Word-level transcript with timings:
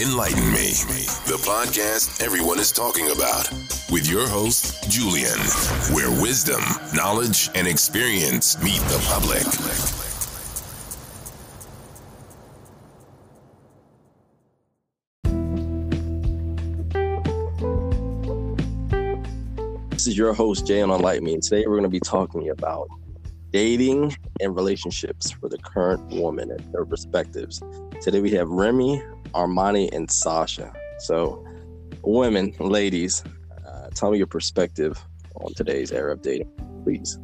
Enlighten 0.00 0.50
Me, 0.50 0.72
the 1.28 1.38
podcast 1.46 2.20
everyone 2.20 2.58
is 2.58 2.72
talking 2.72 3.12
about, 3.12 3.48
with 3.92 4.10
your 4.10 4.26
host, 4.26 4.90
Julian, 4.90 5.38
where 5.92 6.10
wisdom, 6.20 6.60
knowledge, 6.92 7.48
and 7.54 7.68
experience 7.68 8.60
meet 8.60 8.80
the 8.80 8.98
public. 9.06 9.44
This 19.90 20.08
is 20.08 20.18
your 20.18 20.34
host, 20.34 20.66
Jay 20.66 20.82
on 20.82 20.90
Enlighten 20.90 21.22
Me, 21.22 21.34
and 21.34 21.42
today 21.42 21.68
we're 21.68 21.74
going 21.74 21.84
to 21.84 21.88
be 21.88 22.00
talking 22.00 22.50
about 22.50 22.88
dating 23.52 24.12
and 24.40 24.56
relationships 24.56 25.30
for 25.30 25.48
the 25.48 25.58
current 25.58 26.04
woman 26.08 26.50
and 26.50 26.72
their 26.72 26.84
perspectives. 26.84 27.62
Today 28.02 28.20
we 28.20 28.32
have 28.32 28.48
Remy, 28.48 29.00
Armani, 29.34 29.92
and 29.92 30.10
Sasha. 30.10 30.72
So, 30.98 31.44
women, 32.02 32.54
ladies, 32.58 33.22
uh, 33.66 33.88
tell 33.94 34.10
me 34.10 34.18
your 34.18 34.26
perspective 34.26 34.98
on 35.34 35.52
today's 35.54 35.92
era 35.92 36.12
of 36.12 36.22
dating, 36.22 36.50
please. 36.84 37.18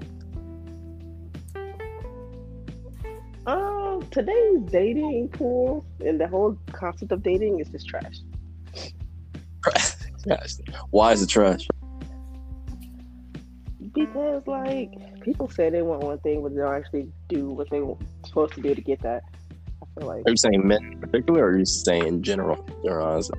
Um, 3.46 4.06
today's 4.10 4.60
dating 4.66 5.28
pool 5.28 5.84
and 6.05 6.20
the 6.20 6.28
whole 6.28 6.59
concept 6.73 7.12
of 7.12 7.23
dating 7.23 7.60
is 7.60 7.69
just 7.69 7.88
trash. 7.88 8.19
Why 10.91 11.12
is 11.12 11.22
it 11.22 11.28
trash? 11.28 11.66
Because 13.95 14.42
like 14.47 14.92
people 15.22 15.48
say 15.48 15.70
they 15.70 15.83
want 15.83 16.02
one 16.02 16.19
thing, 16.19 16.42
but 16.42 16.55
they 16.55 16.61
don't 16.61 16.74
actually 16.74 17.08
do 17.28 17.50
what 17.50 17.70
they 17.70 17.80
were 17.80 17.97
supposed 18.24 18.55
to 18.55 18.61
do 18.61 18.74
to 18.74 18.80
get 18.80 19.00
that. 19.02 19.22
I 20.00 20.02
feel 20.02 20.09
like. 20.09 20.27
Are 20.27 20.30
you 20.30 20.36
saying 20.36 20.66
men 20.66 20.84
in 20.84 21.00
particular, 21.00 21.45
or 21.45 21.50
are 21.50 21.59
you 21.59 21.64
saying 21.64 22.06
in 22.06 22.22
general? 22.22 22.64
Your 22.82 23.02
eyes. 23.02 23.30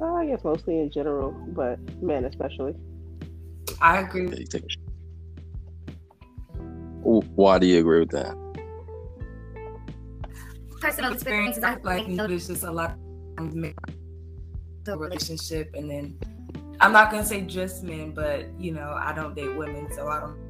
Uh, 0.00 0.14
I 0.14 0.26
guess 0.26 0.42
mostly 0.44 0.80
in 0.80 0.90
general, 0.90 1.32
but 1.48 1.78
men 2.02 2.24
especially. 2.24 2.74
I 3.80 3.98
agree. 3.98 4.28
Yeah, 4.28 4.36
you 4.36 4.46
take 4.46 4.64
a 4.64 4.68
sh- 4.68 4.76
Why 7.02 7.58
do 7.58 7.66
you 7.66 7.80
agree 7.80 8.00
with 8.00 8.10
that? 8.10 8.36
Personal 10.80 11.12
experiences, 11.12 11.62
I 11.62 11.76
like 11.82 12.08
notice 12.08 12.46
just 12.46 12.64
a 12.64 12.70
lot 12.70 12.96
of 13.36 13.54
men, 13.54 13.74
the 14.84 14.96
relationship, 14.96 15.70
and 15.74 15.90
then 15.90 16.18
I'm 16.80 16.92
not 16.92 17.10
gonna 17.10 17.24
say 17.24 17.42
just 17.42 17.82
men, 17.82 18.12
but 18.12 18.46
you 18.58 18.72
know, 18.72 18.96
I 18.98 19.12
don't 19.12 19.34
date 19.34 19.54
women, 19.54 19.92
so 19.92 20.08
I 20.08 20.20
don't. 20.20 20.49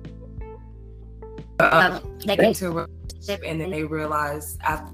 Um, 1.61 2.19
they 2.27 2.36
get 2.36 2.44
into 2.47 2.66
a 2.69 2.70
relationship 2.70 3.42
and 3.47 3.61
then 3.61 3.70
they 3.70 3.84
realize 3.84 4.58
after 4.62 4.92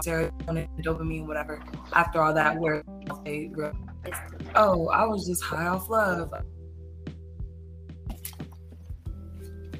serotonin, 0.00 0.68
dopamine, 0.82 1.26
whatever. 1.26 1.62
After 1.92 2.22
all 2.22 2.32
that, 2.34 2.58
where 2.58 2.82
they 3.24 3.50
realize, 3.52 3.74
oh, 4.54 4.88
I 4.88 5.04
was 5.04 5.26
just 5.26 5.42
high 5.42 5.66
off 5.66 5.90
love. 5.90 6.32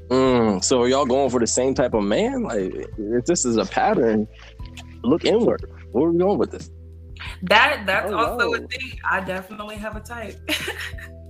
Mm, 0.09 0.63
so 0.63 0.83
are 0.83 0.89
y'all 0.89 1.07
going 1.07 1.31
for 1.31 1.41
the 1.41 1.47
same 1.47 1.73
type 1.75 1.95
of 1.95 2.05
man? 2.05 2.43
Like, 2.43 2.75
if 2.99 3.25
this 3.25 3.47
is 3.47 3.57
a 3.57 3.65
pattern, 3.65 4.29
look 5.03 5.25
inward. 5.25 5.65
Where 5.93 6.09
are 6.09 6.13
we 6.13 6.19
going 6.19 6.39
with 6.39 6.51
this? 6.51 6.71
That 7.45 7.85
that's 7.87 8.13
Oh, 8.13 8.17
also 8.17 8.49
whoa. 8.49 8.55
a 8.57 8.67
thing. 8.67 8.99
I 9.09 9.21
definitely 9.21 9.77
have 9.77 9.97
a 9.97 10.01
type. 10.01 10.39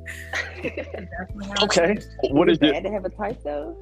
I 0.94 1.06
definitely 1.18 1.48
have 1.48 1.62
a 1.62 1.66
Okay. 1.66 1.94
type. 1.94 2.02
What 2.30 2.48
is 2.50 2.58
it 2.60 2.62
it? 2.62 2.72
bad 2.72 2.84
to 2.84 2.90
have 2.90 3.04
a 3.04 3.10
type 3.10 3.38
though? 3.44 3.76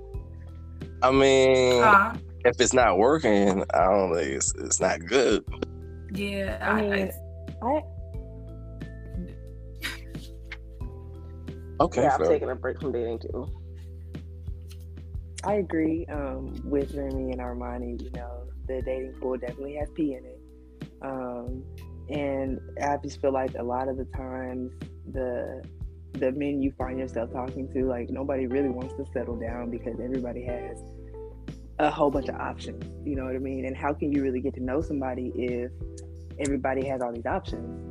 I 1.03 1.11
mean, 1.11 1.83
Uh, 1.83 2.15
if 2.45 2.61
it's 2.61 2.73
not 2.75 2.99
working, 2.99 3.65
I 3.75 3.85
don't 3.85 4.15
think 4.15 4.29
it's, 4.29 4.55
it's 4.57 4.81
not 4.81 5.05
good. 5.07 5.45
yeah, 6.13 6.59
I 6.61 6.71
I, 6.71 6.81
mean, 6.81 7.11
I, 7.63 7.67
I 7.67 7.81
Okay. 11.81 12.03
yeah, 12.03 12.15
I'm 12.15 12.29
taking 12.29 12.51
a 12.51 12.55
break 12.55 12.81
from 12.81 12.93
dating 12.93 13.21
too. 13.21 13.47
I 15.45 15.55
agree 15.55 16.05
um, 16.07 16.55
with 16.65 16.95
Remy 16.95 17.33
and 17.33 17.41
Armani. 17.41 18.01
You 18.03 18.11
know, 18.11 18.45
the 18.69 18.83
dating 18.83 19.15
pool 19.21 19.39
definitely 19.39 19.77
has 19.77 19.89
pee 19.95 20.15
in 20.15 20.25
it, 20.25 20.41
um, 21.03 21.65
and 22.11 22.61
I 22.83 22.99
just 23.03 23.21
feel 23.23 23.33
like 23.33 23.55
a 23.59 23.63
lot 23.63 23.89
of 23.89 23.97
the 23.97 24.05
times 24.17 24.71
the 25.11 25.63
the 26.15 26.33
men 26.33 26.61
you 26.63 26.73
find 26.73 26.99
yourself 26.99 27.33
talking 27.33 27.73
to, 27.73 27.87
like 27.87 28.11
nobody 28.11 28.47
really 28.47 28.69
wants 28.69 28.95
to 28.95 29.07
settle 29.13 29.37
down 29.37 29.71
because 29.71 29.99
everybody 30.01 30.45
has 30.45 30.79
a 31.79 31.91
whole 31.91 32.11
bunch 32.11 32.29
of 32.29 32.37
options. 32.37 32.85
You 33.07 33.17
know 33.17 33.25
what 33.25 33.35
I 33.35 33.39
mean? 33.39 33.65
And 33.65 33.77
how 33.77 33.93
can 33.93 34.13
you 34.13 34.23
really 34.23 34.41
get 34.41 34.55
to 34.55 34.63
know 34.63 34.81
somebody 34.81 35.33
if 35.35 35.71
everybody 36.39 36.87
has 36.87 37.01
all 37.01 37.13
these 37.13 37.27
options? 37.27 37.87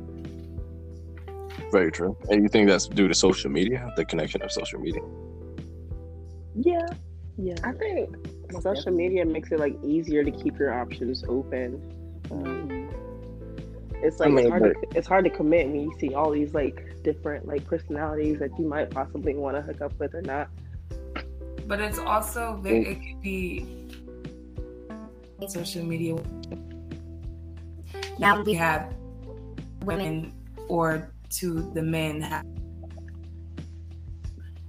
Very 1.72 1.90
true. 1.90 2.16
And 2.28 2.42
you 2.42 2.48
think 2.48 2.68
that's 2.68 2.88
due 2.88 3.08
to 3.08 3.14
social 3.14 3.50
media, 3.50 3.92
the 3.96 4.04
connection 4.04 4.42
of 4.42 4.50
social 4.52 4.80
media? 4.80 5.02
Yeah, 6.54 6.86
yeah. 7.36 7.54
I 7.64 7.72
think 7.72 8.16
social 8.60 8.92
media 8.92 9.24
makes 9.24 9.52
it 9.52 9.60
like 9.60 9.76
easier 9.84 10.24
to 10.24 10.30
keep 10.30 10.58
your 10.58 10.72
options 10.72 11.24
open. 11.28 11.80
Um, 12.30 12.79
it's 14.02 14.20
like 14.20 14.28
I 14.28 14.32
mean, 14.32 14.46
it's 14.46 14.50
hard 14.50 14.62
to 14.62 14.98
it's 14.98 15.08
hard 15.08 15.24
to 15.24 15.30
commit 15.30 15.66
when 15.68 15.80
you 15.82 15.92
see 15.98 16.14
all 16.14 16.30
these 16.30 16.54
like 16.54 17.02
different 17.02 17.46
like 17.46 17.64
personalities 17.66 18.38
that 18.38 18.50
you 18.58 18.66
might 18.66 18.90
possibly 18.90 19.34
want 19.34 19.56
to 19.56 19.62
hook 19.62 19.80
up 19.80 19.98
with 19.98 20.14
or 20.14 20.22
not. 20.22 20.48
but 21.66 21.80
it's 21.80 21.98
also 21.98 22.58
very, 22.62 22.86
it 22.86 22.94
could 22.96 23.20
be 23.22 23.66
social 25.48 25.84
media. 25.84 26.16
Now 28.18 28.42
we 28.42 28.54
have 28.54 28.94
women 29.84 30.32
or 30.68 31.10
to 31.30 31.70
the 31.74 31.82
men 31.82 32.20
have 32.20 32.44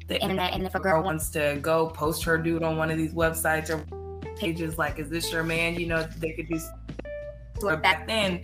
the 0.08 0.22
internet, 0.22 0.54
and 0.54 0.66
if 0.66 0.76
a 0.76 0.80
girl 0.80 1.02
wants 1.04 1.30
to 1.30 1.58
go 1.62 1.88
post 1.88 2.24
her 2.24 2.38
dude 2.38 2.64
on 2.64 2.76
one 2.78 2.92
of 2.92 2.98
these 2.98 3.14
websites 3.14 3.70
or 3.70 3.84
pages, 4.36 4.78
like, 4.78 5.00
is 5.00 5.10
this 5.10 5.32
your 5.32 5.44
man? 5.44 5.76
You 5.76 5.88
know, 5.88 6.04
they 6.20 6.32
could 6.32 6.50
do. 6.50 6.60
Or 7.64 7.78
back 7.78 8.08
then, 8.08 8.44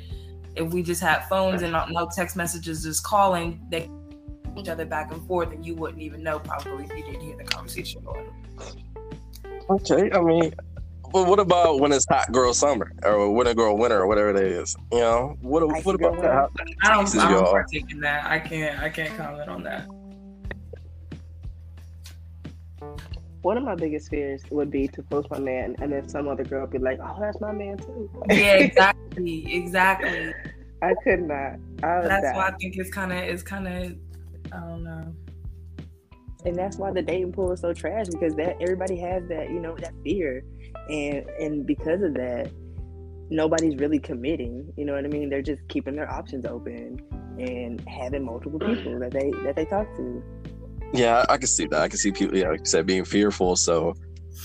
if 0.58 0.74
we 0.74 0.84
just 0.84 1.02
had 1.02 1.22
phones 1.28 1.62
and 1.62 1.72
not, 1.72 1.92
no 1.92 2.10
text 2.14 2.36
messages, 2.36 2.84
just 2.84 3.04
calling, 3.04 3.62
they 3.70 3.90
each 4.58 4.70
other 4.70 4.86
back 4.86 5.12
and 5.12 5.26
forth, 5.28 5.52
and 5.52 5.66
you 5.66 5.76
wouldn't 5.76 6.02
even 6.02 6.24
know 6.24 6.40
probably 6.40 6.86
if 6.86 6.92
you 6.98 7.04
didn't 7.04 7.22
hear 7.22 7.38
the 7.38 7.44
conversation 7.44 8.02
going. 8.04 8.28
Okay. 9.70 10.10
I 10.12 10.22
mean, 10.22 10.54
but 11.12 11.28
what 11.28 11.40
about 11.40 11.80
when 11.80 11.92
it's 11.92 12.06
hot 12.10 12.32
girl 12.32 12.54
summer 12.54 12.92
or 13.04 13.32
winter 13.34 13.54
girl 13.54 13.78
winter 13.78 14.00
or 14.00 14.08
whatever 14.08 14.30
it 14.32 14.38
is? 14.38 14.76
You 14.92 15.00
know, 15.00 15.38
what, 15.42 15.64
what 15.86 15.96
about 15.96 16.22
that? 16.22 16.50
I 16.84 16.90
don't, 16.90 17.16
I 17.16 17.30
don't 17.30 17.44
y'all. 17.44 17.52
partake 17.52 17.92
in 17.92 18.00
that. 18.02 18.26
I 18.26 18.40
can't. 18.40 18.80
I 18.82 18.90
can't 18.90 19.16
comment 19.16 19.50
on 19.50 19.64
that. 19.64 19.88
One 23.48 23.58
of 23.58 23.64
my 23.64 23.76
biggest 23.76 24.10
fears 24.10 24.44
would 24.52 24.70
be 24.70 24.90
to 24.90 25.02
post 25.04 25.32
my 25.32 25.40
man 25.40 25.78
and 25.82 25.90
then 25.94 26.10
some 26.10 26.28
other 26.28 26.44
girl 26.44 26.68
be 26.68 26.80
like, 26.80 27.00
"Oh, 27.02 27.16
that's 27.18 27.40
my 27.40 27.54
man 27.54 27.78
too." 27.78 28.10
Yeah, 28.30 28.56
exactly, 28.68 29.56
exactly. 29.56 30.34
I 30.82 30.94
could 31.02 31.22
not. 31.22 31.54
I 31.82 32.02
That's 32.02 32.24
die. 32.24 32.36
why 32.36 32.48
I 32.50 32.52
think 32.60 32.76
it's 32.76 32.90
kind 32.90 33.14
of, 33.14 33.20
it's 33.20 33.44
kind 33.44 33.66
of, 33.66 33.96
I 34.52 34.60
don't 34.60 34.84
know. 34.84 35.16
and 36.44 36.58
that's 36.58 36.76
why 36.76 36.92
the 36.92 37.02
dating 37.02 37.32
pool 37.32 37.54
is 37.54 37.62
so 37.62 37.72
trash 37.72 38.08
because 38.08 38.36
that 38.36 38.58
everybody 38.60 38.98
has 38.98 39.24
that 39.30 39.50
you 39.50 39.62
know 39.62 39.78
that 39.78 39.94
fear 40.04 40.44
and 40.90 41.30
and 41.40 41.66
because 41.66 42.02
of 42.02 42.16
that 42.16 42.52
nobody's 43.30 43.78
really 43.78 44.00
committing 44.00 44.72
you 44.78 44.86
know 44.86 44.94
what 44.94 45.04
i 45.04 45.08
mean 45.08 45.30
they're 45.30 45.42
just 45.42 45.62
keeping 45.68 45.96
their 45.96 46.10
options 46.10 46.46
open 46.46 47.02
and 47.40 47.82
having 47.88 48.24
multiple 48.24 48.60
people 48.60 49.00
that 49.00 49.12
they 49.12 49.32
that 49.44 49.56
they 49.56 49.66
talk 49.66 49.88
to 49.96 50.24
Yeah, 50.94 51.26
I 51.30 51.38
can 51.38 51.48
see 51.48 51.66
that. 51.68 51.82
I 51.82 51.88
can 51.90 51.98
see 51.98 52.12
people, 52.12 52.38
yeah, 52.38 52.50
like 52.50 52.60
you 52.60 52.66
said, 52.66 52.86
being 52.86 53.06
fearful. 53.06 53.56
So 53.56 53.94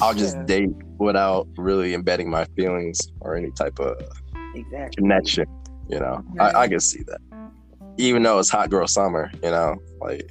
I'll 0.01 0.15
just 0.15 0.37
Yeah. 0.37 0.45
date 0.45 0.71
without 0.99 1.47
really 1.57 1.95
embedding 1.95 2.31
my 2.31 2.45
feelings 2.57 2.99
or 3.21 3.37
any 3.37 3.51
type 3.53 3.79
of 3.79 3.97
exactly 4.55 4.95
connection. 5.03 5.45
You 5.89 6.01
know, 6.01 6.23
I, 6.41 6.61
I 6.63 6.69
can 6.69 6.81
see 6.81 7.03
that. 7.07 7.21
Even 7.99 8.23
though 8.23 8.39
it's 8.39 8.49
hot 8.49 8.71
girl 8.71 8.87
summer, 8.87 9.31
you 9.43 9.51
know, 9.51 9.77
like 10.01 10.23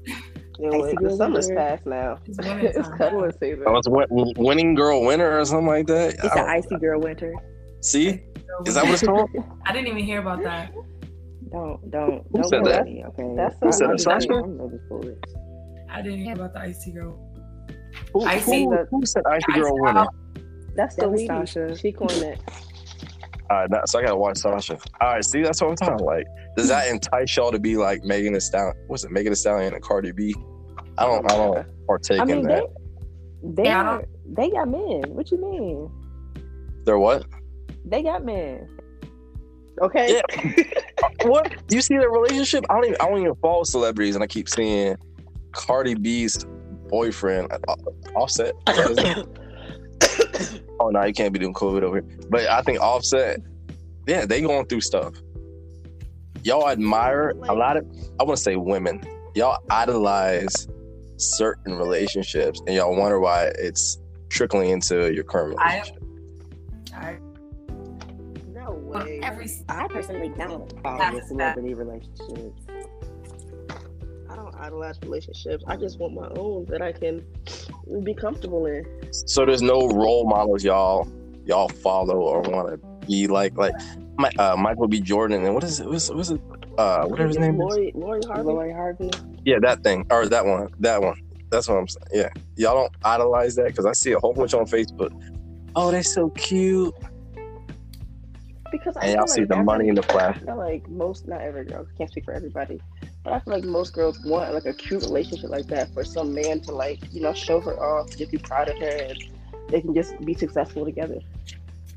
You 0.60 0.70
know, 0.72 0.84
Icy 0.86 0.98
the 1.02 1.16
summer's 1.16 1.48
winter. 1.48 1.62
past 1.62 1.86
now. 1.86 2.20
It's 2.26 2.38
winter 2.40 2.66
it's 2.76 2.90
cuddling 2.98 3.32
season. 3.40 3.64
I 3.68 3.72
was 3.72 3.88
win- 3.88 4.34
winning 4.38 4.76
girl 4.76 5.04
winter 5.04 5.40
or 5.40 5.46
something 5.46 5.68
like 5.68 5.88
that. 5.88 6.16
it's 6.16 6.36
I 6.36 6.56
icy 6.58 6.76
girl 6.78 7.00
winter 7.00 7.34
See, 7.82 8.20
is 8.66 8.76
that 8.76 8.84
what 8.86 8.94
it's 8.94 9.04
called? 9.04 9.30
I 9.66 9.74
didn't 9.74 9.88
even 9.88 10.04
hear 10.04 10.20
about 10.20 10.44
that. 10.44 10.72
don't 11.52 11.92
don't 11.92 12.24
Who 12.32 12.38
don't 12.40 12.50
said 12.50 12.66
that? 12.66 12.86
me 12.86 13.04
okay 13.08 13.34
That's 13.36 13.56
Who 13.62 13.72
said 13.72 13.90
I'm 13.90 13.98
that, 13.98 15.41
I 15.92 16.02
didn't 16.02 16.20
hear 16.20 16.34
about 16.34 16.54
the 16.54 16.60
icy 16.60 16.92
girl. 16.92 17.20
Who, 18.14 18.24
I 18.24 18.40
who- 18.40 18.52
see 18.52 18.66
that- 18.68 18.88
who 18.90 19.06
said 19.06 19.24
icy 19.26 19.46
Icy 19.52 19.62
girl 19.62 19.76
girl. 19.76 19.84
winter? 19.84 20.06
That's 20.76 20.96
the 20.96 21.10
That. 21.10 21.28
Sasha. 21.28 21.76
She 21.78 21.92
coined 21.92 22.12
it. 22.24 22.40
All 23.50 23.58
right, 23.58 23.70
now, 23.70 23.82
so 23.86 24.00
I 24.00 24.04
gotta 24.04 24.16
watch 24.16 24.38
Sasha. 24.38 24.78
All 25.02 25.10
right, 25.14 25.26
see, 25.26 25.42
that's 25.42 25.62
what 25.62 25.72
I'm 25.72 25.76
talking. 25.76 26.06
Like, 26.06 26.26
does 26.56 26.70
that 26.70 26.88
entice 26.90 27.36
y'all 27.36 27.52
to 27.52 27.60
be 27.60 27.76
like 27.76 28.04
Megan 28.06 28.32
Thee 28.34 28.40
Stallion? 28.40 28.76
What's 28.88 29.04
it, 29.04 29.12
Megan 29.12 29.32
Thee 29.34 29.36
Stallion 29.36 29.74
and 29.74 29.84
Cardi 29.84 30.14
B? 30.14 30.34
I 30.98 31.06
don't, 31.06 31.30
I 31.30 31.36
don't 31.36 31.68
partake 31.88 32.22
I 32.22 32.26
mean 32.26 32.38
in 32.40 32.44
that. 32.48 32.64
they 33.44 33.64
Yeah, 33.66 33.82
I 33.82 33.86
are, 33.96 34.06
they 34.34 34.50
got 34.52 34.70
men 34.70 35.04
what 35.08 35.32
you 35.32 35.38
mean 35.42 35.90
They're 36.86 36.98
what? 37.00 37.26
They 37.86 38.04
got 38.04 38.24
men. 38.24 38.68
Okay. 39.82 40.22
what 41.24 41.52
you 41.70 41.82
see 41.82 41.98
their 41.98 42.10
relationship? 42.12 42.64
I 42.70 42.76
don't 42.76 42.86
even 42.86 42.98
I 43.02 43.10
don't 43.10 43.20
even 43.22 43.36
follow 43.42 43.64
celebrities, 43.64 44.16
and 44.16 44.24
I 44.24 44.28
keep 44.28 44.48
seeing 44.48 44.96
Cardi 45.52 45.96
B's 45.96 46.46
boyfriend 46.90 47.52
uh, 47.52 47.76
Offset. 48.16 48.54
is 48.70 48.76
that 48.78 48.88
his 48.90 50.54
name? 50.54 50.64
oh 50.80 50.90
no, 50.90 51.04
you 51.06 51.14
can't 51.14 51.32
be 51.34 51.40
doing 51.40 51.54
COVID 51.54 51.84
over 51.84 52.02
here. 52.02 52.18
But 52.30 52.48
I 52.48 52.62
think 52.62 52.80
Offset, 52.82 53.40
yeah, 54.08 54.26
they 54.26 54.42
going 54.42 54.66
through 54.68 54.82
stuff. 54.82 55.14
Y'all 56.44 56.68
admire 56.70 57.30
a 57.50 57.54
lot 57.54 57.78
of 57.78 57.86
I 58.20 58.24
want 58.24 58.38
to 58.38 58.44
say 58.44 58.56
women. 58.56 59.02
Y'all 59.36 59.64
idolize 59.70 60.68
certain 61.18 61.76
relationships, 61.76 62.62
and 62.66 62.76
y'all 62.76 62.96
wonder 62.96 63.20
why 63.20 63.52
it's 63.60 64.00
trickling 64.30 64.70
into 64.72 65.14
your 65.14 65.24
current 65.24 65.56
I- 65.60 65.74
relationship. 65.76 66.04
I, 66.94 67.18
No 68.54 68.72
way. 68.72 69.20
every 69.24 69.50
I 69.70 69.88
personally 69.88 70.30
don't 70.30 70.72
follow 70.82 70.98
That's 70.98 71.20
the 71.22 71.28
celebrity 71.28 71.74
relationships. 71.74 72.62
I 74.32 74.36
don't 74.38 74.56
idolize 74.56 74.98
relationships. 75.04 75.64
I 75.68 75.76
just 75.76 76.00
want 76.00 76.14
my 76.14 76.30
own 76.40 76.66
that 76.70 76.82
I 76.82 76.94
can 76.94 77.26
be 78.04 78.14
comfortable 78.14 78.66
in. 78.66 78.86
So 79.12 79.46
there's 79.46 79.62
no 79.62 79.88
role 79.90 80.26
models 80.26 80.64
y'all 80.64 81.08
y'all 81.46 81.68
follow 81.68 82.16
or 82.22 82.42
want 82.42 82.70
to 82.70 83.08
be 83.08 83.28
like 83.28 83.58
like 83.58 83.74
my, 84.18 84.30
uh, 84.38 84.56
Michael 84.56 84.88
B. 84.88 85.02
Jordan 85.02 85.44
and 85.44 85.54
what 85.54 85.64
is 85.64 85.80
it? 85.80 85.88
What's, 85.88 86.10
what's 86.10 86.30
it? 86.30 86.40
Uh, 86.78 87.06
whatever 87.08 87.28
his 87.28 87.38
name 87.40 87.56
is. 87.56 87.60
Lori, 87.60 87.92
Lori 87.94 88.22
Harvey. 88.26 88.44
Lori 88.44 88.72
Harvey. 88.72 89.10
Yeah, 89.44 89.60
that 89.62 89.84
thing 89.84 90.06
or 90.10 90.26
that 90.28 90.46
one. 90.46 90.70
That 90.80 91.02
one. 91.02 91.20
That's 91.50 91.68
what 91.68 91.78
I'm 91.78 91.88
saying. 91.90 92.06
Yeah, 92.14 92.30
y'all 92.56 92.76
don't 92.76 92.94
idolize 93.04 93.56
that 93.56 93.68
because 93.68 93.86
I 93.86 93.92
see 93.92 94.14
a 94.14 94.20
whole 94.20 94.34
bunch 94.34 94.54
on 94.54 94.66
Facebook. 94.66 95.12
Oh, 95.76 95.92
they're 95.92 96.04
so 96.04 96.30
cute, 96.32 96.94
Because 98.72 98.96
I 98.96 99.02
and 99.08 99.12
y'all 99.16 99.22
feel 99.26 99.28
see 99.28 99.42
like 99.42 99.50
the 99.50 99.56
every- 99.56 99.66
money 99.66 99.88
in 99.90 99.96
the 99.96 100.04
flash. 100.04 100.38
I 100.38 100.46
feel 100.46 100.58
like 100.58 100.88
most, 100.90 101.28
not 101.28 101.42
every 101.42 101.66
girl, 101.66 101.86
can't 101.98 102.10
speak 102.10 102.24
for 102.24 102.34
everybody, 102.34 102.80
but 103.01 103.01
I 103.26 103.40
feel 103.40 103.54
like 103.54 103.64
most 103.64 103.94
girls 103.94 104.20
want 104.26 104.54
like 104.54 104.66
a 104.66 104.74
cute 104.74 105.04
relationship 105.04 105.52
like 105.52 105.68
that 105.68 105.94
for 105.94 106.04
some 106.04 106.34
man 106.34 106.60
to 106.62 106.72
like, 106.72 107.00
you 107.14 107.22
know, 107.22 107.34
show 107.34 107.60
her 107.62 107.80
off, 107.80 108.16
just 108.18 108.32
be 108.32 108.38
proud 108.38 108.70
of 108.70 108.78
her, 108.80 108.88
and 108.88 109.18
they 109.70 109.82
can 109.82 109.94
just 109.94 110.20
be 110.26 110.34
successful 110.34 110.86
together. 110.86 111.20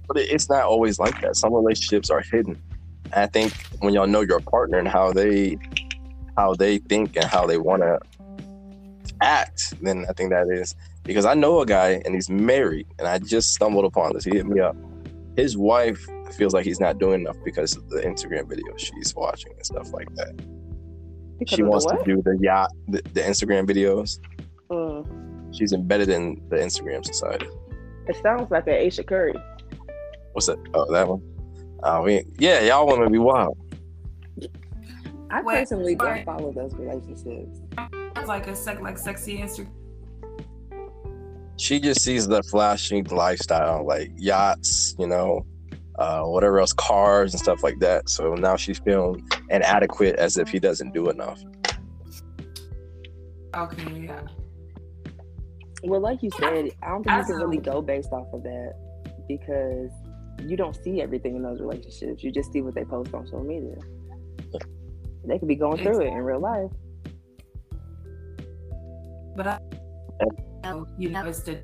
But 0.06 0.18
it's 0.18 0.50
not 0.50 0.64
always 0.64 0.98
like 0.98 1.20
that. 1.22 1.36
Some 1.36 1.54
relationships 1.54 2.10
are 2.10 2.20
hidden. 2.20 2.60
And 3.06 3.14
I 3.14 3.26
think 3.26 3.54
when 3.78 3.94
y'all 3.94 4.06
know 4.06 4.20
your 4.20 4.40
partner 4.40 4.78
and 4.78 4.88
how 4.88 5.12
they 5.12 5.56
how 6.36 6.54
they 6.54 6.78
think 6.78 7.16
and 7.16 7.24
how 7.24 7.46
they 7.46 7.58
want 7.58 7.82
to 7.82 8.00
act, 9.22 9.74
then 9.82 10.04
I 10.08 10.12
think 10.12 10.30
that 10.30 10.48
is 10.50 10.74
because 11.04 11.24
I 11.24 11.34
know 11.34 11.60
a 11.60 11.66
guy 11.66 12.02
and 12.04 12.14
he's 12.14 12.28
married, 12.28 12.86
and 12.98 13.08
I 13.08 13.18
just 13.18 13.54
stumbled 13.54 13.86
upon 13.86 14.12
this. 14.12 14.24
He 14.24 14.32
hit 14.32 14.46
me 14.46 14.60
up. 14.60 14.76
His 15.36 15.56
wife 15.56 16.06
feels 16.32 16.52
like 16.52 16.64
he's 16.64 16.80
not 16.80 16.98
doing 16.98 17.22
enough 17.22 17.36
because 17.44 17.76
of 17.76 17.88
the 17.88 18.00
Instagram 18.00 18.44
videos 18.44 18.78
she's 18.78 19.14
watching 19.14 19.52
and 19.52 19.64
stuff 19.64 19.92
like 19.92 20.12
that. 20.16 20.34
Because 21.44 21.56
she 21.56 21.62
wants 21.62 21.86
to 21.86 21.98
do 22.04 22.22
the 22.22 22.38
yacht, 22.40 22.70
the, 22.88 23.02
the 23.12 23.20
Instagram 23.20 23.66
videos. 23.66 24.18
Mm. 24.70 25.54
She's 25.56 25.72
embedded 25.72 26.08
in 26.08 26.42
the 26.48 26.56
Instagram 26.56 27.04
society. 27.04 27.46
It 28.08 28.16
sounds 28.22 28.50
like 28.50 28.66
an 28.66 28.74
Ayesha 28.74 29.04
Curry. 29.04 29.34
What's 30.32 30.46
that? 30.46 30.58
Oh, 30.74 30.90
that 30.92 31.08
one. 31.08 31.22
Uh, 31.82 32.02
we, 32.04 32.24
yeah, 32.38 32.60
y'all 32.60 32.86
women 32.86 33.12
be 33.12 33.18
wild. 33.18 33.56
I 35.30 35.42
Wait, 35.42 35.58
personally 35.58 35.94
don't 35.96 36.12
wait. 36.12 36.24
follow 36.24 36.52
those 36.52 36.74
relationships. 36.74 37.60
it's 38.16 38.28
like 38.28 38.46
a 38.46 38.54
sec 38.54 38.80
like 38.80 38.96
sexy 38.98 39.38
Instagram. 39.38 39.68
she 41.56 41.80
just 41.80 42.02
sees 42.02 42.26
the 42.26 42.42
flashing 42.44 43.04
lifestyle, 43.04 43.84
like 43.86 44.12
yachts, 44.16 44.94
you 44.98 45.06
know, 45.06 45.44
uh, 45.96 46.22
whatever 46.22 46.60
else, 46.60 46.72
cars 46.72 47.32
and 47.32 47.40
stuff 47.40 47.62
like 47.62 47.78
that. 47.80 48.08
So 48.08 48.34
now 48.34 48.56
she's 48.56 48.78
feeling 48.78 49.26
inadequate 49.50 50.16
as 50.16 50.36
if 50.36 50.48
he 50.48 50.58
doesn't 50.58 50.92
do 50.92 51.08
enough. 51.10 51.42
Okay, 53.54 54.06
yeah. 54.06 54.20
Well, 55.84 56.00
like 56.00 56.22
you 56.22 56.30
said, 56.38 56.70
I 56.82 56.88
don't 56.88 57.04
think 57.04 57.18
you 57.18 57.24
can 57.24 57.36
really 57.36 57.58
go 57.58 57.82
based 57.82 58.10
off 58.12 58.26
of 58.32 58.42
that 58.42 58.74
because 59.28 59.90
you 60.42 60.56
don't 60.56 60.74
see 60.82 61.00
everything 61.00 61.36
in 61.36 61.42
those 61.42 61.60
relationships. 61.60 62.24
You 62.24 62.32
just 62.32 62.52
see 62.52 62.62
what 62.62 62.74
they 62.74 62.84
post 62.84 63.14
on 63.14 63.26
social 63.26 63.44
media. 63.44 63.76
They 65.26 65.38
could 65.38 65.48
be 65.48 65.54
going 65.54 65.82
through 65.82 66.00
it 66.02 66.08
in 66.08 66.18
real 66.18 66.40
life. 66.40 66.70
But 69.36 69.46
I 69.46 69.58
you 70.98 71.10
know 71.10 71.26
it's 71.26 71.42
the 71.42 71.60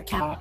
account. 0.00 0.40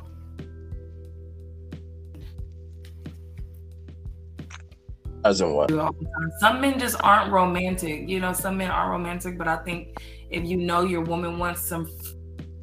As 5.23 5.41
in 5.41 5.53
what? 5.53 5.67
do 5.67 5.79
all 5.79 5.93
the 5.93 6.05
time. 6.05 6.31
Some 6.39 6.61
men 6.61 6.79
just 6.79 6.95
aren't 7.03 7.31
romantic. 7.31 8.09
You 8.09 8.19
know, 8.19 8.33
some 8.33 8.57
men 8.57 8.71
aren't 8.71 8.91
romantic, 8.91 9.37
but 9.37 9.47
I 9.47 9.57
think 9.57 10.01
if 10.29 10.43
you 10.45 10.57
know 10.57 10.81
your 10.81 11.01
woman 11.01 11.37
wants 11.37 11.61
some, 11.61 11.89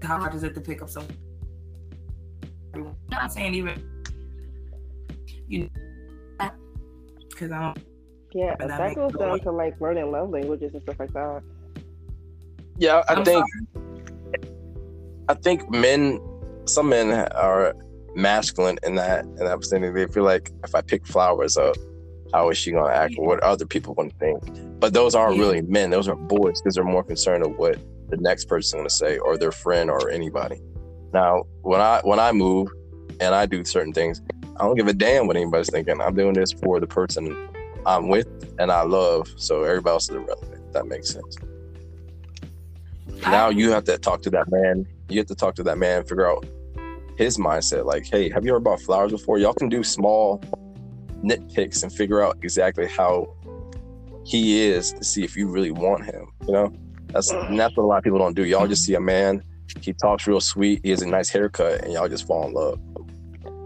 how 0.02 0.18
hard 0.18 0.34
is 0.34 0.42
it 0.42 0.54
to 0.54 0.60
pick 0.60 0.82
up 0.82 0.90
some? 0.90 1.06
You 2.74 2.82
know 2.84 2.96
what 3.08 3.22
I'm 3.22 3.28
saying? 3.28 3.54
Even 3.54 3.82
you, 5.46 5.70
because 7.30 7.50
I 7.52 7.60
don't. 7.60 7.78
Yeah, 8.32 8.56
that, 8.58 8.68
that 8.68 8.94
goes 8.94 9.12
makes- 9.12 9.18
down 9.18 9.40
to 9.40 9.52
like 9.52 9.80
learning 9.80 10.10
love 10.10 10.30
languages 10.30 10.74
and 10.74 10.82
stuff 10.82 10.96
like 10.98 11.12
that. 11.12 11.42
Yeah, 12.76 13.02
I 13.08 13.14
I'm 13.14 13.24
think 13.24 13.44
I 15.28 15.34
think 15.34 15.68
men, 15.70 16.20
some 16.66 16.88
men 16.88 17.10
are 17.32 17.74
masculine 18.14 18.78
in 18.82 18.94
that 18.96 19.24
in 19.24 19.36
that 19.36 19.58
vicinity. 19.58 20.04
They 20.04 20.12
feel 20.12 20.24
like 20.24 20.50
if 20.64 20.74
I 20.74 20.80
pick 20.80 21.06
flowers 21.06 21.56
up, 21.56 21.76
how 22.32 22.50
is 22.50 22.58
she 22.58 22.70
gonna 22.72 22.92
act? 22.92 23.14
Or 23.18 23.26
what 23.26 23.42
other 23.42 23.66
people 23.66 23.94
gonna 23.94 24.10
think? 24.20 24.38
But 24.80 24.92
those 24.92 25.14
aren't 25.14 25.36
Yeah. 25.36 25.42
really 25.42 25.62
men. 25.62 25.90
Those 25.90 26.08
are 26.08 26.16
boys 26.16 26.60
because 26.60 26.74
they're 26.74 26.84
more 26.84 27.04
concerned 27.04 27.44
of 27.44 27.52
what 27.56 27.78
the 28.10 28.16
next 28.18 28.46
person 28.46 28.78
gonna 28.80 28.90
say 28.90 29.18
or 29.18 29.36
their 29.36 29.52
friend 29.52 29.90
or 29.90 30.10
anybody. 30.10 30.60
Now, 31.12 31.42
when 31.62 31.80
I 31.80 32.00
when 32.04 32.18
I 32.20 32.32
move 32.32 32.68
and 33.20 33.34
I 33.34 33.46
do 33.46 33.64
certain 33.64 33.92
things, 33.92 34.20
I 34.58 34.64
don't 34.64 34.76
give 34.76 34.88
a 34.88 34.92
damn 34.92 35.26
what 35.26 35.36
anybody's 35.36 35.70
thinking. 35.70 36.00
I'm 36.00 36.14
doing 36.14 36.34
this 36.34 36.52
for 36.52 36.80
the 36.80 36.86
person 36.86 37.34
I'm 37.86 38.08
with 38.08 38.26
and 38.58 38.70
I 38.70 38.82
love. 38.82 39.28
So 39.36 39.62
everybody 39.64 39.92
else 39.92 40.04
is 40.10 40.16
irrelevant. 40.16 40.72
That 40.72 40.86
makes 40.86 41.12
sense. 41.12 41.36
Now 43.26 43.48
you 43.48 43.70
have 43.72 43.84
to 43.84 43.98
talk 43.98 44.22
to 44.22 44.30
that 44.30 44.50
man. 44.50 44.86
You 45.08 45.18
have 45.18 45.26
to 45.28 45.34
talk 45.34 45.54
to 45.56 45.62
that 45.64 45.78
man, 45.78 46.04
figure 46.04 46.28
out 46.30 46.44
his 47.16 47.38
mindset. 47.38 47.84
Like, 47.84 48.06
hey, 48.10 48.30
have 48.30 48.44
you 48.44 48.50
ever 48.52 48.60
bought 48.60 48.80
flowers 48.80 49.12
before? 49.12 49.38
Y'all 49.38 49.54
can 49.54 49.68
do 49.68 49.82
small 49.82 50.40
nitpicks 51.22 51.82
and 51.82 51.92
figure 51.92 52.22
out 52.22 52.38
exactly 52.42 52.86
how 52.86 53.34
he 54.24 54.60
is 54.60 54.92
to 54.92 55.04
see 55.04 55.24
if 55.24 55.36
you 55.36 55.48
really 55.48 55.70
want 55.70 56.04
him. 56.04 56.30
You 56.46 56.52
know, 56.52 56.72
that's 57.08 57.30
and 57.30 57.58
that's 57.58 57.76
what 57.76 57.84
a 57.84 57.86
lot 57.86 57.98
of 57.98 58.04
people 58.04 58.18
don't 58.18 58.34
do. 58.34 58.44
Y'all 58.44 58.66
just 58.66 58.84
see 58.84 58.94
a 58.94 59.00
man, 59.00 59.42
he 59.80 59.92
talks 59.92 60.26
real 60.26 60.40
sweet, 60.40 60.80
he 60.82 60.90
has 60.90 61.02
a 61.02 61.06
nice 61.06 61.28
haircut, 61.30 61.82
and 61.84 61.92
y'all 61.92 62.08
just 62.08 62.26
fall 62.26 62.46
in 62.46 62.52
love. 62.54 62.80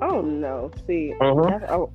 Oh 0.03 0.21
no! 0.21 0.71
See, 0.87 1.15
Mhm. 1.21 1.49
that's, 1.61 1.71
a, 1.71 1.87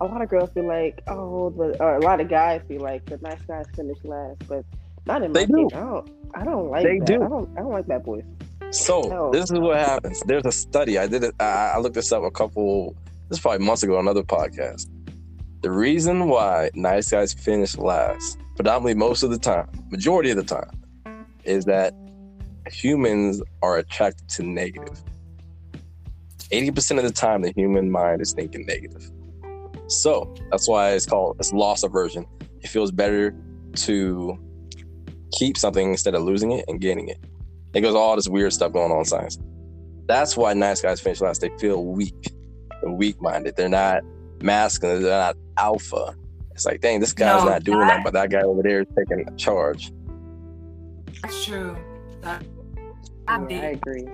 a 0.00 0.06
lot 0.06 0.22
of 0.22 0.28
girls 0.28 0.50
feel 0.54 0.66
like, 0.66 1.02
oh, 1.08 1.50
the, 1.50 1.80
or 1.82 1.96
a 1.96 2.00
lot 2.00 2.20
of 2.20 2.28
guys 2.28 2.62
feel 2.68 2.80
like 2.80 3.04
the 3.06 3.16
nice 3.18 3.40
guys 3.48 3.64
finish 3.74 3.98
last, 4.04 4.36
but 4.48 4.64
not 5.06 5.22
in 5.22 5.32
my 5.32 5.40
They 5.40 5.46
do. 5.46 5.68
case. 5.68 5.76
I 5.78 5.80
don't. 5.80 6.10
I 6.34 6.44
don't 6.44 6.70
like 6.70 6.84
They 6.84 6.98
that. 6.98 7.06
do. 7.06 7.22
I 7.22 7.28
don't. 7.28 7.48
I 7.56 7.60
don't 7.62 7.72
like 7.72 7.86
that 7.86 8.04
boys. 8.04 8.24
So 8.70 9.00
No. 9.02 9.30
this 9.30 9.50
is 9.50 9.58
what 9.58 9.78
happens. 9.78 10.20
There's 10.26 10.44
a 10.44 10.52
study. 10.52 10.98
I 10.98 11.06
did 11.06 11.22
it. 11.24 11.34
I, 11.40 11.72
I 11.74 11.78
looked 11.78 11.94
this 11.94 12.10
up 12.12 12.24
a 12.24 12.30
couple. 12.30 12.94
This 13.28 13.38
is 13.38 13.40
probably 13.42 13.64
months 13.64 13.82
ago 13.84 13.94
on 13.94 14.00
another 14.00 14.22
podcast. 14.22 14.86
The 15.66 15.72
reason 15.72 16.28
why 16.28 16.70
nice 16.74 17.08
guys 17.08 17.32
finish 17.32 17.76
last, 17.76 18.38
predominantly 18.54 18.94
most 18.94 19.24
of 19.24 19.30
the 19.30 19.36
time, 19.36 19.68
majority 19.90 20.30
of 20.30 20.36
the 20.36 20.44
time, 20.44 20.70
is 21.42 21.64
that 21.64 21.92
humans 22.70 23.42
are 23.62 23.78
attracted 23.78 24.28
to 24.28 24.44
negative. 24.44 25.02
Eighty 26.52 26.70
percent 26.70 27.00
of 27.00 27.04
the 27.04 27.10
time, 27.10 27.42
the 27.42 27.52
human 27.56 27.90
mind 27.90 28.22
is 28.22 28.32
thinking 28.32 28.64
negative. 28.64 29.10
So 29.88 30.32
that's 30.52 30.68
why 30.68 30.92
it's 30.92 31.04
called 31.04 31.34
it's 31.40 31.52
loss 31.52 31.82
aversion. 31.82 32.26
It 32.60 32.68
feels 32.68 32.92
better 32.92 33.34
to 33.74 34.38
keep 35.32 35.56
something 35.56 35.90
instead 35.90 36.14
of 36.14 36.22
losing 36.22 36.52
it 36.52 36.64
and 36.68 36.80
gaining 36.80 37.08
it. 37.08 37.18
It 37.74 37.80
goes 37.80 37.96
all 37.96 38.14
this 38.14 38.28
weird 38.28 38.52
stuff 38.52 38.72
going 38.72 38.92
on 38.92 38.98
in 38.98 39.04
science. 39.04 39.36
That's 40.06 40.36
why 40.36 40.54
nice 40.54 40.80
guys 40.80 41.00
finish 41.00 41.20
last. 41.20 41.40
They 41.40 41.50
feel 41.58 41.84
weak. 41.84 42.32
Weak 42.84 43.20
minded. 43.20 43.56
They're 43.56 43.68
not 43.68 44.04
masculine. 44.42 45.02
They're 45.02 45.18
not 45.18 45.36
alpha. 45.56 46.14
It's 46.52 46.64
like, 46.64 46.80
dang, 46.80 47.00
this 47.00 47.12
guy's 47.12 47.42
No, 47.44 47.50
not 47.50 47.64
doing 47.64 47.80
that- 47.80 47.88
that, 47.98 48.04
but 48.04 48.12
that 48.14 48.30
guy 48.30 48.42
over 48.42 48.62
there 48.62 48.80
is 48.80 48.86
taking 48.96 49.36
charge. 49.36 49.92
That's 51.22 51.44
true. 51.44 51.76
That 52.22 52.44
I 53.28 53.44
Yeah, 53.48 53.60
I 53.60 53.64
agree. 53.72 54.08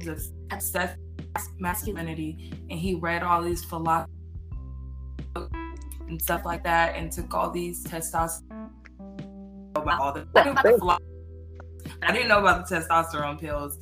just 0.00 0.32
obsessed 0.50 0.96
masculinity, 1.58 2.52
and 2.70 2.78
he 2.78 2.94
read 2.94 3.22
all 3.22 3.42
these 3.42 3.64
philosophy 3.64 4.10
and 6.08 6.20
stuff 6.20 6.44
like 6.44 6.62
that, 6.64 6.94
and 6.96 7.10
took 7.10 7.32
all 7.34 7.50
these 7.50 7.82
testosterone. 7.84 8.70
About 9.76 10.00
all 10.00 10.12
the, 10.12 10.26
I, 10.36 10.44
knew 10.44 10.50
about 10.52 10.62
the 10.64 10.78
philo- 10.78 10.98
I 12.02 12.12
didn't 12.12 12.28
know 12.28 12.38
about 12.38 12.68
the 12.68 12.76
testosterone 12.76 13.40
pills. 13.40 13.78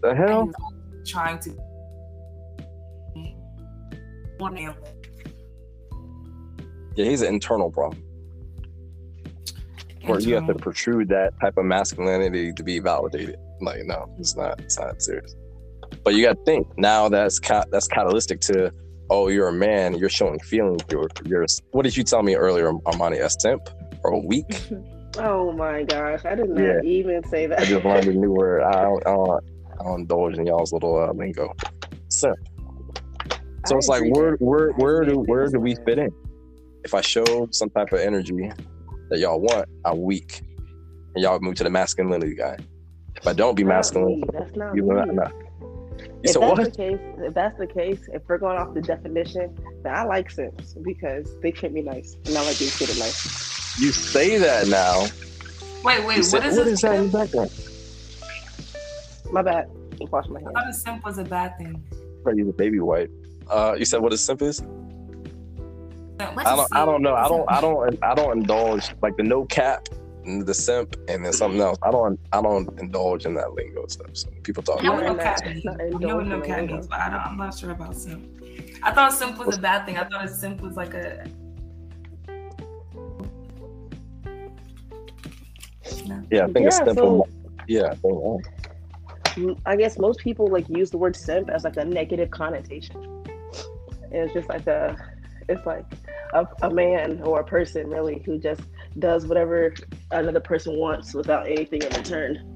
The 0.00 0.08
And 0.08 0.18
he 0.18 0.24
hell? 0.24 0.46
was 0.46 0.54
trying 1.08 1.38
to 1.40 1.50
one 4.44 4.54
man. 4.54 4.74
Yeah, 6.96 7.06
he's 7.06 7.22
an 7.22 7.28
internal 7.34 7.70
problem. 7.70 8.02
Where 10.04 10.20
you 10.20 10.34
have 10.34 10.46
to 10.48 10.54
protrude 10.54 11.08
that 11.08 11.32
type 11.40 11.56
of 11.56 11.64
masculinity 11.64 12.52
to 12.52 12.62
be 12.62 12.78
validated. 12.78 13.36
Like, 13.62 13.84
no, 13.84 14.14
it's 14.18 14.36
not. 14.36 14.60
It's 14.60 14.78
not 14.78 15.00
serious. 15.00 15.34
But 16.04 16.14
you 16.14 16.22
got 16.26 16.36
to 16.36 16.44
think 16.44 16.66
now. 16.76 17.08
That's 17.08 17.38
ca- 17.40 17.64
that's 17.70 17.88
catalytic 17.88 18.40
to. 18.42 18.70
Oh, 19.08 19.28
you're 19.28 19.48
a 19.48 19.52
man. 19.52 19.94
You're 19.94 20.10
showing 20.10 20.38
feelings. 20.40 20.82
You're, 20.90 21.08
you're. 21.24 21.46
What 21.70 21.84
did 21.84 21.96
you 21.96 22.04
tell 22.04 22.22
me 22.22 22.34
earlier, 22.36 22.70
Armani? 22.72 23.24
A 23.24 23.30
simp 23.30 23.62
or 24.02 24.12
a 24.12 24.18
weak? 24.18 24.60
Oh 25.16 25.52
my 25.52 25.84
gosh, 25.84 26.24
I 26.24 26.34
did 26.34 26.48
not 26.50 26.60
Yeah. 26.60 26.80
even 26.82 27.22
say 27.28 27.46
that. 27.46 27.60
I 27.60 27.64
just 27.66 27.84
learned 27.84 28.08
a 28.08 28.12
new 28.12 28.32
word. 28.40 28.62
I 28.64 28.82
don't. 28.82 29.06
I 29.06 29.12
don't, 29.12 29.44
I 29.80 29.84
don't 29.84 30.00
indulge 30.00 30.36
in 30.38 30.44
y'all's 30.44 30.72
little 30.72 31.00
uh, 31.00 31.12
lingo. 31.12 31.54
Simp. 32.08 32.36
So 33.66 33.74
I 33.76 33.78
it's 33.78 33.88
like 33.88 34.02
where 34.14 34.36
where 34.36 34.70
where 34.72 35.04
do 35.04 35.16
masculinity 35.16 35.30
where 35.30 35.42
is 35.44 35.52
do 35.52 35.60
we 35.60 35.74
fit 35.86 35.98
in? 35.98 36.10
If 36.84 36.94
I 36.94 37.00
show 37.00 37.48
some 37.50 37.70
type 37.70 37.92
of 37.92 38.00
energy 38.00 38.50
that 39.10 39.18
y'all 39.18 39.40
want, 39.40 39.68
I'm 39.84 40.02
weak, 40.02 40.42
and 41.14 41.22
y'all 41.22 41.38
move 41.40 41.54
to 41.56 41.64
the 41.64 41.70
masculinity 41.70 42.34
guy. 42.34 42.58
If 43.16 43.26
I 43.26 43.32
don't 43.32 43.54
be 43.54 43.64
masculine, 43.64 44.22
That's 44.32 44.54
not 44.56 44.74
you 44.74 44.82
me. 44.82 44.88
will 44.88 44.96
not. 45.06 45.14
not. 45.14 45.32
You 45.32 46.10
If 46.24 46.30
said 46.32 46.42
that's 46.42 46.58
what? 46.58 46.64
the 46.64 46.70
case, 46.76 46.98
if 47.18 47.34
that's 47.34 47.58
the 47.58 47.66
case, 47.66 48.00
if 48.12 48.22
we're 48.28 48.38
going 48.38 48.58
off 48.58 48.74
the 48.74 48.82
definition, 48.82 49.56
then 49.82 49.94
I 49.94 50.04
like 50.04 50.30
simps 50.30 50.74
because 50.74 51.26
they 51.40 51.50
treat 51.52 51.72
me 51.72 51.80
nice, 51.82 52.16
and 52.26 52.36
I 52.36 52.44
like 52.44 52.58
being 52.58 52.70
treated 52.70 52.98
nice. 52.98 53.78
You 53.80 53.92
say 53.92 54.36
that 54.38 54.68
now. 54.68 55.06
Wait, 55.84 56.00
You 56.00 56.06
wait, 56.06 56.24
said- 56.24 56.38
what 56.42 56.46
is 56.48 56.56
what 56.58 56.64
this? 56.64 56.74
is 56.74 56.80
that 56.82 56.94
in 56.96 57.10
the 57.10 57.18
background? 57.18 57.50
My 59.32 59.42
bad. 59.42 59.70
I'm 60.00 60.10
washing 60.10 60.32
my 60.34 60.40
I 60.40 60.42
hands. 60.42 60.54
thought 60.54 60.68
a 60.68 60.72
simp 60.72 61.04
was 61.04 61.18
a 61.18 61.24
bad 61.24 61.56
thing. 61.58 61.82
Probably 62.22 62.40
use 62.42 62.48
a 62.50 62.52
baby 62.52 62.80
wipe. 62.80 63.10
Uh, 63.50 63.74
you 63.78 63.84
said 63.84 64.00
what 64.00 64.12
is 64.12 64.20
simp 64.24 64.42
is? 64.42 64.60
What's 66.32 66.48
I 66.48 66.52
a 66.52 66.56
don't. 66.56 66.68
I 66.72 66.84
don't 66.84 67.02
know. 67.02 67.14
I 67.14 67.28
don't. 67.28 67.40
a- 67.48 67.52
I 67.52 67.60
don't. 67.60 67.98
I 68.04 68.14
don't 68.14 68.38
indulge 68.38 68.94
like 69.02 69.16
the 69.16 69.22
no 69.24 69.44
cap, 69.44 69.88
and 70.24 70.46
the 70.46 70.54
simp, 70.54 70.96
and 71.08 71.24
then 71.24 71.32
something 71.32 71.60
else. 71.60 71.76
I 71.82 71.90
don't. 71.90 72.18
I 72.32 72.40
don't 72.40 72.68
indulge 72.80 73.26
in 73.26 73.34
that 73.34 73.52
lingo 73.54 73.86
stuff. 73.88 74.10
So 74.14 74.30
people 74.42 74.62
talk. 74.62 74.80
I 74.80 74.84
know 74.86 74.92
Not 74.94 75.02
what 75.02 75.06
no 75.08 75.16
that- 75.16 75.42
cat 75.42 75.46
means. 75.54 75.66
I 75.66 75.72
know 75.72 75.84
what 75.88 76.00
no 76.00 76.18
indulging 76.20 76.42
cat 76.42 76.58
lingo. 76.60 76.74
means, 76.74 76.86
but 76.86 77.00
I 77.00 77.10
don't, 77.10 77.20
I'm 77.26 77.36
not 77.36 77.58
sure 77.58 77.70
about 77.72 77.94
simp. 77.96 78.26
I 78.82 78.92
thought 78.92 79.12
simp 79.12 79.38
was 79.44 79.56
a 79.58 79.60
bad 79.60 79.84
thing. 79.86 79.98
I 79.98 80.04
thought 80.04 80.24
a 80.24 80.28
simp 80.28 80.60
was 80.60 80.76
like 80.76 80.94
a. 80.94 81.26
No. 86.06 86.22
Yeah, 86.30 86.44
I 86.44 86.52
think 86.52 86.66
it's 86.66 86.78
Yeah, 86.78 86.84
simple. 86.84 87.28
so- 87.28 87.50
yeah, 87.66 87.92
I 87.92 89.30
think, 89.34 89.58
I 89.66 89.76
guess 89.76 89.98
most 89.98 90.20
people 90.20 90.46
like 90.48 90.68
use 90.68 90.90
the 90.90 90.98
word 90.98 91.16
simp 91.16 91.48
as 91.50 91.64
like 91.64 91.76
a 91.76 91.84
negative 91.84 92.30
connotation. 92.30 93.23
And 94.14 94.22
it's 94.22 94.32
just 94.32 94.48
like 94.48 94.66
a, 94.68 94.96
it's 95.48 95.66
like 95.66 95.84
a, 96.32 96.46
a 96.62 96.70
man 96.70 97.20
or 97.22 97.40
a 97.40 97.44
person 97.44 97.88
really 97.88 98.22
who 98.24 98.38
just 98.38 98.62
does 99.00 99.26
whatever 99.26 99.74
another 100.12 100.40
person 100.40 100.78
wants 100.78 101.14
without 101.14 101.48
anything 101.48 101.82
in 101.82 101.88
return. 101.88 102.50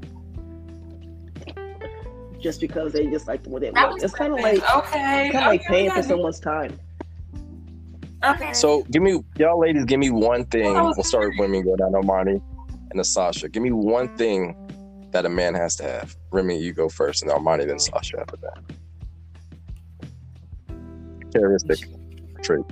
Just 2.41 2.61
because 2.61 2.93
they 2.93 3.07
just 3.07 3.27
like 3.27 3.45
what 3.47 3.63
they 3.63 3.73
want. 3.73 3.95
was 3.95 4.05
It's 4.05 4.15
kind 4.15 4.33
of 4.33 4.39
like 4.39 4.63
okay. 4.77 5.31
kind 5.33 5.45
of 5.45 5.47
like 5.47 5.65
paying 5.65 5.87
we 5.87 5.97
for 5.97 6.03
someone's 6.05 6.39
time. 6.39 6.79
Okay. 8.25 8.53
So 8.53 8.85
give 8.91 9.03
me, 9.03 9.21
y'all 9.37 9.59
ladies, 9.59 9.85
give 9.85 9.99
me 9.99 10.11
one 10.11 10.45
thing. 10.45 10.77
Oh, 10.77 10.93
We'll 10.97 11.03
start 11.03 11.29
with 11.31 11.39
women, 11.41 11.65
go 11.65 11.75
down 11.75 11.93
to 11.93 11.99
Marnie 11.99 12.41
and 12.91 12.99
to 12.99 13.05
Sasha. 13.05 13.49
Give 13.49 13.65
me 13.65 13.73
one 13.73 14.17
thing 14.17 14.55
that 15.11 15.27
a 15.27 15.29
man 15.29 15.55
has 15.55 15.75
to 15.77 15.83
have. 15.83 16.17
Remy, 16.31 16.61
you 16.61 16.73
go 16.73 16.89
first, 16.89 17.23
and 17.23 17.31
Armani, 17.31 17.67
then 17.67 17.79
Sasha 17.79 18.21
after 18.21 18.37
that. 18.37 18.59
Characteristic 21.33 21.89
trait. 22.43 22.65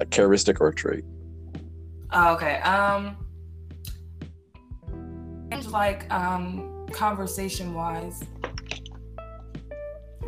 A 0.00 0.06
characteristic 0.06 0.60
or 0.60 0.72
trait. 0.72 1.04
Oh, 2.12 2.34
okay. 2.34 2.56
Um, 2.60 3.16
things 5.50 5.68
like 5.68 6.10
um, 6.12 6.86
conversation 6.92 7.74
wise, 7.74 8.22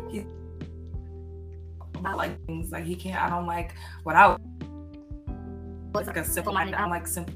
he 0.09 0.25
I 2.05 2.13
like 2.13 2.45
things 2.45 2.71
like 2.71 2.83
he 2.83 2.95
can't. 2.95 3.21
I 3.21 3.29
don't 3.29 3.47
like 3.47 3.73
what 4.03 4.15
I. 4.15 4.37
It's 5.95 6.07
like 6.07 6.17
a 6.17 6.25
simple 6.25 6.53
minded. 6.53 6.75
I 6.75 6.87
like 6.87 7.07
simple. 7.07 7.33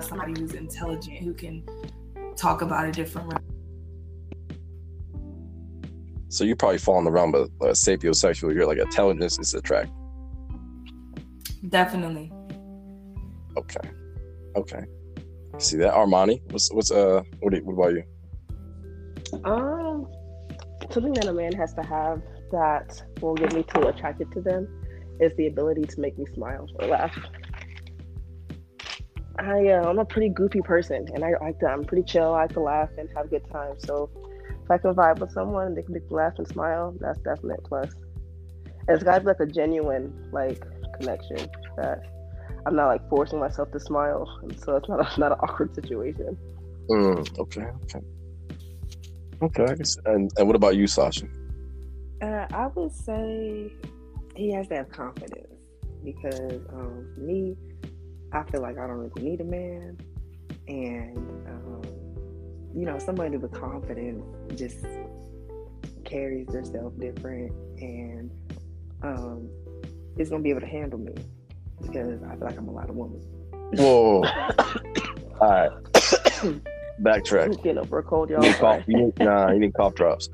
Somebody 0.00 0.40
who's 0.40 0.54
intelligent 0.54 1.18
who 1.18 1.34
can 1.34 1.64
talk 2.36 2.62
about 2.62 2.86
a 2.86 2.92
different. 2.92 3.32
Way. 6.32 6.36
So 6.36 6.44
you 6.44 6.56
probably 6.56 6.78
fall 6.78 6.98
in 6.98 7.04
the 7.04 7.10
realm 7.10 7.34
of 7.34 7.50
uh, 7.60 7.66
sapiosexual. 7.66 8.54
You're 8.54 8.66
like 8.66 8.78
intelligence 8.78 9.38
is 9.38 9.54
attract. 9.54 9.90
Definitely. 11.68 12.32
Okay. 13.56 13.90
Okay. 14.56 14.84
See 15.58 15.76
that 15.78 15.92
Armani? 15.94 16.40
What's 16.50 16.72
what's 16.72 16.90
uh 16.90 17.22
what, 17.40 17.54
you- 17.54 17.64
what 17.64 17.74
about 17.74 17.94
you? 17.94 18.04
Um, 19.44 20.08
something 20.90 21.12
that 21.14 21.26
a 21.26 21.32
man 21.32 21.52
has 21.54 21.72
to 21.74 21.82
have 21.82 22.22
that 22.50 23.02
will 23.20 23.34
get 23.34 23.54
me 23.54 23.62
too 23.62 23.88
attracted 23.88 24.30
to 24.32 24.40
them 24.42 24.68
is 25.20 25.32
the 25.36 25.46
ability 25.46 25.82
to 25.84 26.00
make 26.00 26.18
me 26.18 26.26
smile 26.34 26.66
or 26.80 26.88
laugh. 26.88 27.16
I 29.38 29.68
uh, 29.68 29.88
I'm 29.88 29.98
a 29.98 30.04
pretty 30.04 30.28
goofy 30.28 30.60
person, 30.60 31.08
and 31.14 31.24
I 31.24 31.32
like 31.40 31.58
to. 31.60 31.66
I'm 31.66 31.84
pretty 31.84 32.02
chill. 32.04 32.34
I 32.34 32.42
like 32.42 32.52
to 32.54 32.60
laugh 32.60 32.90
and 32.98 33.08
have 33.16 33.26
a 33.26 33.28
good 33.28 33.50
time. 33.50 33.78
So 33.78 34.10
if 34.14 34.31
I 34.72 34.78
can 34.78 34.94
vibe 34.94 35.18
with 35.18 35.32
someone, 35.32 35.68
and 35.68 35.76
they 35.76 35.82
can 35.82 35.94
make 35.94 36.10
me 36.10 36.16
laugh 36.16 36.34
and 36.38 36.48
smile. 36.48 36.94
That's 37.00 37.18
definitely 37.18 37.56
a 37.58 37.68
plus. 37.68 37.92
And 38.88 38.96
it's 38.96 39.04
got 39.04 39.14
to 39.14 39.20
be 39.20 39.26
like 39.26 39.40
a 39.40 39.46
genuine 39.46 40.12
like 40.32 40.62
connection 40.98 41.38
that 41.76 42.00
I'm 42.66 42.76
not 42.76 42.86
like 42.86 43.08
forcing 43.08 43.38
myself 43.40 43.70
to 43.72 43.80
smile, 43.80 44.28
and 44.42 44.58
so 44.58 44.76
it's 44.76 44.88
not 44.88 45.00
a, 45.00 45.20
not 45.20 45.32
an 45.32 45.38
awkward 45.40 45.74
situation. 45.74 46.36
Mm, 46.90 47.38
okay. 47.38 47.66
Okay. 47.84 48.00
Okay. 49.42 49.64
I 49.64 49.74
guess. 49.74 49.96
And 50.06 50.30
and 50.36 50.46
what 50.46 50.56
about 50.56 50.76
you, 50.76 50.86
Sasha? 50.86 51.26
Uh, 52.20 52.46
I 52.52 52.68
would 52.74 52.92
say 52.92 53.70
he 54.36 54.52
has 54.52 54.68
to 54.68 54.76
have 54.76 54.90
confidence 54.90 55.46
because 56.04 56.60
um, 56.72 57.06
for 57.14 57.20
me, 57.20 57.56
I 58.32 58.42
feel 58.44 58.62
like 58.62 58.78
I 58.78 58.86
don't 58.86 58.98
really 58.98 59.22
need 59.22 59.40
a 59.40 59.44
man, 59.44 59.98
and 60.68 61.16
um, 61.48 62.01
you 62.74 62.84
know, 62.86 62.98
somebody 62.98 63.36
with 63.36 63.52
confidence 63.52 64.24
just 64.58 64.84
carries 66.04 66.46
themselves 66.48 66.98
different, 66.98 67.52
and 67.80 68.30
um, 69.02 69.48
is 70.18 70.30
gonna 70.30 70.42
be 70.42 70.50
able 70.50 70.60
to 70.60 70.66
handle 70.66 70.98
me 70.98 71.14
because 71.80 72.22
I 72.22 72.36
feel 72.36 72.46
like 72.46 72.56
I'm 72.58 72.68
a 72.68 72.72
lot 72.72 72.88
of 72.88 72.96
woman. 72.96 73.20
Whoa. 73.74 74.22
All 75.40 75.48
right. 75.48 75.70
Backtrack. 77.02 77.62
Getting 77.62 77.78
over 77.78 77.98
a 77.98 78.02
cold, 78.02 78.30
You 78.30 78.36
y'all. 78.36 78.44
need 78.44 78.54
cough. 78.56 78.82
You 78.86 78.96
need, 78.96 79.18
nah, 79.18 79.50
you 79.50 79.58
need 79.60 79.74
cough 79.74 79.94
drops. 79.94 80.28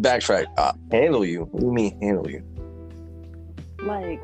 Backtrack. 0.00 0.46
Uh, 0.56 0.72
handle 0.90 1.24
you. 1.24 1.42
What 1.44 1.60
do 1.60 1.66
you 1.66 1.72
mean 1.72 2.00
handle 2.00 2.28
you? 2.30 2.42
Like, 3.82 4.22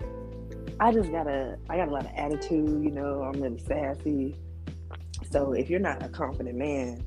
I 0.80 0.92
just 0.92 1.10
got 1.12 1.26
a, 1.26 1.58
I 1.68 1.76
got 1.76 1.88
a 1.88 1.90
lot 1.90 2.04
of 2.06 2.10
attitude. 2.16 2.82
You 2.82 2.90
know, 2.90 3.22
I'm 3.22 3.40
really 3.40 3.58
sassy. 3.58 4.34
So 5.30 5.52
if 5.52 5.68
you're 5.70 5.80
not 5.80 6.02
a 6.02 6.08
confident 6.08 6.56
man, 6.56 7.04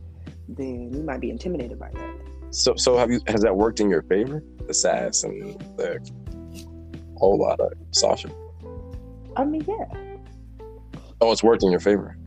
then 0.58 0.94
you 0.94 1.04
might 1.04 1.22
be 1.22 1.30
intimidated 1.30 1.80
by 1.80 1.90
that. 1.94 2.16
So 2.52 2.76
so 2.76 2.98
have 2.98 3.12
you 3.12 3.22
has 3.28 3.42
that 3.42 3.56
worked 3.56 3.80
in 3.80 3.90
your 3.90 4.02
favor? 4.04 4.44
The 4.68 4.74
sass 4.74 5.24
and 5.24 5.60
the 5.78 6.00
whole 7.18 7.38
lot 7.40 7.60
of 7.60 7.74
Sasha. 7.92 8.30
I 9.36 9.46
mean, 9.46 9.64
yeah. 9.68 10.66
Oh, 11.22 11.32
it's 11.32 11.44
worked 11.44 11.64
in 11.64 11.72
your 11.72 11.80
favor. 11.80 12.18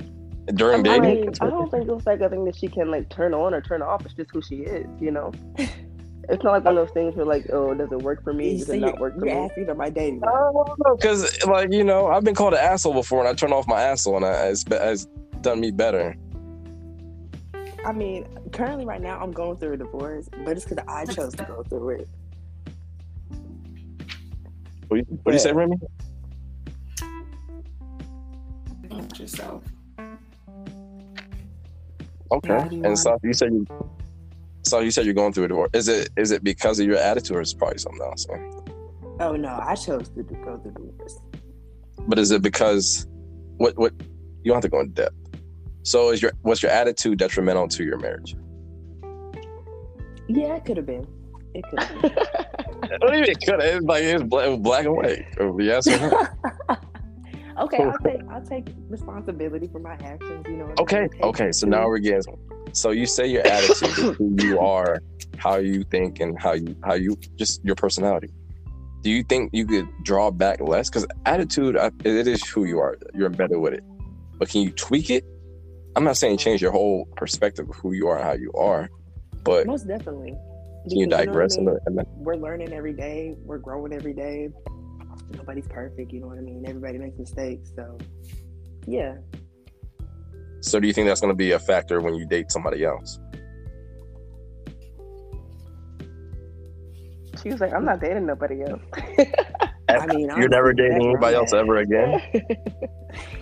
During 0.54 0.80
I, 0.80 0.98
dating, 0.98 1.20
mean, 1.20 1.32
I 1.40 1.46
don't 1.46 1.70
think 1.70 1.88
it's 1.88 2.06
like 2.06 2.20
a 2.20 2.28
thing 2.28 2.44
that 2.44 2.56
she 2.56 2.68
can 2.68 2.90
like 2.90 3.08
turn 3.08 3.32
on 3.32 3.54
or 3.54 3.60
turn 3.60 3.80
off. 3.80 4.04
It's 4.04 4.14
just 4.14 4.30
who 4.32 4.42
she 4.42 4.56
is, 4.56 4.86
you 5.00 5.10
know. 5.10 5.32
It's 6.28 6.44
not 6.44 6.52
like 6.52 6.64
one 6.64 6.78
of 6.78 6.86
those 6.86 6.94
things 6.94 7.16
where 7.16 7.26
like, 7.26 7.46
oh, 7.52 7.74
does 7.74 7.90
it 7.90 7.98
work 7.98 8.22
for 8.22 8.32
me? 8.32 8.52
You 8.52 8.58
Does 8.58 8.68
see, 8.68 8.76
it 8.76 8.80
not 8.80 9.00
work 9.00 9.14
for 9.14 9.24
me? 9.24 9.32
asking 9.32 9.64
about 9.64 9.76
my 9.76 9.90
dating. 9.90 10.22
I 10.24 10.30
don't 10.30 11.00
cause 11.00 11.44
like 11.46 11.72
you 11.72 11.84
know, 11.84 12.08
I've 12.08 12.24
been 12.24 12.34
called 12.34 12.54
an 12.54 12.60
asshole 12.60 12.94
before, 12.94 13.20
and 13.20 13.28
I 13.28 13.34
turn 13.34 13.52
off 13.52 13.66
my 13.66 13.82
asshole, 13.82 14.16
and 14.16 14.24
I, 14.24 14.46
it's, 14.46 14.64
it's 14.68 15.06
done 15.40 15.60
me 15.60 15.70
better. 15.70 16.16
I 17.84 17.92
mean, 17.92 18.26
currently 18.52 18.84
right 18.84 19.00
now 19.00 19.18
I'm 19.20 19.32
going 19.32 19.56
through 19.56 19.72
a 19.72 19.76
divorce, 19.76 20.28
but 20.44 20.56
it's 20.56 20.64
because 20.64 20.84
I 20.86 21.04
chose 21.04 21.34
to 21.34 21.44
go 21.44 21.62
through 21.64 21.88
it. 21.90 22.08
What 24.88 24.96
do 24.96 24.96
you, 24.98 25.18
what 25.22 25.32
do 25.32 25.32
you 25.32 25.38
say, 25.38 25.52
Remy? 25.52 25.76
With 28.90 29.18
yourself. 29.18 29.64
Okay. 32.30 32.48
Yeah, 32.48 32.68
do 32.68 32.76
you 32.76 32.84
and 32.84 32.98
so 32.98 33.18
you 33.22 33.32
said 33.32 33.52
you, 33.52 33.66
so 34.62 34.80
you 34.80 34.90
said 34.90 35.04
you're 35.04 35.14
going 35.14 35.32
through 35.32 35.44
a 35.44 35.48
divorce. 35.48 35.70
Is 35.72 35.88
it 35.88 36.10
is 36.16 36.30
it 36.30 36.44
because 36.44 36.78
of 36.78 36.86
your 36.86 36.96
attitude, 36.96 37.36
or 37.36 37.40
is 37.40 37.52
it 37.52 37.58
probably 37.58 37.78
something 37.78 38.02
else? 38.02 38.26
Oh 39.20 39.34
no, 39.36 39.60
I 39.62 39.74
chose 39.74 40.08
to 40.10 40.22
go 40.22 40.58
through 40.58 40.72
divorce. 40.72 41.18
But 42.06 42.18
is 42.18 42.30
it 42.30 42.42
because 42.42 43.06
what 43.56 43.76
what 43.76 43.92
you 44.42 44.50
don't 44.50 44.56
have 44.56 44.62
to 44.62 44.68
go 44.68 44.80
in 44.80 44.90
depth. 44.90 45.14
So 45.82 46.10
is 46.10 46.22
your 46.22 46.32
was 46.42 46.62
your 46.62 46.70
attitude 46.70 47.18
detrimental 47.18 47.68
to 47.68 47.84
your 47.84 47.98
marriage? 47.98 48.36
Yeah, 50.28 50.56
it 50.56 50.64
could 50.64 50.76
have 50.76 50.86
been. 50.86 51.06
It 51.54 51.64
could 51.68 51.82
have 51.82 52.02
been. 52.02 52.12
what 53.00 53.10
do 53.10 53.18
you 53.18 53.22
mean? 53.22 53.34
Could 53.34 53.60
it's 53.60 53.84
like 53.84 54.04
it's 54.04 54.22
black, 54.22 54.60
black 54.60 54.84
and 54.86 54.96
white. 54.96 55.26
Oh, 55.40 55.58
yes 55.58 55.86
or 55.88 55.98
no? 55.98 56.26
okay, 57.64 57.82
I'll 57.82 57.98
take 57.98 58.20
I'll 58.30 58.46
take 58.46 58.68
responsibility 58.88 59.68
for 59.68 59.80
my 59.80 59.94
actions. 59.94 60.46
You 60.46 60.56
know. 60.56 60.66
what 60.66 60.78
I'm 60.78 60.84
Okay, 60.84 61.08
okay. 61.22 61.52
So 61.52 61.66
now 61.66 61.88
we're 61.88 61.98
getting. 61.98 62.22
So 62.72 62.90
you 62.90 63.06
say 63.06 63.26
your 63.26 63.46
attitude, 63.46 64.16
who 64.16 64.36
you 64.38 64.60
are, 64.60 65.02
how 65.36 65.56
you 65.56 65.82
think, 65.84 66.20
and 66.20 66.40
how 66.40 66.52
you 66.52 66.76
how 66.84 66.94
you 66.94 67.16
just 67.36 67.64
your 67.64 67.74
personality. 67.74 68.30
Do 69.02 69.10
you 69.10 69.24
think 69.24 69.50
you 69.52 69.66
could 69.66 69.88
draw 70.04 70.30
back 70.30 70.60
less? 70.60 70.88
Because 70.88 71.06
attitude, 71.26 71.76
it 72.04 72.28
is 72.28 72.46
who 72.48 72.66
you 72.66 72.78
are. 72.78 72.96
You're 73.14 73.26
embedded 73.26 73.58
with 73.58 73.74
it. 73.74 73.82
But 74.38 74.48
can 74.48 74.62
you 74.62 74.70
tweak 74.70 75.10
it? 75.10 75.24
I'm 75.94 76.04
not 76.04 76.16
saying 76.16 76.38
change 76.38 76.62
your 76.62 76.72
whole 76.72 77.06
perspective 77.16 77.68
of 77.68 77.76
who 77.76 77.92
you 77.92 78.08
are 78.08 78.16
and 78.16 78.24
how 78.24 78.32
you 78.32 78.52
are, 78.54 78.88
but 79.44 79.66
most 79.66 79.86
definitely. 79.86 80.30
can 80.88 80.98
you 80.98 81.06
Because, 81.06 81.10
know 81.10 81.16
I 81.16 81.24
digress 81.26 81.56
in 81.56 81.64
mean? 81.66 81.74
the, 81.74 81.80
in 81.90 81.96
the 81.96 82.04
We're 82.16 82.36
learning 82.36 82.72
every 82.72 82.94
day. 82.94 83.34
We're 83.44 83.58
growing 83.58 83.92
every 83.92 84.14
day. 84.14 84.48
Nobody's 85.36 85.68
perfect. 85.68 86.12
You 86.12 86.20
know 86.20 86.28
what 86.28 86.38
I 86.38 86.42
mean? 86.42 86.64
Everybody 86.66 86.98
makes 86.98 87.18
mistakes. 87.18 87.72
So, 87.76 87.98
yeah. 88.86 89.16
So 90.60 90.78
do 90.80 90.86
you 90.86 90.92
think 90.92 91.08
that's 91.08 91.20
going 91.20 91.32
to 91.32 91.36
be 91.36 91.52
a 91.52 91.58
factor 91.58 92.00
when 92.00 92.14
you 92.14 92.26
date 92.26 92.50
somebody 92.52 92.84
else? 92.84 93.18
She 97.42 97.48
was 97.50 97.60
like, 97.60 97.72
I'm 97.74 97.84
not 97.84 98.00
dating 98.00 98.26
nobody 98.26 98.62
else. 98.62 98.80
I 99.88 100.06
mean, 100.06 100.30
You're 100.36 100.48
never 100.48 100.72
dating 100.72 101.02
anybody 101.02 101.34
else 101.36 101.52
ever 101.52 101.76
again? 101.78 102.20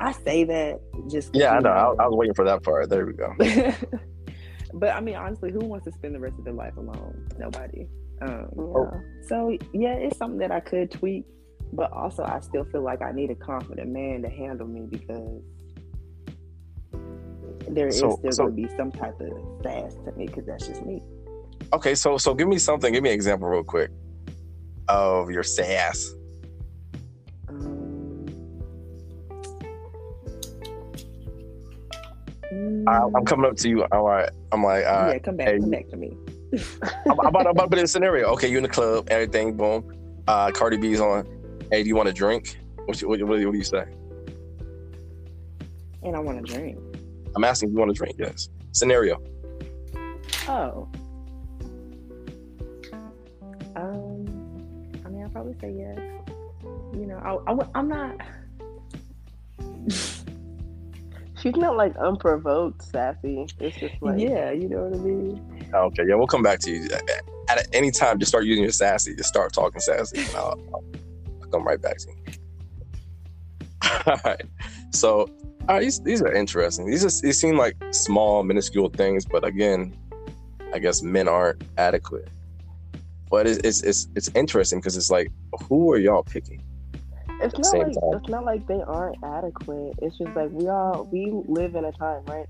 I 0.00 0.12
say 0.12 0.44
that 0.44 0.80
just 1.10 1.34
Yeah, 1.34 1.52
I 1.52 1.60
know. 1.60 1.70
I, 1.70 2.04
I 2.04 2.06
was 2.08 2.14
waiting 2.16 2.34
for 2.34 2.44
that 2.44 2.62
part. 2.62 2.88
There 2.90 3.06
we 3.06 3.12
go. 3.14 3.32
but 4.74 4.90
I 4.90 5.00
mean, 5.00 5.16
honestly, 5.16 5.50
who 5.52 5.60
wants 5.60 5.84
to 5.86 5.92
spend 5.92 6.14
the 6.14 6.20
rest 6.20 6.38
of 6.38 6.44
their 6.44 6.54
life 6.54 6.76
alone? 6.76 7.28
Nobody. 7.38 7.88
Um, 8.22 8.48
Oh. 8.58 8.90
So 9.28 9.56
yeah, 9.72 9.94
it's 9.94 10.16
something 10.18 10.38
that 10.38 10.50
I 10.52 10.60
could 10.60 10.90
tweak, 10.90 11.24
but 11.72 11.92
also 11.92 12.24
I 12.24 12.40
still 12.40 12.64
feel 12.64 12.82
like 12.82 13.02
I 13.02 13.12
need 13.12 13.30
a 13.30 13.34
confident 13.34 13.90
man 13.90 14.22
to 14.22 14.28
handle 14.28 14.66
me 14.66 14.86
because 14.88 15.42
there 17.68 17.88
is 17.88 17.98
So- 17.98 18.16
still 18.18 18.32
so- 18.32 18.44
going 18.44 18.56
to 18.56 18.68
be 18.68 18.76
some 18.76 18.92
type 18.92 19.20
of 19.20 19.32
sass 19.62 19.94
to 20.04 20.12
me 20.12 20.26
because 20.26 20.46
that's 20.46 20.66
just 20.66 20.84
me. 20.84 21.02
Okay, 21.72 21.94
so 21.94 22.16
so 22.16 22.32
give 22.34 22.48
me 22.48 22.58
something. 22.58 22.92
Give 22.92 23.02
me 23.02 23.08
an 23.10 23.14
example 23.14 23.48
real 23.48 23.64
quick 23.64 23.90
of 24.88 25.30
your 25.30 25.42
sass. 25.42 26.14
I, 32.88 33.02
I'm 33.16 33.24
coming 33.24 33.50
up 33.50 33.56
to 33.58 33.68
you. 33.68 33.84
All 33.84 34.06
right. 34.06 34.30
I'm 34.52 34.62
like, 34.62 34.86
all 34.86 34.92
right. 34.92 35.12
yeah, 35.14 35.18
come 35.18 35.36
back, 35.36 35.48
hey, 35.48 35.58
come 35.58 35.70
back 35.70 35.88
to 35.88 35.96
me. 35.96 36.16
I'm, 36.82 37.20
I'm 37.20 37.26
about, 37.26 37.46
I'm 37.46 37.52
about 37.52 37.64
to 37.64 37.68
put 37.68 37.78
in 37.78 37.84
a 37.84 37.88
scenario. 37.88 38.28
Okay, 38.28 38.48
you 38.48 38.56
in 38.56 38.62
the 38.62 38.68
club, 38.68 39.08
everything, 39.10 39.56
boom. 39.56 39.92
Uh, 40.28 40.50
Cardi 40.50 40.76
B's 40.76 41.00
on. 41.00 41.26
Hey, 41.70 41.82
do 41.82 41.88
you 41.88 41.96
want 41.96 42.08
a 42.08 42.12
drink? 42.12 42.58
What, 42.84 43.00
you, 43.00 43.08
what, 43.08 43.20
what, 43.22 43.28
what 43.28 43.52
do 43.52 43.58
you 43.58 43.64
say? 43.64 43.84
and 46.06 46.16
I 46.16 46.20
want 46.20 46.44
to 46.44 46.52
drink. 46.52 46.78
I'm 47.34 47.44
asking 47.44 47.68
if 47.68 47.72
you 47.72 47.78
want 47.78 47.90
a 47.90 47.94
drink. 47.94 48.16
Yes. 48.18 48.48
Scenario. 48.72 49.20
Oh. 50.48 50.88
Um, 53.74 54.26
I 55.04 55.08
mean, 55.08 55.22
I'll 55.22 55.30
probably 55.30 55.54
say 55.60 55.72
yes. 55.76 55.98
You 56.94 57.06
know, 57.06 57.16
I, 57.16 57.52
I, 57.52 57.56
I'm 57.74 57.88
not. 57.88 58.20
She's 61.40 61.56
not 61.56 61.76
like 61.76 61.94
unprovoked 61.96 62.82
sassy. 62.82 63.46
It's 63.60 63.76
just 63.76 63.94
like 64.00 64.18
yeah, 64.18 64.50
you 64.52 64.68
know 64.68 64.84
what 64.84 64.98
I 64.98 65.02
mean. 65.02 65.70
Okay, 65.72 66.04
yeah, 66.08 66.14
we'll 66.14 66.26
come 66.26 66.42
back 66.42 66.60
to 66.60 66.70
you. 66.70 66.88
At 67.48 67.68
any 67.72 67.90
time, 67.90 68.18
just 68.18 68.30
start 68.30 68.44
using 68.44 68.64
your 68.64 68.72
sassy. 68.72 69.14
Just 69.14 69.28
start 69.28 69.52
talking 69.52 69.80
sassy. 69.80 70.18
And 70.18 70.36
I'll, 70.36 70.60
I'll, 70.74 70.84
I'll 71.42 71.48
come 71.48 71.64
right 71.64 71.80
back 71.80 71.98
to 71.98 72.08
you. 72.08 72.32
all 74.06 74.20
right. 74.24 74.42
So, 74.92 75.28
all 75.68 75.76
right, 75.76 75.80
these, 75.80 76.00
these 76.00 76.22
are 76.22 76.32
interesting. 76.32 76.90
These 76.90 77.04
are, 77.04 77.22
these 77.22 77.38
seem 77.38 77.56
like 77.56 77.76
small, 77.90 78.42
minuscule 78.42 78.88
things, 78.88 79.24
but 79.26 79.44
again, 79.44 79.94
I 80.72 80.78
guess 80.78 81.02
men 81.02 81.28
aren't 81.28 81.62
adequate. 81.76 82.28
But 83.30 83.46
it's 83.46 83.58
it's 83.58 83.82
it's, 83.82 84.08
it's 84.14 84.30
interesting 84.34 84.78
because 84.78 84.96
it's 84.96 85.10
like, 85.10 85.32
who 85.68 85.92
are 85.92 85.98
y'all 85.98 86.22
picking? 86.22 86.62
It's 87.46 87.58
not 87.58 87.66
same 87.66 87.82
like 87.82 87.94
time. 87.94 88.20
it's 88.20 88.28
not 88.28 88.44
like 88.44 88.66
they 88.66 88.80
aren't 88.86 89.16
adequate. 89.24 89.94
It's 90.02 90.18
just 90.18 90.34
like 90.34 90.50
we 90.50 90.68
all 90.68 91.08
we 91.10 91.32
live 91.46 91.74
in 91.74 91.84
a 91.84 91.92
time, 91.92 92.24
right? 92.26 92.46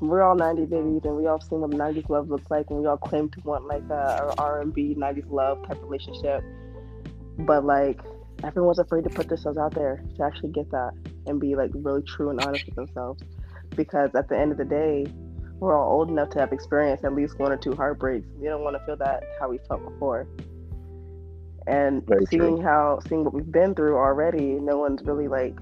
We're 0.00 0.22
all 0.22 0.36
'90s 0.36 0.70
babies, 0.70 1.02
and 1.04 1.16
we 1.16 1.26
all 1.26 1.40
seen 1.40 1.60
what 1.60 1.70
'90s 1.70 2.08
love 2.08 2.28
looks 2.28 2.50
like, 2.50 2.66
and 2.70 2.80
we 2.80 2.86
all 2.86 2.96
claim 2.96 3.28
to 3.30 3.40
want 3.40 3.66
like 3.66 3.88
a 3.90 4.34
R&B 4.38 4.96
'90s 4.98 5.30
love 5.30 5.66
type 5.66 5.80
relationship. 5.82 6.42
But 7.38 7.64
like 7.64 8.00
everyone's 8.42 8.78
afraid 8.78 9.04
to 9.04 9.10
put 9.10 9.28
themselves 9.28 9.58
out 9.58 9.74
there 9.74 10.02
to 10.16 10.24
actually 10.24 10.50
get 10.50 10.70
that 10.70 10.92
and 11.26 11.40
be 11.40 11.54
like 11.54 11.70
really 11.74 12.02
true 12.02 12.30
and 12.30 12.40
honest 12.40 12.66
with 12.66 12.74
themselves, 12.74 13.22
because 13.76 14.10
at 14.14 14.28
the 14.28 14.36
end 14.36 14.52
of 14.52 14.58
the 14.58 14.64
day, 14.64 15.06
we're 15.60 15.76
all 15.76 15.92
old 15.92 16.10
enough 16.10 16.30
to 16.30 16.40
have 16.40 16.52
experienced 16.52 17.04
at 17.04 17.14
least 17.14 17.38
one 17.38 17.52
or 17.52 17.56
two 17.56 17.74
heartbreaks. 17.74 18.26
We 18.38 18.48
don't 18.48 18.62
want 18.62 18.76
to 18.76 18.84
feel 18.84 18.96
that 18.96 19.22
how 19.40 19.48
we 19.48 19.58
felt 19.68 19.84
before. 19.84 20.26
And 21.66 22.06
Very 22.06 22.26
true. 22.26 22.40
seeing 22.40 22.62
how 22.62 23.00
seeing 23.08 23.24
what 23.24 23.32
we've 23.32 23.50
been 23.50 23.74
through 23.74 23.96
already, 23.96 24.58
no 24.60 24.78
one's 24.78 25.02
really 25.02 25.28
like 25.28 25.58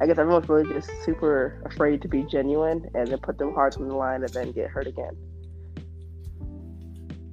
I 0.00 0.06
guess 0.06 0.18
everyone's 0.18 0.48
really 0.48 0.72
just 0.72 0.90
super 1.04 1.62
afraid 1.64 2.02
to 2.02 2.08
be 2.08 2.24
genuine 2.24 2.90
and 2.94 3.06
then 3.06 3.18
put 3.18 3.38
them 3.38 3.54
hearts 3.54 3.76
on 3.76 3.86
the 3.86 3.94
line 3.94 4.24
and 4.24 4.32
then 4.32 4.50
get 4.50 4.68
hurt 4.68 4.88
again. 4.88 5.16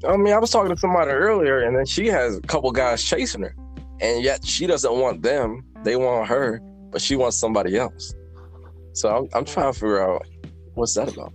I 0.07 0.15
mean, 0.17 0.33
I 0.33 0.37
was 0.37 0.51
talking 0.51 0.73
to 0.73 0.79
somebody 0.79 1.11
earlier, 1.11 1.59
and 1.59 1.75
then 1.75 1.85
she 1.85 2.07
has 2.07 2.37
a 2.37 2.41
couple 2.41 2.71
guys 2.71 3.03
chasing 3.03 3.41
her, 3.41 3.55
and 3.99 4.23
yet 4.23 4.45
she 4.45 4.67
doesn't 4.67 4.93
want 4.93 5.23
them; 5.23 5.65
they 5.83 5.95
want 5.95 6.29
her, 6.29 6.61
but 6.91 7.01
she 7.01 7.15
wants 7.15 7.37
somebody 7.37 7.75
else. 7.75 8.13
So 8.93 9.09
I'm, 9.09 9.29
I'm 9.33 9.45
trying 9.45 9.73
to 9.73 9.79
figure 9.79 10.01
out 10.01 10.25
what's 10.75 10.93
that 10.93 11.11
about. 11.11 11.33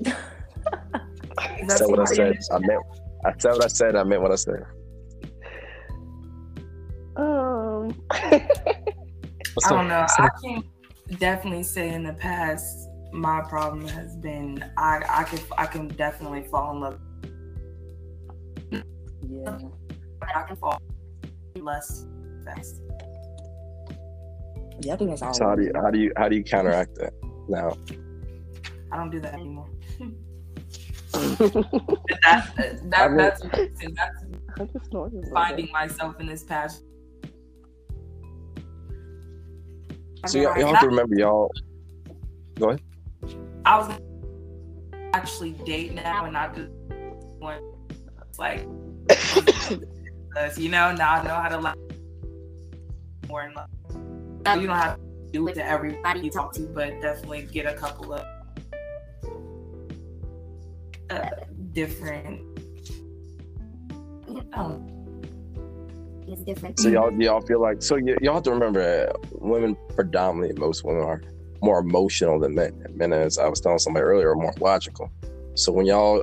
Is 0.00 0.12
I 1.38 1.66
said 1.68 1.86
what 1.86 2.00
I 2.00 2.04
said. 2.06 2.38
I 2.50 2.58
meant. 2.58 2.82
I 3.24 3.32
said 3.38 3.52
what 3.52 3.64
I 3.64 3.68
said. 3.68 3.96
I 3.96 4.02
meant 4.02 4.20
what 4.20 4.32
I 4.32 4.36
said. 4.36 4.64
I 8.10 8.48
don't 9.68 9.88
know. 9.88 10.00
What's 10.00 10.18
I 10.18 10.24
up? 10.26 10.32
can 10.42 10.64
definitely 11.18 11.62
say 11.62 11.90
in 11.90 12.02
the 12.04 12.14
past, 12.14 12.88
my 13.12 13.42
problem 13.48 13.86
has 13.88 14.16
been 14.16 14.64
I 14.76 15.02
I 15.08 15.24
can 15.24 15.38
I 15.58 15.66
can 15.66 15.88
definitely 15.88 16.44
fall 16.44 16.72
in 16.74 16.80
love. 16.80 16.98
Yeah. 19.28 19.58
I 20.34 20.42
can 20.44 20.56
fall 20.56 20.80
less 21.56 22.06
fast. 22.44 22.80
Yeah, 24.80 24.94
I 24.94 24.96
think 24.96 25.10
that's 25.10 25.22
all. 25.22 25.34
So 25.34 25.44
how 25.46 25.54
do 25.54 25.62
you 25.64 25.72
how 25.74 25.90
do 25.90 25.98
you 25.98 26.12
how 26.16 26.28
do 26.28 26.36
you 26.36 26.42
counteract 26.44 26.94
that 26.96 27.12
now? 27.48 27.76
I 28.90 28.96
don't 28.96 29.10
do 29.10 29.20
that 29.20 29.34
anymore. 29.34 29.68
But 31.12 31.38
that, 32.24 32.52
that, 32.54 33.00
I 33.00 33.08
mean- 33.08 33.16
that's 33.18 33.42
that's 33.42 33.84
I 34.60 34.64
just 34.64 34.86
snorted 34.90 35.14
a 35.14 35.16
little 35.18 35.32
finding 35.34 35.66
bit. 35.66 35.72
myself 35.72 36.18
in 36.20 36.26
this 36.26 36.42
past. 36.44 36.82
So 40.26 40.38
y'all, 40.38 40.56
y'all 40.56 40.72
have 40.72 40.80
to 40.80 40.86
remember, 40.86 41.14
y'all. 41.16 41.50
Go 42.58 42.70
ahead. 42.70 42.80
I 43.64 43.78
was 43.78 44.00
actually 45.12 45.52
date 45.64 45.94
now 45.94 46.24
and 46.24 46.32
not 46.32 46.54
just 46.54 46.70
one 47.38 47.60
like 48.38 48.66
you 50.56 50.68
know 50.68 50.92
now 50.94 51.12
I 51.12 51.22
know 51.24 51.34
how 51.34 51.48
to 51.48 51.58
like 51.58 51.76
more 53.28 53.44
in 53.44 53.54
love. 53.54 53.68
You 54.60 54.66
don't 54.66 54.76
have 54.76 54.96
to 54.96 55.02
do 55.32 55.48
it 55.48 55.54
to 55.54 55.64
everybody 55.64 56.20
you 56.20 56.30
talk 56.30 56.52
to, 56.54 56.62
but 56.62 57.00
definitely 57.00 57.42
get 57.42 57.66
a 57.66 57.74
couple 57.74 58.14
of 58.14 58.24
uh, 61.10 61.30
different. 61.72 62.40
Um, 64.52 65.01
It's 66.28 66.42
different. 66.42 66.78
So 66.78 66.88
y'all 66.88 67.12
y'all 67.20 67.40
feel 67.40 67.60
like 67.60 67.82
so 67.82 67.96
y- 67.96 68.16
y'all 68.20 68.34
have 68.34 68.42
to 68.44 68.52
remember, 68.52 68.80
uh, 68.80 69.12
women 69.32 69.76
predominantly 69.94 70.58
most 70.58 70.84
women 70.84 71.02
are 71.02 71.22
more 71.62 71.80
emotional 71.80 72.38
than 72.38 72.54
men. 72.54 72.84
Men, 72.94 73.12
as 73.12 73.38
I 73.38 73.48
was 73.48 73.60
telling 73.60 73.78
somebody 73.78 74.04
earlier, 74.04 74.30
are 74.30 74.36
more 74.36 74.54
logical. 74.60 75.10
So 75.54 75.72
when 75.72 75.86
y'all 75.86 76.22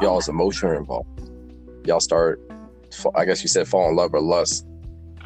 y'all's 0.00 0.28
emotion 0.28 0.68
are 0.68 0.76
involved, 0.76 1.08
y'all 1.84 2.00
start. 2.00 2.40
I 3.14 3.24
guess 3.24 3.42
you 3.42 3.48
said 3.48 3.68
fall 3.68 3.88
in 3.88 3.94
love 3.96 4.14
or 4.14 4.20
lust 4.20 4.66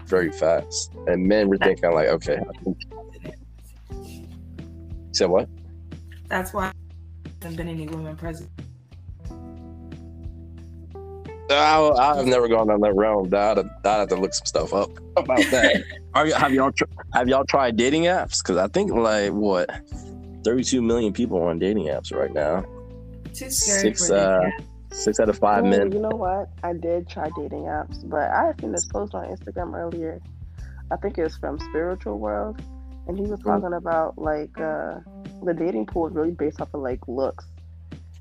very 0.07 0.31
fast, 0.33 0.93
and 1.07 1.27
men 1.27 1.49
were 1.49 1.57
thinking 1.57 1.93
like, 1.93 2.09
okay, 2.09 2.39
I 2.39 3.97
said 5.13 5.31
what? 5.31 5.49
that's 6.29 6.53
why 6.53 6.73
there 7.41 7.51
haven't 7.51 7.57
been 7.57 7.69
any 7.69 7.87
women 7.87 8.17
present. 8.17 8.51
I, 11.51 11.91
I've 12.19 12.27
never 12.27 12.49
gone 12.49 12.69
down 12.69 12.81
that 12.81 12.95
realm. 12.95 13.27
I'd, 13.35 13.59
I'd 13.59 13.67
have 13.85 14.09
to 14.09 14.17
look 14.17 14.33
some 14.35 14.47
stuff 14.47 14.73
up 14.73 14.91
about 15.17 15.39
that. 15.51 15.83
Are 16.15 16.27
you, 16.27 16.35
have 16.35 16.53
y'all 16.55 16.73
tr- 16.73 16.85
have 17.13 17.29
y'all 17.29 17.45
tried 17.45 17.77
dating 17.77 18.05
apps? 18.05 18.43
Because 18.43 18.57
I 18.57 18.69
think 18.69 18.93
like 18.93 19.33
what, 19.33 19.69
thirty 20.45 20.65
two 20.65 20.81
million 20.83 21.13
people 21.13 21.39
are 21.39 21.51
on 21.51 21.59
dating 21.59 21.87
apps 21.87 22.13
right 22.15 22.33
now. 22.33 22.65
Too 23.35 23.51
scary 23.51 23.81
Six 23.95 24.09
for 24.09 24.15
uh, 24.17 24.41
dating 24.41 24.67
Six 24.93 25.21
out 25.21 25.29
of 25.29 25.39
five 25.39 25.65
Ooh, 25.65 25.69
men. 25.71 25.93
You 25.93 26.01
know 26.01 26.09
what? 26.17 26.49
I 26.63 26.73
did 26.73 27.09
try 27.09 27.29
dating 27.37 27.65
apps, 27.65 28.09
but 28.09 28.31
I 28.31 28.47
had 28.47 28.61
seen 28.61 28.73
this 28.73 28.87
post 28.87 29.15
on 29.15 29.25
Instagram 29.27 29.75
earlier. 29.75 30.21
I 30.91 30.97
think 30.97 31.19
it 31.19 31.25
was 31.25 31.37
from 31.37 31.59
Spiritual 31.59 32.19
World, 32.19 32.63
and 33.09 33.19
he 33.19 33.25
was 33.27 33.41
Mm. 33.41 33.45
talking 33.45 33.75
about 33.75 34.17
like 34.17 34.59
uh, 34.61 34.95
the 35.43 35.53
dating 35.53 35.87
pool 35.87 36.07
is 36.07 36.15
really 36.15 36.31
based 36.31 36.61
off 36.61 36.73
of 36.75 36.81
like 36.81 37.01
looks. 37.09 37.45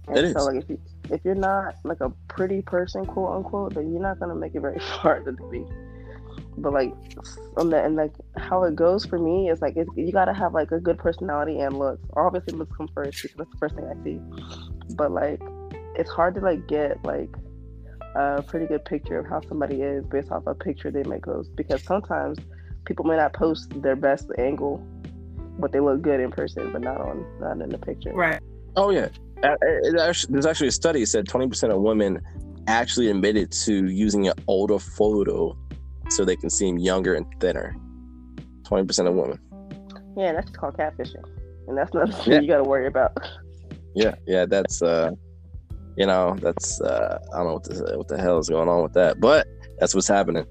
And 0.08 0.18
It 0.18 0.34
so 0.34 0.40
is. 0.40 0.46
like 0.48 0.64
if 0.64 0.70
you 0.70 0.80
if 1.14 1.24
you're 1.24 1.36
not 1.36 1.76
like 1.84 2.02
a 2.02 2.10
pretty 2.28 2.62
person, 2.62 3.06
quote 3.06 3.36
unquote, 3.38 3.76
then 3.76 3.92
you're 3.92 4.02
not 4.02 4.20
gonna 4.20 4.36
make 4.36 4.56
it 4.56 4.62
very 4.62 4.80
far 5.02 5.20
to 5.20 5.32
be. 5.52 5.66
But 6.58 6.74
like 6.74 6.94
on 7.58 7.70
the 7.70 7.84
and 7.84 7.96
like 7.96 8.14
how 8.38 8.64
it 8.64 8.76
goes 8.76 9.06
for 9.06 9.20
me 9.20 9.50
is 9.50 9.62
like 9.62 9.78
it, 9.78 9.88
you 9.96 10.12
gotta 10.12 10.34
have 10.34 10.54
like 10.54 10.72
a 10.72 10.80
good 10.80 10.98
personality 10.98 11.60
and 11.60 11.78
looks. 11.78 12.02
Obviously, 12.16 12.58
looks 12.58 12.76
come 12.76 12.90
first 12.94 13.22
because 13.22 13.38
that's 13.38 13.52
the 13.52 13.58
first 13.58 13.76
thing 13.76 13.86
I 13.86 14.04
see. 14.04 14.20
But 14.96 15.12
like 15.12 15.42
it's 15.96 16.10
hard 16.10 16.36
to 16.36 16.42
like 16.42 16.68
get 16.68 17.04
like 17.06 17.30
a 18.16 18.44
pretty 18.44 18.66
good 18.66 18.86
picture 18.86 19.20
of 19.20 19.28
how 19.28 19.42
somebody 19.48 19.82
is 19.82 20.06
based 20.06 20.32
off 20.32 20.44
a 20.48 20.56
picture 20.56 20.92
they 20.92 21.04
may 21.04 21.20
post 21.20 21.56
because 21.56 21.84
sometimes 21.84 22.38
people 22.86 23.06
may 23.06 23.18
not 23.18 23.34
post 23.34 23.82
their 23.82 23.96
best 23.96 24.28
angle, 24.38 24.84
but 25.60 25.72
they 25.72 25.80
look 25.80 26.02
good 26.02 26.20
in 26.20 26.32
person, 26.32 26.72
but 26.72 26.82
not 26.82 27.00
on 27.00 27.26
not 27.40 27.62
in 27.62 27.70
the 27.70 27.78
picture. 27.78 28.14
Right. 28.14 28.42
Oh 28.76 28.90
yeah. 28.90 29.10
Uh, 29.44 29.56
it 29.62 30.00
actually, 30.00 30.32
there's 30.32 30.46
actually 30.46 30.68
a 30.68 30.72
study 30.72 31.02
that 31.02 31.08
said 31.08 31.26
20% 31.28 31.70
of 31.74 31.82
women 31.82 32.22
actually 32.68 33.10
admitted 33.10 33.52
to 33.52 33.88
using 33.88 34.28
an 34.28 34.34
older 34.48 34.80
photo 34.80 35.58
so 36.10 36.24
they 36.24 36.36
can 36.36 36.50
seem 36.50 36.78
younger 36.78 37.16
and 37.16 37.26
thinner. 37.40 37.76
20% 38.64 39.08
of 39.08 39.16
women. 39.16 39.40
Yeah, 40.18 40.32
that's 40.34 40.50
called 40.52 40.76
catfishing, 40.78 41.24
and 41.68 41.78
that's 41.78 41.94
not 41.94 42.10
something 42.10 42.34
Yeah. 42.34 42.40
you 42.40 42.48
got 42.48 42.58
to 42.58 42.64
worry 42.64 42.88
about. 42.88 43.18
Yeah, 43.96 44.16
yeah, 44.26 44.46
that's 44.46 44.82
uh 44.82 45.12
you 45.98 46.08
know, 46.08 46.36
that's 46.42 46.82
uh 46.82 47.20
I 47.34 47.38
don't 47.38 47.48
know 47.48 47.54
what 47.54 47.64
the, 47.64 47.98
what 47.98 48.08
the 48.08 48.18
hell 48.18 48.40
is 48.40 48.50
going 48.50 48.68
on 48.70 48.82
with 48.82 48.94
that, 48.94 49.20
but 49.20 49.48
that's 49.80 49.94
what's 49.94 50.08
happening. 50.08 50.46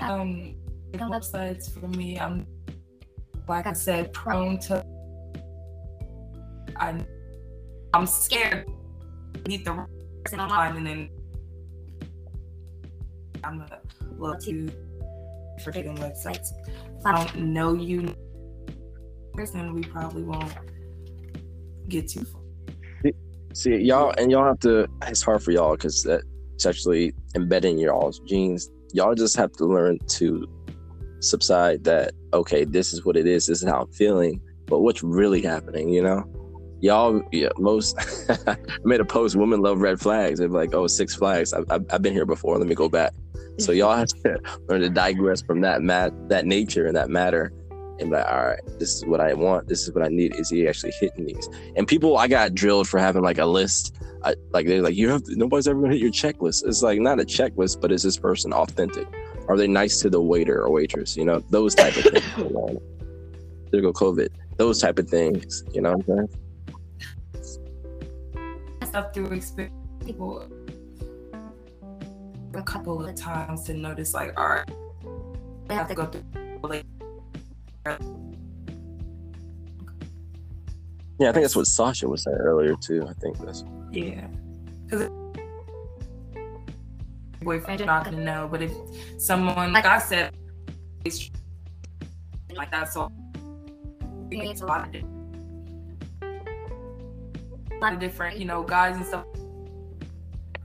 Um, 0.00 0.56
websites 0.94 1.70
for 1.78 1.88
me, 1.88 2.18
I'm 2.18 2.46
like 3.48 3.66
I 3.66 3.72
said, 3.72 4.12
prone 4.12 4.58
to. 4.60 4.84
I, 6.80 6.98
I'm 7.94 8.06
scared 8.06 8.66
to 9.34 9.48
meet 9.48 9.64
the 9.64 9.86
person 10.24 10.40
online, 10.40 10.76
and 10.76 10.86
then 10.86 11.10
I'm 13.44 13.60
a 13.60 13.80
little 14.18 14.38
too 14.38 14.70
for 15.62 15.70
dating 15.70 15.96
websites. 15.98 16.48
If 16.98 17.06
I 17.06 17.12
don't 17.12 17.36
know 17.36 17.74
you, 17.74 18.14
person, 19.34 19.74
we 19.74 19.82
probably 19.82 20.22
won't 20.22 20.52
get 21.88 22.08
too 22.08 22.24
far. 22.24 22.40
See, 23.52 23.76
y'all 23.76 24.14
and 24.16 24.30
y'all 24.30 24.44
have 24.44 24.60
to 24.60 24.86
it's 25.06 25.22
hard 25.22 25.42
for 25.42 25.50
y'all 25.50 25.76
cuz 25.76 26.06
it's 26.06 26.66
actually 26.66 27.12
embedded 27.34 27.72
in 27.72 27.78
y'all's 27.78 28.20
genes. 28.20 28.70
Y'all 28.92 29.14
just 29.14 29.36
have 29.36 29.52
to 29.52 29.64
learn 29.64 29.98
to 30.06 30.46
subside 31.20 31.82
that 31.84 32.12
okay, 32.32 32.64
this 32.64 32.92
is 32.92 33.04
what 33.04 33.16
it 33.16 33.26
is, 33.26 33.46
this 33.46 33.62
is 33.62 33.68
how 33.68 33.82
I'm 33.82 33.92
feeling, 33.92 34.40
but 34.66 34.80
what's 34.80 35.02
really 35.02 35.42
happening, 35.42 35.88
you 35.88 36.02
know? 36.02 36.24
Y'all, 36.80 37.22
yeah, 37.30 37.48
most 37.58 37.96
I 38.48 38.56
made 38.84 39.00
a 39.00 39.04
post. 39.04 39.36
Women 39.36 39.60
love 39.60 39.80
red 39.80 40.00
flags. 40.00 40.38
They're 40.38 40.48
like, 40.48 40.74
oh 40.74 40.86
six 40.86 41.14
flags. 41.14 41.52
I've, 41.52 41.64
I've, 41.70 41.84
I've 41.92 42.02
been 42.02 42.14
here 42.14 42.26
before. 42.26 42.58
Let 42.58 42.66
me 42.66 42.74
go 42.74 42.88
back." 42.88 43.12
So 43.58 43.72
mm-hmm. 43.72 43.78
y'all 43.78 43.96
have 43.96 44.08
to 44.08 44.40
learn 44.68 44.80
to 44.80 44.90
digress 44.90 45.42
from 45.42 45.60
that 45.62 45.82
mat, 45.82 46.12
that 46.28 46.46
nature 46.46 46.86
and 46.86 46.96
that 46.96 47.10
matter, 47.10 47.52
and 48.00 48.10
be 48.10 48.16
like, 48.16 48.26
all 48.26 48.46
right, 48.46 48.60
this 48.78 48.96
is 48.96 49.04
what 49.04 49.20
I 49.20 49.34
want. 49.34 49.68
This 49.68 49.82
is 49.82 49.92
what 49.92 50.04
I 50.04 50.08
need. 50.08 50.34
Is 50.36 50.50
he 50.50 50.66
actually 50.66 50.92
hitting 50.98 51.26
these? 51.26 51.48
And 51.76 51.86
people, 51.86 52.16
I 52.16 52.28
got 52.28 52.54
drilled 52.54 52.88
for 52.88 52.98
having 52.98 53.22
like 53.22 53.38
a 53.38 53.46
list. 53.46 53.96
I, 54.24 54.34
like 54.52 54.66
they're 54.66 54.82
like, 54.82 54.96
you 54.96 55.08
have 55.10 55.22
to, 55.24 55.36
nobody's 55.36 55.68
ever 55.68 55.80
gonna 55.80 55.92
hit 55.92 56.02
your 56.02 56.10
checklist. 56.10 56.66
It's 56.66 56.82
like 56.82 57.00
not 57.00 57.20
a 57.20 57.24
checklist, 57.24 57.80
but 57.80 57.92
is 57.92 58.02
this 58.02 58.16
person 58.16 58.52
authentic? 58.52 59.06
Are 59.48 59.56
they 59.56 59.66
nice 59.66 60.00
to 60.00 60.10
the 60.10 60.20
waiter 60.20 60.62
or 60.62 60.70
waitress? 60.70 61.16
You 61.16 61.24
know, 61.24 61.40
those 61.50 61.74
type 61.74 61.96
of 61.96 62.04
things. 62.04 62.80
There 63.72 63.80
go 63.80 63.92
COVID. 63.92 64.30
Those 64.56 64.80
type 64.80 64.98
of 64.98 65.08
things. 65.08 65.62
You 65.72 65.82
know 65.82 65.92
what 65.92 66.08
I'm 66.08 66.28
saying? 66.28 66.40
Stuff 68.90 69.14
through 69.14 69.26
experience 69.26 69.74
people 70.04 70.44
a 72.54 72.62
couple 72.62 73.04
of 73.04 73.14
times 73.14 73.62
to 73.64 73.74
notice 73.74 74.12
like 74.14 74.38
all 74.38 74.48
right 74.48 74.70
they 75.68 75.74
have 75.74 75.88
to 75.88 75.94
go 75.94 76.06
through 76.06 76.24
like 76.62 76.84
Yeah, 81.18 81.28
I 81.28 81.32
think 81.32 81.44
that's 81.44 81.56
what 81.56 81.66
Sasha 81.66 82.08
was 82.08 82.22
saying 82.22 82.38
earlier 82.38 82.74
too. 82.76 83.06
I 83.06 83.12
think 83.14 83.38
that's 83.38 83.62
yeah 83.92 84.26
because 84.86 85.08
boyfriend 87.42 87.80
you're 87.80 87.86
not 87.86 88.04
gonna 88.04 88.22
know 88.22 88.48
but 88.50 88.60
if 88.62 88.72
someone 89.18 89.72
like 89.72 89.86
i 89.86 89.98
said 89.98 90.34
is 91.04 91.30
like 92.54 92.70
that's 92.70 92.96
all. 92.96 93.10
it's 94.30 94.60
a 94.60 94.66
lot 94.66 94.86
of 94.86 94.92
di- 94.92 94.98
a 95.00 95.19
lot 97.80 97.92
of 97.92 97.98
different 97.98 98.38
you 98.38 98.44
know 98.44 98.62
guys 98.62 98.96
and 98.96 99.06
stuff 99.06 99.24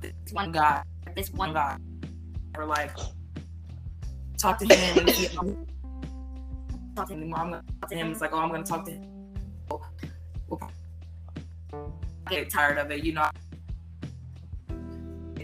this 0.01 0.13
one 0.31 0.51
guy 0.51 0.83
this 1.15 1.31
one 1.31 1.53
guy 1.53 1.77
or 2.57 2.65
like 2.65 2.91
talk 4.37 4.57
to 4.59 4.65
him 4.65 4.99
and 4.99 5.09
he, 5.09 5.27
talk 6.95 7.07
to 7.07 7.13
him. 7.13 7.33
I'm 7.33 7.51
gonna 7.51 7.63
talk 7.81 7.89
to 7.89 7.95
him. 7.95 8.11
It's 8.11 8.21
like, 8.21 8.33
oh, 8.33 8.39
I'm 8.39 8.49
gonna 8.49 8.63
talk 8.63 8.85
to 8.85 8.91
him. 8.91 9.11
We'll 10.47 10.61
get 12.29 12.49
tired 12.49 12.77
of 12.77 12.91
it, 12.91 13.03
you 13.03 13.13
know. 13.13 13.29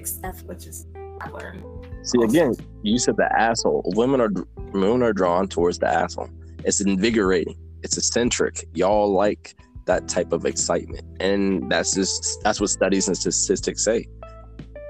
Stuff 0.03 0.41
which 0.43 0.65
is 0.65 0.87
I 1.21 1.29
learned. 1.29 1.63
See 2.01 2.19
again, 2.23 2.55
you 2.81 2.97
said 2.97 3.17
the 3.17 3.31
asshole. 3.39 3.83
Women 3.95 4.19
are 4.19 4.31
women 4.71 5.03
are 5.03 5.13
drawn 5.13 5.47
towards 5.47 5.77
the 5.77 5.87
asshole. 5.87 6.29
It's 6.63 6.81
invigorating. 6.81 7.55
It's 7.83 7.97
eccentric. 7.99 8.67
Y'all 8.73 9.13
like 9.13 9.55
that 9.85 10.07
type 10.07 10.31
of 10.31 10.45
excitement, 10.45 11.05
and 11.19 11.71
that's 11.71 11.93
just 11.93 12.41
that's 12.43 12.59
what 12.59 12.69
studies 12.69 13.07
and 13.07 13.17
statistics 13.17 13.83
say. 13.83 14.07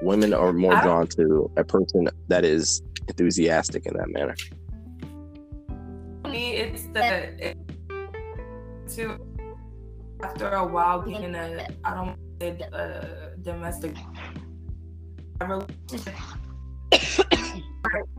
Women 0.01 0.33
are 0.33 0.51
more 0.51 0.79
drawn 0.81 1.07
to 1.07 1.51
a 1.57 1.63
person 1.63 2.07
that 2.27 2.43
is 2.43 2.81
enthusiastic 3.07 3.85
in 3.85 3.95
that 3.97 4.09
manner. 4.09 4.35
For 6.23 6.31
me, 6.31 6.53
it's 6.55 6.83
the 6.87 7.49
it, 7.49 7.57
to 8.95 9.17
after 10.23 10.49
a 10.49 10.65
while 10.65 11.01
being 11.01 11.23
in 11.23 11.35
a 11.35 11.67
I 11.83 11.93
don't 11.93 12.17
say 12.39 12.57
a 12.73 13.31
domestic 13.41 13.95
relationship. 15.41 16.15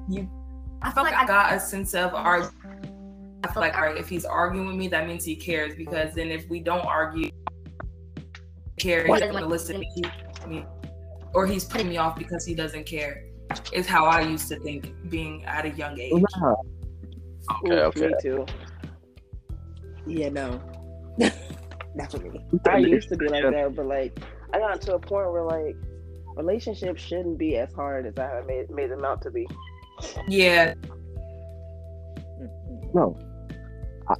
you, 0.08 0.28
I 0.82 0.90
felt 0.92 1.06
like 1.06 1.14
I 1.14 1.26
got 1.26 1.52
a 1.52 1.61
sense 1.61 1.94
of 1.94 2.14
our. 2.14 2.50
I 3.44 3.52
feel 3.52 3.61
like 3.61 3.76
all 3.76 3.83
right, 3.83 3.96
if 3.96 4.09
he's 4.09 4.24
arguing 4.24 4.66
with 4.68 4.76
me, 4.76 4.88
that 4.88 5.07
means 5.07 5.24
he 5.24 5.37
cares 5.37 5.74
because 5.74 6.14
then 6.14 6.31
if 6.31 6.48
we 6.48 6.61
don't 6.61 6.85
argue, 6.87 7.31
care, 8.78 9.07
he's 9.07 9.20
going 9.20 9.35
to 9.35 9.46
listen 9.46 9.74
to 9.74 9.81
me, 9.81 10.02
me, 10.48 10.64
or 11.35 11.46
he's 11.46 11.64
putting 11.64 11.88
me 11.88 11.96
off 11.96 12.16
because 12.16 12.44
he 12.44 12.55
doesn't 12.55 12.85
care. 12.85 13.24
Is 13.72 13.87
how 13.87 14.07
I 14.07 14.22
used 14.22 14.48
to 14.48 14.59
think, 14.61 14.94
being 15.11 15.44
at 15.44 15.66
a 15.66 15.70
young 15.70 15.98
age. 15.98 16.12
Okay, 16.12 17.74
Ooh, 17.74 17.78
okay. 17.78 18.07
Me 18.09 18.14
too. 18.22 18.46
Yeah, 20.07 20.31
no. 20.31 20.61
Not 21.94 22.11
for 22.11 22.18
me. 22.18 22.40
I 22.66 22.78
used 22.78 23.09
to 23.11 23.16
be 23.16 23.28
like 23.28 23.42
that, 23.42 23.74
but 23.76 23.87
like 23.87 24.18
I 24.55 24.59
got 24.59 24.81
to 24.83 24.94
a 24.94 24.98
point 24.98 25.31
where 25.31 25.42
like 25.42 25.76
relationships 26.37 27.02
shouldn't 27.02 27.38
be 27.38 27.57
as 27.59 27.72
hard 27.74 28.07
as 28.07 28.18
I 28.18 28.42
made 28.46 28.70
made 28.70 28.90
them 28.90 29.05
out 29.05 29.20
to 29.22 29.31
be. 29.31 29.46
Yeah, 30.26 30.74
No, 32.94 33.16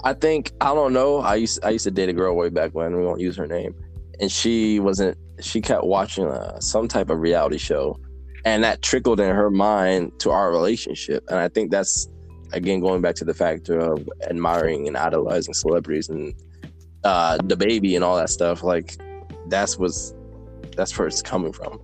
I- 0.05 0.12
think 0.14 0.52
I 0.61 0.74
don't 0.74 0.92
know. 0.92 1.18
I 1.18 1.37
used 1.37 1.64
I 1.64 1.70
used 1.70 1.85
to 1.85 1.90
date 1.90 2.09
a 2.09 2.12
girl 2.12 2.37
way 2.37 2.48
back 2.48 2.72
when. 2.72 2.96
We 2.96 3.05
won't 3.05 3.20
use 3.20 3.37
her 3.37 3.46
name, 3.46 3.74
and 4.20 4.31
she 4.31 4.81
wasn't. 4.81 5.16
She 5.40 5.61
kept 5.61 5.85
watching 5.85 6.26
uh, 6.26 6.61
some 6.61 6.88
type 6.88 7.11
of 7.11 7.20
reality 7.20 7.59
show, 7.59 7.98
and 8.44 8.62
that 8.64 8.83
trickled 8.83 9.20
in 9.20 9.35
her 9.35 9.50
mind 9.50 10.18
to 10.20 10.31
our 10.31 10.50
relationship. 10.50 11.24
And 11.28 11.38
I 11.38 11.48
think 11.48 11.70
that's 11.70 12.09
again 12.52 12.81
going 12.81 13.00
back 13.00 13.14
to 13.16 13.24
the 13.24 13.35
factor 13.35 13.78
of 13.78 14.09
admiring 14.28 14.87
and 14.87 14.96
idolizing 14.96 15.55
celebrities 15.55 16.09
and 16.09 16.35
uh, 17.05 17.38
the 17.44 17.57
baby 17.57 17.96
and 17.96 18.05
all 18.05 18.16
that 18.16 18.31
stuff. 18.31 18.62
Like 18.62 18.96
that's 19.48 19.78
what's 19.78 20.14
that's 20.76 20.96
where 20.98 21.09
it's 21.09 21.22
coming 21.22 21.52
from. 21.52 21.81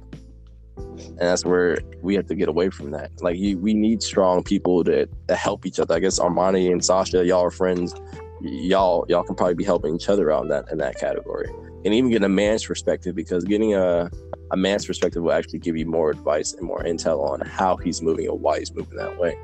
And 1.06 1.18
that's 1.18 1.44
where 1.44 1.78
we 2.02 2.14
have 2.14 2.26
to 2.26 2.34
get 2.34 2.48
away 2.48 2.70
from 2.70 2.90
that. 2.92 3.10
Like 3.20 3.36
you, 3.38 3.58
we 3.58 3.74
need 3.74 4.02
strong 4.02 4.42
people 4.42 4.84
to, 4.84 5.08
to 5.28 5.34
help 5.34 5.66
each 5.66 5.80
other. 5.80 5.94
I 5.94 5.98
guess 5.98 6.18
Armani 6.18 6.70
and 6.70 6.84
Sasha, 6.84 7.24
y'all 7.24 7.42
are 7.44 7.50
friends. 7.50 7.94
Y'all, 8.40 9.04
y'all 9.08 9.24
can 9.24 9.34
probably 9.34 9.54
be 9.54 9.64
helping 9.64 9.94
each 9.96 10.08
other 10.08 10.30
out 10.30 10.42
in 10.42 10.48
that 10.48 10.70
in 10.70 10.78
that 10.78 10.96
category, 10.96 11.48
and 11.84 11.92
even 11.92 12.08
get 12.08 12.22
a 12.22 12.28
man's 12.28 12.64
perspective 12.64 13.16
because 13.16 13.44
getting 13.44 13.74
a 13.74 14.08
a 14.52 14.56
man's 14.56 14.86
perspective 14.86 15.22
will 15.24 15.32
actually 15.32 15.58
give 15.58 15.76
you 15.76 15.86
more 15.86 16.10
advice 16.10 16.52
and 16.54 16.64
more 16.64 16.82
intel 16.84 17.28
on 17.28 17.40
how 17.40 17.76
he's 17.76 18.00
moving 18.00 18.28
and 18.28 18.40
why 18.40 18.60
he's 18.60 18.72
moving 18.72 18.96
that 18.96 19.18
way. 19.18 19.34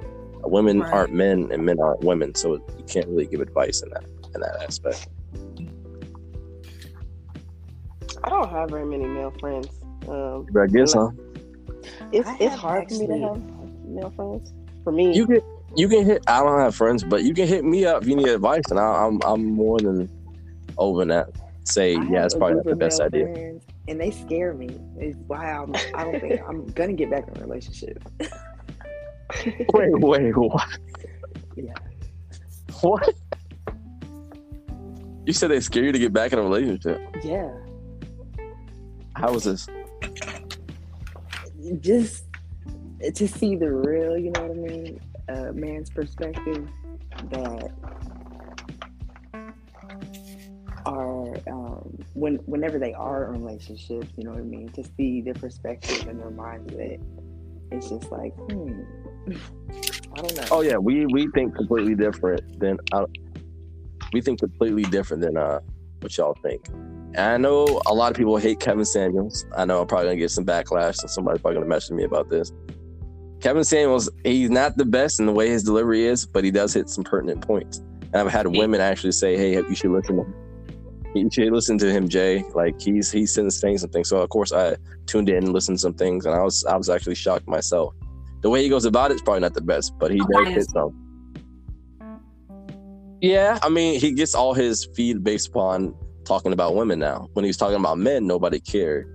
Uh, 0.44 0.48
Women 0.48 0.78
Right. 0.80 0.92
aren't 0.92 1.12
men, 1.12 1.48
and 1.50 1.64
men 1.66 1.80
aren't 1.80 2.02
women, 2.04 2.34
so 2.36 2.54
you 2.54 2.84
can't 2.88 3.08
really 3.08 3.26
give 3.26 3.40
advice 3.40 3.82
in 3.82 3.90
that 3.90 4.04
in 4.34 4.40
that 4.40 4.62
aspect. 4.62 5.08
I 8.22 8.28
don't 8.30 8.48
have 8.48 8.70
very 8.70 8.86
many 8.86 9.06
male 9.06 9.32
friends. 9.40 9.68
Um, 10.08 10.46
I 10.56 10.66
guess, 10.68 10.94
huh? 10.94 11.08
It's 12.12 12.28
I 12.28 12.36
it's 12.40 12.54
hard 12.54 12.88
for 12.88 12.94
me 12.98 13.06
to 13.06 13.18
have 13.18 13.42
male 13.84 14.10
friends. 14.16 14.52
For 14.84 14.92
me, 14.92 15.14
You 15.14 15.26
can 15.26 15.40
you 15.76 15.88
can 15.88 16.04
hit. 16.04 16.22
I 16.26 16.40
don't 16.40 16.58
have 16.60 16.74
friends, 16.74 17.02
but 17.04 17.24
you 17.24 17.34
can 17.34 17.46
hit 17.48 17.64
me 17.64 17.84
up 17.84 18.02
if 18.02 18.08
you 18.08 18.16
need 18.16 18.28
advice, 18.28 18.64
and 18.70 18.78
I, 18.78 19.04
I'm 19.06 19.20
I'm 19.24 19.44
more 19.44 19.78
than 19.80 20.08
open 20.78 21.08
that. 21.08 21.28
Say 21.64 21.96
I 21.96 22.02
yeah, 22.04 22.24
it's 22.24 22.34
probably 22.34 22.56
not 22.56 22.64
the 22.66 22.76
best 22.76 23.00
idea. 23.00 23.32
friends, 23.32 23.64
and 23.88 23.98
they 24.00 24.10
scare 24.10 24.52
me. 24.54 24.78
It's 24.98 25.16
why 25.26 25.50
I'm, 25.52 25.74
I 25.94 26.04
don't 26.04 26.20
think 26.20 26.40
I'm 26.46 26.66
gonna 26.72 26.92
get 26.92 27.10
back 27.10 27.26
in 27.28 27.36
a 27.38 27.40
relationship. 27.46 28.02
Wait, 29.72 29.98
wait, 29.98 30.36
what? 30.36 30.78
Yeah. 31.56 31.72
What? 32.82 33.08
You 35.24 35.32
said 35.32 35.48
they 35.50 35.60
scare 35.60 35.84
you 35.84 35.92
to 35.92 35.98
get 35.98 36.12
back 36.12 36.32
in 36.32 36.38
a 36.38 36.42
relationship. 36.42 37.00
Yeah, 37.24 37.50
How 39.16 39.32
was 39.32 39.44
this? 39.44 39.66
Just 41.80 42.24
to 43.14 43.28
see 43.28 43.56
the 43.56 43.70
real, 43.70 44.16
you 44.16 44.30
know 44.30 44.42
what 44.42 44.50
I 44.50 44.54
mean, 44.54 45.00
uh, 45.28 45.52
man's 45.52 45.90
perspective 45.90 46.68
that 47.30 47.72
are 50.86 51.34
um, 51.48 51.98
when 52.14 52.36
whenever 52.46 52.78
they 52.78 52.92
are 52.92 53.32
in 53.32 53.42
relationships, 53.42 54.08
you 54.16 54.24
know 54.24 54.30
what 54.30 54.40
I 54.40 54.44
mean, 54.44 54.68
to 54.70 54.84
see 54.96 55.20
their 55.20 55.34
perspective 55.34 56.06
and 56.08 56.20
their 56.20 56.30
mindset. 56.30 57.02
It's 57.70 57.88
just 57.88 58.10
like, 58.12 58.34
hmm, 58.50 58.82
I 60.16 60.20
don't 60.20 60.36
know. 60.36 60.44
Oh 60.50 60.60
yeah, 60.60 60.76
we 60.76 61.06
we 61.06 61.28
think 61.34 61.54
completely 61.54 61.94
different 61.94 62.60
than 62.60 62.78
uh, 62.92 63.06
we 64.12 64.20
think 64.20 64.40
completely 64.40 64.84
different 64.84 65.22
than 65.22 65.36
uh 65.36 65.60
what 66.00 66.16
y'all 66.16 66.36
think. 66.42 66.68
And 67.14 67.26
I 67.26 67.36
know 67.36 67.80
a 67.86 67.94
lot 67.94 68.10
of 68.10 68.16
people 68.16 68.36
hate 68.36 68.58
Kevin 68.58 68.84
Samuels. 68.84 69.46
I 69.56 69.64
know 69.64 69.80
I'm 69.80 69.86
probably 69.86 70.06
gonna 70.06 70.16
get 70.16 70.32
some 70.32 70.44
backlash, 70.44 71.00
and 71.00 71.10
somebody's 71.10 71.40
probably 71.40 71.56
gonna 71.56 71.68
message 71.68 71.92
me 71.92 72.04
about 72.04 72.28
this. 72.28 72.52
Kevin 73.40 73.62
Samuels, 73.62 74.10
he's 74.24 74.50
not 74.50 74.76
the 74.76 74.84
best 74.84 75.20
in 75.20 75.26
the 75.26 75.32
way 75.32 75.48
his 75.48 75.62
delivery 75.62 76.04
is, 76.04 76.26
but 76.26 76.44
he 76.44 76.50
does 76.50 76.74
hit 76.74 76.88
some 76.88 77.04
pertinent 77.04 77.46
points. 77.46 77.78
And 78.02 78.16
I've 78.16 78.30
had 78.30 78.46
women 78.48 78.80
actually 78.80 79.12
say, 79.12 79.36
"Hey, 79.36 79.54
you 79.54 79.74
should 79.74 79.92
listen 79.92 80.16
to 80.16 80.26
you 81.14 81.30
should 81.30 81.52
listen 81.52 81.78
to 81.78 81.92
him, 81.92 82.08
Jay. 82.08 82.44
Like 82.54 82.80
he's 82.80 83.12
he's 83.12 83.32
saying 83.32 83.50
some 83.78 83.90
things." 83.90 84.08
So 84.08 84.18
of 84.18 84.28
course 84.30 84.52
I 84.52 84.76
tuned 85.06 85.28
in 85.28 85.44
and 85.44 85.52
listened 85.52 85.78
to 85.78 85.82
some 85.82 85.94
things, 85.94 86.26
and 86.26 86.34
I 86.34 86.42
was 86.42 86.64
I 86.64 86.76
was 86.76 86.90
actually 86.90 87.14
shocked 87.14 87.46
myself. 87.46 87.94
The 88.40 88.50
way 88.50 88.62
he 88.62 88.68
goes 88.68 88.84
about 88.84 89.12
it 89.12 89.14
is 89.14 89.22
probably 89.22 89.40
not 89.40 89.54
the 89.54 89.60
best, 89.60 89.92
but 89.98 90.10
he 90.10 90.18
does 90.18 90.48
hit 90.48 90.70
some. 90.70 91.00
Yeah, 93.20 93.58
I 93.62 93.68
mean, 93.68 94.00
he 94.00 94.12
gets 94.12 94.34
all 94.34 94.52
his 94.52 94.86
feed 94.94 95.24
based 95.24 95.48
upon 95.48 95.94
talking 96.24 96.52
about 96.52 96.74
women 96.74 96.98
now. 96.98 97.28
When 97.34 97.44
he 97.44 97.48
was 97.48 97.56
talking 97.56 97.76
about 97.76 97.98
men, 97.98 98.26
nobody 98.26 98.60
cared. 98.60 99.10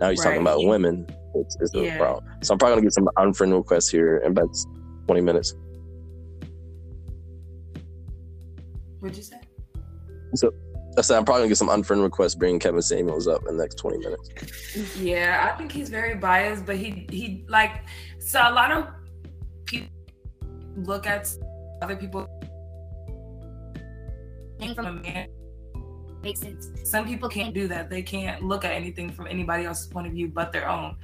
Now 0.00 0.10
he's 0.10 0.22
talking 0.22 0.40
about 0.40 0.64
women. 0.64 1.06
It's, 1.34 1.56
it's 1.60 1.74
a 1.74 1.96
problem. 1.96 2.24
So 2.42 2.52
I'm 2.54 2.58
probably 2.58 2.76
gonna 2.76 2.82
get 2.82 2.92
some 2.92 3.08
unfriend 3.16 3.56
requests 3.56 3.88
here 3.88 4.18
in 4.18 4.32
about 4.32 4.54
20 5.06 5.20
minutes. 5.20 5.54
What'd 9.00 9.16
you 9.16 9.22
say? 9.22 9.40
So 10.34 10.52
I 10.96 11.00
said 11.00 11.18
I'm 11.18 11.24
probably 11.24 11.42
gonna 11.42 11.48
get 11.48 11.58
some 11.58 11.68
unfriend 11.68 12.02
requests 12.02 12.34
bringing 12.34 12.60
Kevin 12.60 12.82
Samuels 12.82 13.26
up 13.26 13.42
in 13.48 13.56
the 13.56 13.62
next 13.62 13.76
20 13.76 13.98
minutes. 13.98 14.96
Yeah, 14.98 15.50
I 15.52 15.58
think 15.58 15.72
he's 15.72 15.88
very 15.88 16.14
biased, 16.14 16.64
but 16.64 16.76
he 16.76 17.06
he 17.10 17.44
like 17.48 17.84
so 18.18 18.40
a 18.42 18.52
lot 18.52 18.70
of 18.70 18.86
people 19.66 19.88
look 20.76 21.06
at 21.06 21.28
other 21.82 21.96
people 21.96 22.28
from 24.74 24.86
a 24.86 24.92
man. 24.92 25.28
Makes 26.24 26.40
sense. 26.40 26.70
Some 26.84 27.06
people 27.06 27.28
can't 27.28 27.54
do 27.54 27.68
that. 27.68 27.90
They 27.90 28.02
can't 28.02 28.42
look 28.42 28.64
at 28.64 28.72
anything 28.72 29.10
from 29.10 29.26
anybody 29.26 29.64
else's 29.66 29.86
point 29.86 30.06
of 30.06 30.12
view 30.12 30.28
but 30.28 30.52
their 30.52 30.68
own. 30.68 30.96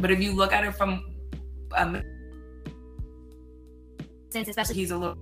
But 0.00 0.10
if 0.10 0.20
you 0.20 0.34
look 0.34 0.52
at 0.52 0.64
it 0.64 0.74
from 0.74 1.04
um, 1.76 2.02
Sense, 4.30 4.48
especially 4.48 4.74
he's 4.74 4.90
a 4.90 4.96
little 4.96 5.16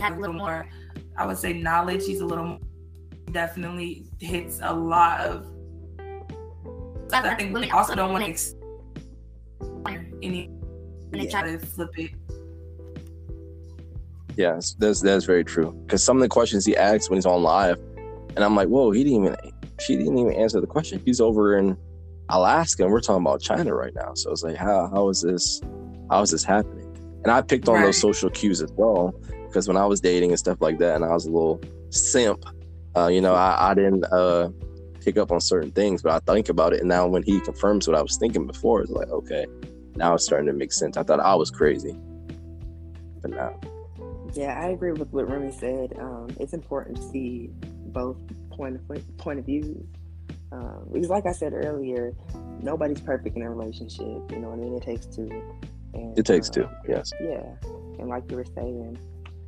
have 0.00 0.16
a 0.16 0.20
little 0.20 0.34
more 0.34 0.68
I 1.16 1.26
would 1.26 1.38
say 1.38 1.52
knowledge. 1.52 2.04
He's 2.06 2.20
a 2.20 2.26
little 2.26 2.44
more, 2.44 2.58
definitely 3.32 4.06
hits 4.20 4.60
a 4.62 4.72
lot 4.72 5.20
of 5.20 5.46
I 7.12 7.34
think 7.34 7.54
women 7.54 7.70
also 7.70 7.94
don't 7.94 8.12
want 8.12 8.24
to 8.24 8.30
ex- 8.30 8.54
any 10.22 10.50
they 11.10 11.26
try 11.26 11.42
try 11.42 11.52
to 11.52 11.58
flip 11.58 11.90
it. 11.98 12.10
Yes, 14.36 14.76
that's 14.78 15.00
that's 15.00 15.24
very 15.24 15.42
true. 15.42 15.72
Because 15.86 16.02
some 16.04 16.16
of 16.16 16.22
the 16.22 16.28
questions 16.28 16.66
he 16.66 16.76
asks 16.76 17.08
when 17.08 17.16
he's 17.16 17.26
on 17.26 17.42
live, 17.42 17.78
and 18.38 18.44
I'm 18.44 18.54
like, 18.54 18.68
whoa, 18.68 18.92
he 18.92 19.02
didn't 19.02 19.24
even 19.24 19.36
she 19.80 19.96
didn't 19.96 20.16
even 20.16 20.32
answer 20.34 20.60
the 20.60 20.66
question. 20.68 21.02
He's 21.04 21.20
over 21.20 21.58
in 21.58 21.76
Alaska, 22.28 22.84
and 22.84 22.92
we're 22.92 23.00
talking 23.00 23.26
about 23.26 23.40
China 23.40 23.74
right 23.74 23.92
now. 23.96 24.12
So 24.14 24.30
it's 24.30 24.44
like, 24.44 24.54
how 24.56 24.88
how 24.92 25.08
is 25.08 25.22
this 25.22 25.60
how 26.08 26.22
is 26.22 26.30
this 26.30 26.44
happening? 26.44 26.86
And 27.24 27.32
I 27.32 27.42
picked 27.42 27.68
on 27.68 27.74
Right. 27.74 27.86
those 27.86 28.00
social 28.00 28.30
cues 28.30 28.62
as 28.62 28.72
well 28.76 29.12
because 29.48 29.66
when 29.66 29.76
I 29.76 29.86
was 29.86 30.00
dating 30.00 30.30
and 30.30 30.38
stuff 30.38 30.58
like 30.60 30.78
that, 30.78 30.94
and 30.94 31.04
I 31.04 31.08
was 31.08 31.26
a 31.26 31.32
little 31.32 31.60
simp, 31.90 32.44
uh, 32.96 33.08
you 33.08 33.20
know, 33.20 33.34
I, 33.34 33.70
I 33.70 33.74
didn't 33.74 34.04
uh, 34.12 34.50
pick 35.04 35.18
up 35.18 35.32
on 35.32 35.40
certain 35.40 35.72
things, 35.72 36.00
but 36.00 36.12
I 36.12 36.32
think 36.32 36.48
about 36.48 36.74
it, 36.74 36.78
and 36.78 36.88
now 36.88 37.08
when 37.08 37.24
he 37.24 37.40
confirms 37.40 37.88
what 37.88 37.96
I 37.96 38.02
was 38.02 38.16
thinking 38.18 38.46
before, 38.46 38.82
it's 38.82 38.92
like, 38.92 39.08
okay, 39.08 39.46
now 39.96 40.14
it's 40.14 40.24
starting 40.24 40.46
to 40.46 40.52
make 40.52 40.72
sense. 40.72 40.96
I 40.96 41.02
thought 41.02 41.18
I 41.18 41.34
was 41.34 41.50
crazy, 41.50 41.98
but 43.20 43.32
now. 43.32 43.52
Yeah, 44.34 44.60
I 44.62 44.68
agree 44.68 44.92
with 44.92 45.12
what 45.12 45.28
Remy 45.28 45.50
said. 45.50 45.94
Um, 45.98 46.28
it's 46.38 46.52
important 46.52 46.98
to 46.98 47.02
see 47.02 47.50
both 47.98 48.16
point 48.50 48.76
of 48.76 49.16
point 49.18 49.38
of 49.38 49.46
views. 49.46 49.84
Um, 50.50 50.88
because, 50.92 51.10
like 51.10 51.26
I 51.26 51.32
said 51.32 51.52
earlier, 51.52 52.14
nobody's 52.62 53.00
perfect 53.00 53.36
in 53.36 53.42
a 53.42 53.50
relationship. 53.50 54.22
You 54.30 54.38
know 54.40 54.48
what 54.48 54.58
I 54.58 54.62
mean? 54.62 54.74
It 54.74 54.82
takes 54.82 55.06
two. 55.06 55.28
And, 55.94 56.18
It 56.18 56.24
takes 56.24 56.48
um, 56.48 56.54
two, 56.54 56.68
yes. 56.88 57.12
Yeah, 57.20 57.44
and 57.98 58.08
like 58.08 58.30
you 58.30 58.36
were 58.36 58.46
saying, 58.56 58.98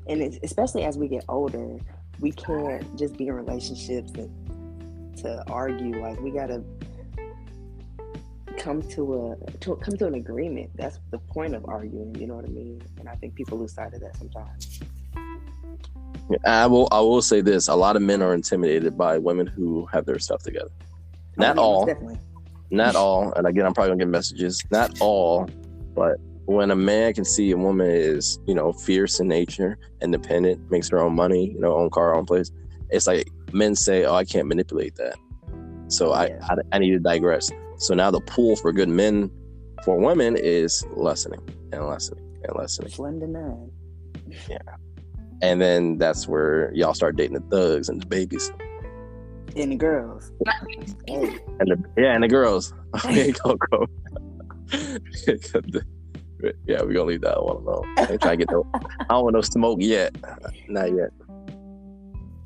and 0.08 0.22
it's, 0.22 0.38
especially 0.42 0.84
as 0.84 0.98
we 0.98 1.08
get 1.08 1.24
older, 1.28 1.78
we 2.20 2.32
can't 2.32 2.84
just 2.98 3.16
be 3.16 3.28
in 3.28 3.34
relationships 3.34 4.10
to, 4.12 4.28
to 5.22 5.44
argue. 5.48 6.00
Like 6.00 6.20
we 6.20 6.30
gotta 6.30 6.62
come 8.58 8.82
to 8.82 9.02
a 9.14 9.50
to 9.60 9.76
come 9.76 9.96
to 9.96 10.06
an 10.06 10.14
agreement. 10.14 10.70
That's 10.74 10.98
the 11.10 11.18
point 11.18 11.54
of 11.54 11.64
arguing. 11.66 12.14
You 12.16 12.26
know 12.26 12.34
what 12.34 12.44
I 12.44 12.48
mean? 12.48 12.82
And 12.98 13.08
I 13.08 13.14
think 13.14 13.34
people 13.34 13.58
lose 13.58 13.74
sight 13.74 13.94
of 13.94 14.00
that 14.00 14.16
sometimes. 14.16 14.80
I 16.46 16.66
will. 16.66 16.88
I 16.92 17.00
will 17.00 17.22
say 17.22 17.40
this: 17.40 17.68
a 17.68 17.74
lot 17.74 17.96
of 17.96 18.02
men 18.02 18.22
are 18.22 18.34
intimidated 18.34 18.96
by 18.96 19.18
women 19.18 19.46
who 19.46 19.86
have 19.92 20.06
their 20.06 20.18
stuff 20.18 20.42
together. 20.42 20.70
Not 21.36 21.58
Oh, 21.58 21.60
yeah, 21.60 21.66
all, 21.66 21.86
definitely. 21.86 22.18
not 22.70 22.96
all. 22.96 23.32
And 23.34 23.46
again, 23.46 23.66
I'm 23.66 23.74
probably 23.74 23.90
gonna 23.90 23.98
get 24.04 24.08
messages. 24.08 24.62
Not 24.70 25.00
all, 25.00 25.48
but 25.94 26.16
when 26.46 26.70
a 26.70 26.76
man 26.76 27.14
can 27.14 27.24
see 27.24 27.50
a 27.52 27.56
woman 27.56 27.88
is, 27.90 28.38
you 28.46 28.54
know, 28.54 28.72
fierce 28.72 29.20
in 29.20 29.28
nature, 29.28 29.78
independent, 30.02 30.70
makes 30.70 30.88
her 30.90 30.98
own 31.00 31.14
money, 31.14 31.50
you 31.52 31.60
know, 31.60 31.74
own 31.76 31.90
car, 31.90 32.14
own 32.14 32.26
place, 32.26 32.50
it's 32.90 33.06
like 33.06 33.28
men 33.52 33.74
say, 33.74 34.04
"Oh, 34.04 34.14
I 34.14 34.24
can't 34.24 34.46
manipulate 34.48 34.94
that." 34.96 35.16
So 35.88 36.12
I, 36.12 36.26
Yeah. 36.28 36.38
I, 36.48 36.56
I 36.72 36.78
need 36.78 36.90
to 36.90 36.98
digress. 37.00 37.50
So 37.78 37.94
now 37.94 38.10
the 38.10 38.20
pool 38.20 38.56
for 38.56 38.72
good 38.72 38.88
men, 38.88 39.30
for 39.84 39.96
women, 39.98 40.36
is 40.36 40.84
lessening 40.94 41.40
and 41.72 41.86
lessening 41.86 42.24
and 42.44 42.56
lessening. 42.56 42.90
Slim 42.90 43.20
to 43.20 43.26
none. 43.26 43.70
And 45.42 45.60
then 45.60 45.98
that's 45.98 46.28
where 46.28 46.72
y'all 46.74 46.94
start 46.94 47.16
dating 47.16 47.34
the 47.34 47.56
thugs 47.56 47.88
and 47.88 48.00
the 48.00 48.06
babies. 48.06 48.52
And 49.56 49.72
the 49.72 49.76
girls. 49.76 50.30
Hey, 51.08 51.38
And 51.58 51.68
the 51.68 51.82
yeah, 51.96 52.14
and 52.14 52.22
the 52.22 52.28
girls. 52.28 52.72
Okay, 53.04 53.32
go 53.32 53.56
go. 53.70 53.86
yeah, 56.66 56.82
we're 56.82 56.92
gonna 56.92 57.04
leave 57.04 57.20
that 57.22 57.42
one 57.42 57.56
alone. 57.56 57.94
I 57.98 58.06
ain't 58.12 58.20
trying 58.20 58.38
to 58.38 58.44
get 58.44 58.50
no 58.50 58.66
I 58.74 59.04
don't 59.10 59.24
want 59.24 59.34
no 59.34 59.40
smoke 59.40 59.78
yet. 59.80 60.14
Not 60.68 60.94
yet. 60.94 61.10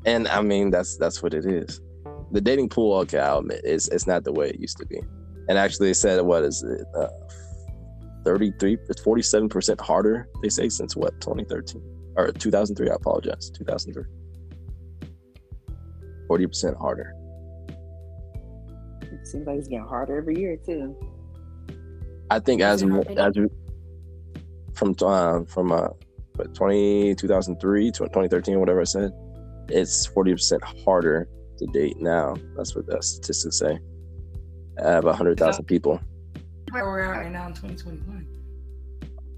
And 0.07 0.28
I 0.28 0.42
mean 0.42 0.70
that's 0.70 0.96
that's 0.96 1.22
what 1.22 1.35
it 1.35 1.46
is. 1.46 1.80
The 2.33 2.40
dating 2.40 2.68
pool, 2.68 2.96
okay, 3.00 3.18
I'll 3.18 3.38
admit, 3.38 3.62
it's 3.64 3.88
it's 3.88 4.07
not 4.07 4.24
the 4.24 4.33
way 4.33 4.50
it 4.50 4.61
used 4.61 4.78
to 4.78 4.87
be. 4.87 5.00
And 5.48 5.59
actually 5.59 5.88
they 5.88 5.94
said 5.94 6.20
what 6.22 6.44
is 6.44 6.62
it? 6.62 6.87
Uh 6.94 7.09
33 8.24 8.78
it's 8.88 9.02
47% 9.02 9.80
harder, 9.80 10.28
they 10.42 10.48
say, 10.48 10.68
since 10.68 10.96
what, 10.96 11.20
2013? 11.20 11.83
Or 12.16 12.31
2003, 12.33 12.90
I 12.90 12.94
apologize. 12.94 13.50
2003. 13.50 14.05
40% 16.29 16.77
harder. 16.79 17.14
it 19.00 19.27
seems 19.27 19.46
like 19.46 19.59
it's 19.59 19.68
getting 19.68 19.87
harder 19.87 20.16
every 20.16 20.38
year 20.38 20.57
too. 20.57 20.96
I 22.31 22.38
think 22.38 22.62
as 22.62 22.83
as 22.83 23.37
we, 23.37 23.46
from 24.74 24.94
uh, 25.03 25.44
from 25.44 25.70
uh, 25.70 25.88
what, 26.37 26.55
20, 26.55 27.14
2003 27.14 27.90
to 27.90 27.98
2013, 27.98 28.59
whatever 28.59 28.81
I 28.81 28.85
said, 28.85 29.12
it's 29.68 30.07
40% 30.09 30.62
harder 30.85 31.29
to 31.59 31.66
date 31.66 32.00
now. 32.00 32.37
That's 32.57 32.74
what 32.74 32.87
the 32.87 33.00
statistics 33.03 33.59
say. 33.59 33.79
I 34.83 34.90
have 34.90 35.05
100,000 35.05 35.64
people. 35.66 36.00
Where 36.70 36.85
we're 36.85 37.00
at 37.00 37.24
right 37.24 37.31
now 37.31 37.46
in 37.46 37.53
2021. 37.55 38.27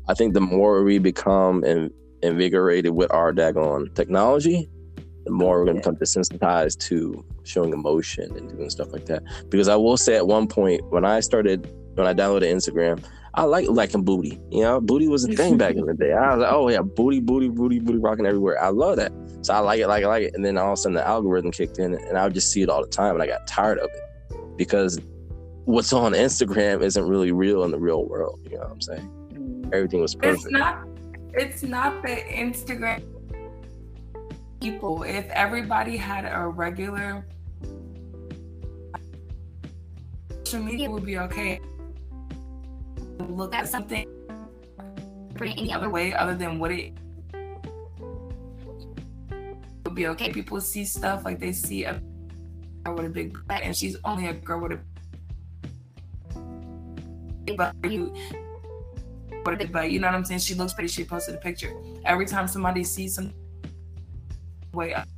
I 0.08 0.14
think 0.14 0.32
the 0.32 0.40
more 0.40 0.82
we 0.82 0.98
become 0.98 1.64
in, 1.64 1.92
invigorated 2.22 2.94
with 2.94 3.12
our 3.12 3.32
daggone 3.32 3.94
technology, 3.94 4.68
the 5.24 5.30
more 5.30 5.58
we're 5.58 5.64
going 5.64 5.76
to 5.76 5.80
become 5.80 5.96
desensitized 5.96 6.78
to 6.88 7.24
showing 7.44 7.72
emotion 7.72 8.34
and 8.36 8.48
doing 8.50 8.70
stuff 8.70 8.92
like 8.92 9.06
that. 9.06 9.22
Because 9.48 9.68
I 9.68 9.76
will 9.76 9.96
say 9.96 10.16
at 10.16 10.26
one 10.26 10.46
point 10.46 10.82
when 10.90 11.04
I 11.04 11.20
started 11.20 11.68
when 11.94 12.06
I 12.06 12.14
downloaded 12.14 12.52
Instagram, 12.52 13.02
I 13.34 13.42
like 13.42 13.68
liking 13.68 14.02
booty. 14.02 14.40
You 14.50 14.62
know, 14.62 14.80
booty 14.80 15.08
was 15.08 15.24
a 15.24 15.32
thing 15.32 15.56
back 15.56 15.74
in 15.74 15.84
the 15.84 15.94
day. 15.94 16.12
I 16.12 16.34
was 16.34 16.42
like, 16.42 16.52
oh 16.52 16.68
yeah, 16.68 16.80
booty, 16.80 17.20
booty, 17.20 17.48
booty, 17.48 17.80
booty 17.80 17.98
rocking 17.98 18.26
everywhere. 18.26 18.62
I 18.62 18.68
love 18.68 18.96
that. 18.96 19.12
So 19.42 19.54
I 19.54 19.58
like 19.58 19.80
it, 19.80 19.88
like 19.88 20.02
it, 20.02 20.08
like 20.08 20.22
it. 20.24 20.34
And 20.34 20.44
then 20.44 20.56
all 20.56 20.68
of 20.68 20.72
a 20.74 20.76
sudden 20.76 20.94
the 20.94 21.06
algorithm 21.06 21.50
kicked 21.50 21.78
in 21.78 21.94
and 21.94 22.16
I 22.16 22.24
would 22.24 22.34
just 22.34 22.50
see 22.50 22.62
it 22.62 22.68
all 22.68 22.82
the 22.82 22.88
time 22.88 23.14
and 23.14 23.22
I 23.22 23.26
got 23.26 23.46
tired 23.46 23.78
of 23.78 23.90
it. 23.92 24.56
Because 24.56 24.98
what's 25.64 25.92
on 25.92 26.12
Instagram 26.12 26.82
isn't 26.82 27.04
really 27.04 27.32
real 27.32 27.64
in 27.64 27.70
the 27.70 27.78
real 27.78 28.06
world. 28.06 28.40
You 28.50 28.56
know 28.56 28.64
what 28.64 28.72
I'm 28.72 28.80
saying? 28.80 29.10
Mm. 29.32 29.74
Everything 29.74 30.00
was 30.00 30.14
perfect. 30.14 30.44
It's 30.44 30.50
not. 30.50 30.86
It's 31.36 31.62
not 31.62 32.02
the 32.02 32.16
Instagram 32.32 33.02
people. 34.58 35.02
If 35.02 35.28
everybody 35.28 35.98
had 35.98 36.24
a 36.24 36.48
regular 36.48 37.26
social 40.44 40.64
media, 40.64 40.90
would 40.90 41.04
be 41.04 41.18
okay. 41.18 41.60
Look 43.18 43.54
at 43.54 43.68
something 43.68 44.08
any 45.38 45.70
other 45.72 45.90
way 45.90 46.14
other 46.14 46.34
than 46.34 46.58
what 46.58 46.72
it 46.72 46.94
would 49.84 49.94
be 49.94 50.06
okay. 50.08 50.32
People 50.32 50.58
see 50.62 50.86
stuff 50.86 51.26
like 51.26 51.38
they 51.38 51.52
see 51.52 51.84
a 51.84 52.00
girl 52.82 52.94
with 52.96 53.04
a 53.04 53.10
big 53.10 53.36
butt, 53.46 53.60
and 53.62 53.76
she's 53.76 53.98
only 54.04 54.28
a 54.28 54.32
girl 54.32 54.60
with 54.60 54.72
a 54.72 54.78
butt. 57.54 57.74
You 57.84 58.14
big 59.56 59.72
butt. 59.72 59.90
You 59.90 60.00
know 60.00 60.08
what 60.08 60.14
I'm 60.14 60.24
saying? 60.24 60.40
She 60.40 60.54
looks 60.54 60.72
pretty. 60.72 60.88
She 60.88 61.04
posted 61.04 61.34
a 61.34 61.38
picture. 61.38 61.72
Every 62.04 62.26
time 62.26 62.48
somebody 62.48 62.84
sees 62.84 63.14
some 63.14 63.32
way 64.72 64.94
up, 64.94 65.08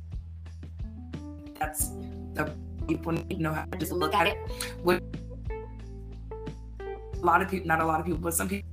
that's 1.59 1.89
the 2.33 2.53
people 2.87 3.11
need 3.11 3.29
to 3.29 3.37
know 3.37 3.53
how 3.53 3.65
to 3.65 3.77
just 3.77 3.91
look 3.91 4.13
at 4.13 4.27
it. 4.27 4.37
With 4.83 5.03
a 6.81 7.25
lot 7.25 7.41
of 7.41 7.49
people, 7.49 7.67
not 7.67 7.81
a 7.81 7.85
lot 7.85 7.99
of 7.99 8.05
people, 8.05 8.21
but 8.21 8.33
some 8.33 8.47
people 8.47 8.69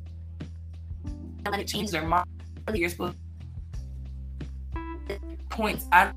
let 1.50 1.60
it 1.60 1.66
change 1.66 1.90
their 1.90 2.06
mind. 2.06 2.28
You're 2.72 2.88
supposed 2.88 3.16
points 5.48 5.86
out 5.92 6.14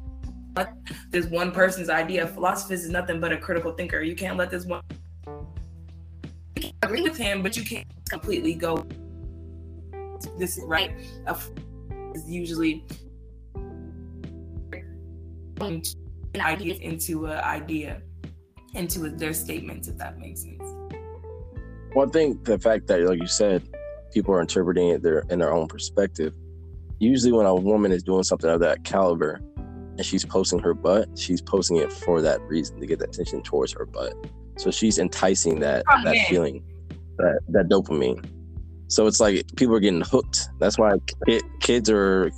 this 1.11 1.27
one 1.27 1.51
person's 1.51 1.89
idea. 1.89 2.27
Philosophist 2.27 2.83
is 2.83 2.89
nothing 2.89 3.21
but 3.21 3.31
a 3.31 3.37
critical 3.37 3.71
thinker. 3.71 4.01
You 4.01 4.15
can't 4.15 4.35
let 4.35 4.51
this 4.51 4.65
one 4.65 4.81
agree 6.83 7.01
with 7.01 7.15
him, 7.15 7.41
but 7.41 7.55
you 7.55 7.63
can't 7.63 7.87
completely 8.09 8.53
go 8.53 8.85
this 10.37 10.57
is 10.57 10.63
right. 10.65 10.91
Is 12.15 12.27
usually 12.27 12.85
an 15.61 15.81
idea 16.37 16.75
into 16.75 17.25
an 17.27 17.39
idea, 17.39 18.01
into 18.73 19.05
a, 19.05 19.09
their 19.09 19.33
statements, 19.33 19.87
if 19.87 19.97
that 19.97 20.17
makes 20.17 20.41
sense. 20.41 20.63
Well, 21.95 22.07
I 22.07 22.11
think 22.11 22.45
the 22.45 22.57
fact 22.59 22.87
that, 22.87 23.01
like 23.01 23.19
you 23.19 23.27
said, 23.27 23.63
people 24.11 24.33
are 24.33 24.41
interpreting 24.41 24.89
it 24.89 25.01
their 25.03 25.25
in 25.29 25.39
their 25.39 25.53
own 25.53 25.67
perspective. 25.67 26.33
Usually, 26.99 27.31
when 27.31 27.45
a 27.45 27.55
woman 27.55 27.91
is 27.91 28.03
doing 28.03 28.23
something 28.23 28.49
of 28.49 28.59
that 28.59 28.83
caliber 28.83 29.39
and 29.55 30.05
she's 30.05 30.25
posting 30.25 30.59
her 30.59 30.73
butt, 30.73 31.09
she's 31.17 31.41
posting 31.41 31.77
it 31.77 31.91
for 31.91 32.21
that 32.21 32.41
reason 32.41 32.79
to 32.79 32.85
get 32.85 32.99
that 32.99 33.09
attention 33.09 33.41
towards 33.41 33.73
her 33.73 33.85
butt. 33.85 34.13
So 34.57 34.71
she's 34.71 34.97
enticing 34.97 35.59
that 35.61 35.83
Oh, 35.89 36.03
that 36.03 36.15
man. 36.15 36.25
feeling, 36.27 36.63
that 37.17 37.39
that 37.49 37.69
dopamine. 37.69 38.23
So 38.89 39.05
it's 39.05 39.19
like 39.19 39.45
people 39.55 39.75
are 39.75 39.79
getting 39.79 40.01
hooked. 40.01 40.49
That's 40.57 40.79
why 40.79 40.95
kids 41.59 41.91
are 41.91 42.31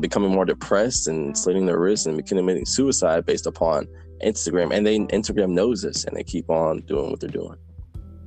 becoming 0.00 0.32
more 0.32 0.44
depressed 0.44 1.06
and 1.06 1.38
slitting 1.38 1.66
their 1.66 1.78
wrists 1.78 2.06
and 2.06 2.26
committing 2.26 2.66
suicide 2.66 3.24
based 3.24 3.46
upon 3.46 3.86
Instagram. 4.20 4.74
And 4.74 4.84
they 4.84 4.98
Instagram 4.98 5.50
knows 5.50 5.82
this, 5.82 6.04
and 6.04 6.16
they 6.16 6.24
keep 6.24 6.50
on 6.50 6.80
doing 6.80 7.10
what 7.10 7.20
they're 7.20 7.30
doing. 7.30 7.56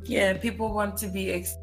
Yeah, 0.06 0.38
people 0.38 0.74
want 0.74 0.96
to 0.98 1.08
be. 1.08 1.32
Ex- 1.32 1.58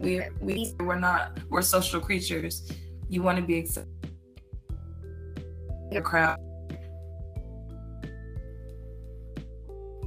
we 0.00 0.22
we 0.40 0.74
we're 0.80 0.98
not 0.98 1.38
we're 1.50 1.62
social 1.62 2.00
creatures. 2.00 2.68
You 3.08 3.22
want 3.22 3.38
to 3.38 3.44
be 3.44 3.58
accepted. 3.58 3.88
A 5.92 6.00
crowd, 6.00 6.38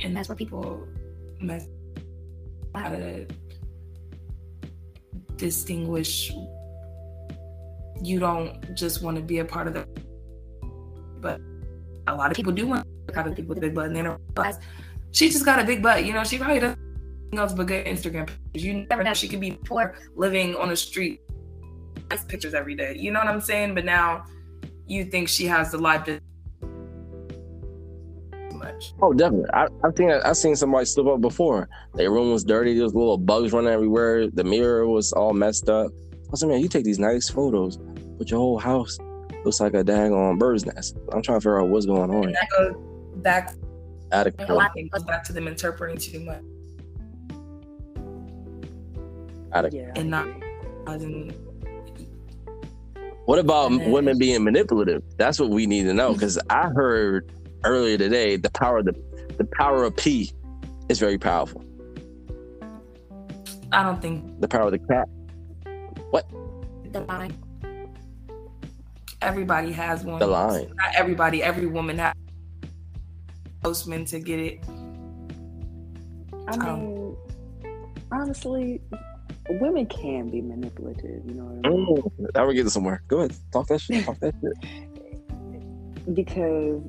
and 0.03 0.17
that's 0.17 0.27
what 0.27 0.37
people 0.37 0.85
mess 1.39 1.67
how 2.75 2.89
to 2.89 3.25
distinguish. 5.37 6.31
You 8.01 8.19
don't 8.19 8.75
just 8.75 9.01
want 9.01 9.17
to 9.17 9.23
be 9.23 9.39
a 9.39 9.45
part 9.45 9.67
of 9.67 9.73
the, 9.73 9.87
but 11.19 11.39
a 12.07 12.15
lot 12.15 12.29
of 12.29 12.35
people 12.37 12.51
do 12.51 12.67
want 12.67 12.85
to 13.07 13.19
a 13.19 13.27
of 13.27 13.35
people 13.35 13.49
with 13.49 13.57
a 13.59 13.61
big 13.61 13.73
butt, 13.73 13.87
and 13.87 13.95
they 13.95 14.01
don't 14.01 14.21
realize 14.37 14.59
she 15.11 15.29
just 15.29 15.45
got 15.45 15.59
a 15.59 15.63
big 15.63 15.81
butt. 15.81 16.05
You 16.05 16.13
know, 16.13 16.23
she 16.23 16.37
probably 16.37 16.59
doesn't 16.59 16.79
else 17.33 17.53
but 17.53 17.67
good 17.67 17.85
Instagram 17.85 18.27
pictures. 18.27 18.63
You 18.63 18.85
never 18.89 19.03
know 19.03 19.13
she 19.13 19.27
could 19.27 19.39
be 19.39 19.51
poor 19.51 19.95
living 20.15 20.55
on 20.55 20.69
the 20.69 20.75
street. 20.75 21.21
Nice 22.09 22.23
pictures 22.23 22.53
every 22.53 22.75
day. 22.75 22.95
You 22.97 23.11
know 23.11 23.19
what 23.19 23.27
I'm 23.27 23.41
saying? 23.41 23.75
But 23.75 23.85
now 23.85 24.25
you 24.87 25.05
think 25.05 25.27
she 25.27 25.45
has 25.45 25.71
the 25.71 25.77
life 25.77 26.05
much. 26.05 26.21
Oh, 29.01 29.13
definitely. 29.13 29.49
I, 29.53 29.67
I 29.83 29.91
think 29.91 30.11
I, 30.11 30.29
I've 30.29 30.37
seen 30.37 30.55
somebody 30.55 30.85
slip 30.85 31.07
up 31.07 31.21
before. 31.21 31.69
Their 31.93 32.11
room 32.11 32.31
was 32.31 32.43
dirty. 32.43 32.73
There 32.73 32.83
was 32.83 32.93
little 32.95 33.17
bugs 33.17 33.53
running 33.53 33.71
everywhere. 33.71 34.27
The 34.29 34.43
mirror 34.43 34.87
was 34.87 35.13
all 35.13 35.33
messed 35.33 35.69
up. 35.69 35.91
I 36.13 36.31
was 36.31 36.43
like, 36.43 36.51
man, 36.51 36.61
you 36.61 36.67
take 36.67 36.83
these 36.83 36.99
nice 36.99 37.29
photos, 37.29 37.77
but 38.17 38.29
your 38.29 38.39
whole 38.39 38.59
house 38.59 38.97
looks 39.43 39.59
like 39.59 39.73
a 39.73 39.83
daggone 39.83 40.39
bird's 40.39 40.65
nest. 40.65 40.97
I'm 41.13 41.21
trying 41.21 41.37
to 41.37 41.41
figure 41.41 41.59
out 41.61 41.69
what's 41.69 41.85
going 41.85 42.09
on. 42.09 42.25
And 42.25 42.35
that 42.35 42.49
goes 42.57 42.75
back 43.17 43.53
Adequate. 44.11 44.49
it 44.75 44.91
goes 44.91 45.03
back 45.03 45.23
to 45.25 45.33
them 45.33 45.47
interpreting 45.47 45.97
too 45.97 46.19
much 46.19 46.41
Adequate. 49.55 49.79
Yeah. 49.79 49.91
And 49.95 50.09
not. 50.09 50.27
What 53.25 53.39
about 53.39 53.71
women 53.87 54.19
being 54.19 54.43
manipulative? 54.43 55.01
That's 55.17 55.39
what 55.39 55.49
we 55.49 55.65
need 55.65 55.83
to 55.83 55.93
know. 55.93 56.13
Because 56.13 56.37
I 56.49 56.67
heard 56.69 57.31
earlier 57.65 57.97
today 57.97 58.37
the 58.37 58.49
power 58.51 58.77
of 58.79 58.85
the 58.85 58.93
the 59.37 59.45
power 59.57 59.83
of 59.83 59.95
P 59.97 60.31
is 60.89 60.99
very 60.99 61.17
powerful. 61.17 61.63
I 63.71 63.83
don't 63.83 64.01
think 64.01 64.39
The 64.39 64.47
power 64.47 64.67
of 64.67 64.71
the 64.71 64.79
cat. 64.79 65.09
What? 66.11 66.25
The 66.93 67.01
line. 67.01 67.33
everybody 69.21 69.71
has 69.73 70.03
one. 70.03 70.19
The 70.19 70.27
line. 70.27 70.71
Not 70.75 70.95
everybody, 70.95 71.43
every 71.43 71.65
woman 71.65 71.97
has 71.97 72.13
postman 73.61 74.05
to 74.05 74.19
get 74.19 74.39
it. 74.39 74.59
I 76.47 76.55
Um, 76.55 76.79
mean, 76.79 77.17
honestly, 78.11 78.79
women 79.49 79.87
can 79.87 80.29
be 80.29 80.41
manipulative. 80.41 81.25
You 81.25 81.33
know 81.33 81.45
what 81.45 81.65
I 81.65 81.69
mean? 81.69 81.87
Mm, 81.97 82.35
now 82.35 82.45
we're 82.45 82.53
getting 82.53 82.69
somewhere. 82.69 83.01
Go 83.07 83.17
ahead. 83.19 83.35
Talk 83.51 83.67
that 83.67 83.81
shit. 83.81 84.05
Talk 84.05 84.19
that 84.19 84.33
shit. 84.41 84.53
Because 86.13 86.83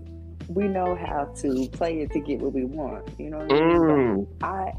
we 0.48 0.68
know 0.68 0.94
how 0.94 1.24
to 1.42 1.68
play 1.70 2.00
it 2.00 2.12
to 2.12 2.20
get 2.20 2.40
what 2.40 2.52
we 2.52 2.64
want. 2.64 3.09
You 3.18 3.30
know 3.30 3.38
what 3.38 3.52
I 3.52 3.61
mean? 3.61 3.78
Mm. 3.78 4.26
I 4.42 4.72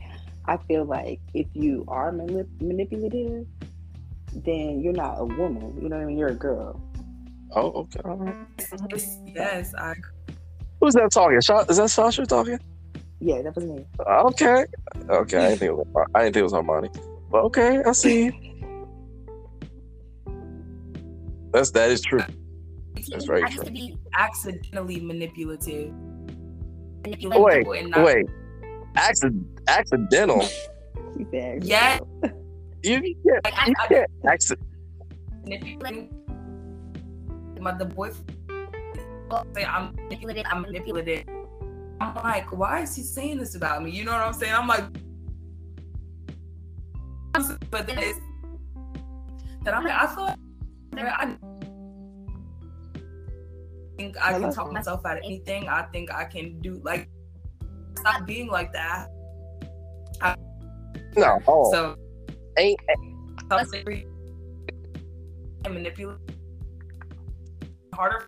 I 0.46 0.58
feel 0.68 0.86
like 0.86 1.20
if 1.34 1.48
you 1.54 1.84
are 1.88 2.12
manip- 2.12 2.62
manipulative, 2.62 3.46
then 4.34 4.82
you're 4.82 4.94
not 4.94 5.20
a 5.20 5.26
woman. 5.26 5.78
You 5.82 5.90
know 5.90 5.98
what 5.98 6.04
I 6.04 6.06
mean? 6.06 6.18
You're 6.18 6.30
a 6.30 6.36
girl. 6.36 6.82
Oh, 7.52 7.72
okay. 7.72 8.00
All 8.06 8.18
right. 8.18 8.36
Yes, 9.26 9.74
I 9.78 9.94
Who's 10.80 10.94
that 10.94 11.12
talking? 11.12 11.42
Sha- 11.42 11.66
Is 11.70 11.78
that 11.78 11.90
Sasha 11.90 12.26
talking? 12.26 12.60
Yeah, 13.20 13.42
that 13.42 13.56
was 13.56 13.66
me. 13.66 13.86
Okay. 14.00 14.66
Okay. 15.10 15.38
I 15.38 15.48
didn't 15.50 15.60
think 15.60 15.70
it 15.70 15.76
was. 15.76 15.88
I 16.14 16.24
didn't 16.24 16.34
think 16.34 16.42
it 16.42 16.44
was 16.44 16.54
Armani. 16.54 16.96
But 17.32 17.44
okay, 17.46 17.82
I 17.86 17.92
see. 17.92 18.30
That's 21.52 21.72
that 21.72 21.90
is 21.90 22.02
true. 22.02 22.20
That's 23.12 23.26
very 23.26 23.42
I 23.44 23.46
used 23.48 23.58
true. 23.58 23.66
to 23.66 23.72
be 23.72 23.98
accidentally 24.14 25.00
manipulative. 25.00 25.94
manipulated. 27.04 27.68
Wait, 27.68 27.82
and 27.82 27.92
not- 27.92 28.06
wait. 28.06 28.26
Accident, 28.96 29.46
accidental. 29.68 30.44
Yeah. 31.32 32.00
You, 32.84 33.02
you 33.02 33.16
can't. 33.26 33.44
Like, 33.44 33.54
I, 33.58 33.68
You 33.68 33.74
I, 33.80 33.88
can't. 33.88 34.12
Accident. 34.28 34.68
manipulating 35.44 36.14
my 37.60 37.72
the 37.74 37.86
boyfriend 37.86 38.38
say 39.56 39.66
I'm 39.66 39.96
manipulated, 39.96 40.46
I'm 40.50 40.62
manipulated. 40.62 41.28
I'm 42.00 42.16
like, 42.16 42.52
why 42.56 42.82
is 42.82 42.96
he 42.96 43.02
saying 43.04 43.38
this 43.40 43.56
about 43.56 43.84
me? 43.84 43.92
You 43.92 44.06
know 44.06 44.12
what 44.12 44.22
I'm 44.22 44.34
saying? 44.34 44.54
I'm 44.54 44.68
like, 44.68 44.84
but 47.70 47.88
then 47.88 47.98
it's 48.00 48.20
that 49.64 49.74
I'm 49.74 49.84
like, 49.84 49.94
I 49.94 50.08
feel 50.16 50.24
like 50.94 51.06
I 51.06 51.36
think 53.98 54.16
I 54.24 54.40
can 54.40 54.54
talk 54.54 54.72
myself 54.72 55.06
out 55.06 55.18
of 55.18 55.24
anything. 55.24 55.68
I 55.68 55.84
think 55.92 56.14
I 56.14 56.24
can 56.26 56.60
do 56.62 56.80
like 56.84 57.10
stop 57.98 58.26
being 58.26 58.48
like 58.48 58.72
that. 58.74 59.08
No. 61.16 61.40
Oh, 61.48 61.72
So 61.72 61.96
ain't 62.58 62.80
I'm 65.66 65.74
manipulative. 65.74 66.22
harder. 67.94 68.26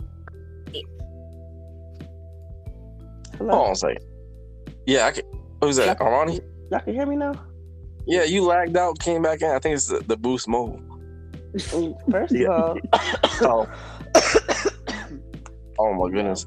Hold 3.38 3.52
on 3.52 3.72
a 3.72 3.76
second. 3.76 4.00
Yeah, 4.86 5.06
I 5.06 5.12
can. 5.12 5.24
Who's 5.62 5.76
that? 5.78 6.00
Armani? 6.00 6.42
Y'all 6.72 6.80
can 6.82 6.94
hear 6.94 7.06
me 7.06 7.16
now? 7.16 7.34
Yeah, 8.08 8.24
you 8.24 8.44
lagged 8.44 8.76
out, 8.76 9.00
came 9.00 9.22
back 9.22 9.42
in. 9.42 9.50
I 9.52 9.60
think 9.60 9.76
it's 9.76 9.88
the, 9.88 10.00
the 10.08 10.18
Boost 10.18 10.48
Mobile. 10.48 10.82
Mm, 11.54 12.12
First 12.12 12.34
Yeah. 12.34 12.48
of 12.48 12.60
all, 12.60 12.78
Oh. 13.42 13.68
Oh 15.80 15.94
my 15.94 16.10
goodness. 16.10 16.46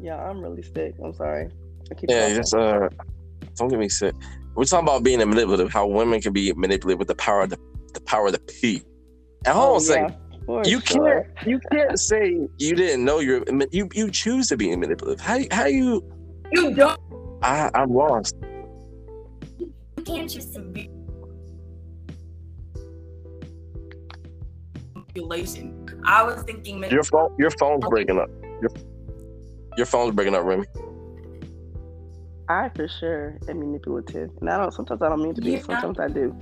yeah, 0.00 0.16
I'm 0.16 0.40
really 0.40 0.62
sick. 0.62 0.94
I'm 1.04 1.12
sorry. 1.14 1.48
I 1.90 1.94
keep 1.94 2.10
Yeah, 2.10 2.32
just 2.34 2.54
uh, 2.54 2.88
don't 3.56 3.68
get 3.68 3.78
me 3.78 3.88
sick. 3.88 4.14
We're 4.54 4.64
talking 4.64 4.88
about 4.88 5.02
being 5.02 5.18
manipulative. 5.18 5.72
How 5.72 5.86
women 5.86 6.20
can 6.20 6.32
be 6.32 6.52
manipulative 6.52 6.98
with 6.98 7.08
the 7.08 7.16
power 7.16 7.42
of 7.42 7.50
the, 7.50 7.58
the 7.92 8.00
power 8.00 8.26
of 8.26 8.32
the 8.32 8.38
P. 8.38 8.82
And 9.44 9.54
hold 9.54 9.70
on 9.70 9.76
a 9.76 9.80
second. 9.80 10.16
Oh, 10.46 10.56
yeah, 10.58 10.62
You 10.66 10.80
sure. 10.80 11.26
can't 11.36 11.46
you 11.48 11.60
can't 11.72 11.98
say 11.98 12.48
you 12.58 12.74
didn't 12.74 13.04
know 13.04 13.18
you're 13.20 13.42
you 13.72 13.88
you 13.94 14.10
choose 14.10 14.46
to 14.48 14.56
be 14.56 14.74
manipulative. 14.76 15.20
How 15.20 15.38
how 15.50 15.66
you 15.66 16.02
You 16.52 16.74
don't 16.74 17.00
I 17.42 17.70
I'm 17.74 17.92
lost. 17.92 18.36
You 19.58 19.72
can't 20.04 20.30
choose 20.30 20.50
to 20.50 20.60
be 20.60 20.90
manipulation. 24.94 25.86
I 26.04 26.22
was 26.22 26.42
thinking 26.42 26.82
Your 26.90 27.04
phone 27.04 27.34
your 27.38 27.50
phone's 27.52 27.84
breaking 27.88 28.18
up. 28.18 28.28
Your 28.64 28.70
your 29.76 29.86
phone's 29.86 30.14
breaking 30.14 30.34
up, 30.34 30.44
Remy. 30.44 30.64
I 32.48 32.70
for 32.74 32.88
sure 32.88 33.38
am 33.48 33.60
manipulative, 33.60 34.30
and 34.40 34.50
I 34.50 34.58
don't. 34.58 34.72
Sometimes 34.72 35.02
I 35.02 35.08
don't 35.08 35.22
mean 35.22 35.34
to 35.34 35.40
be. 35.40 35.52
Yeah. 35.52 35.60
Sometimes 35.60 35.98
I 35.98 36.08
do. 36.08 36.34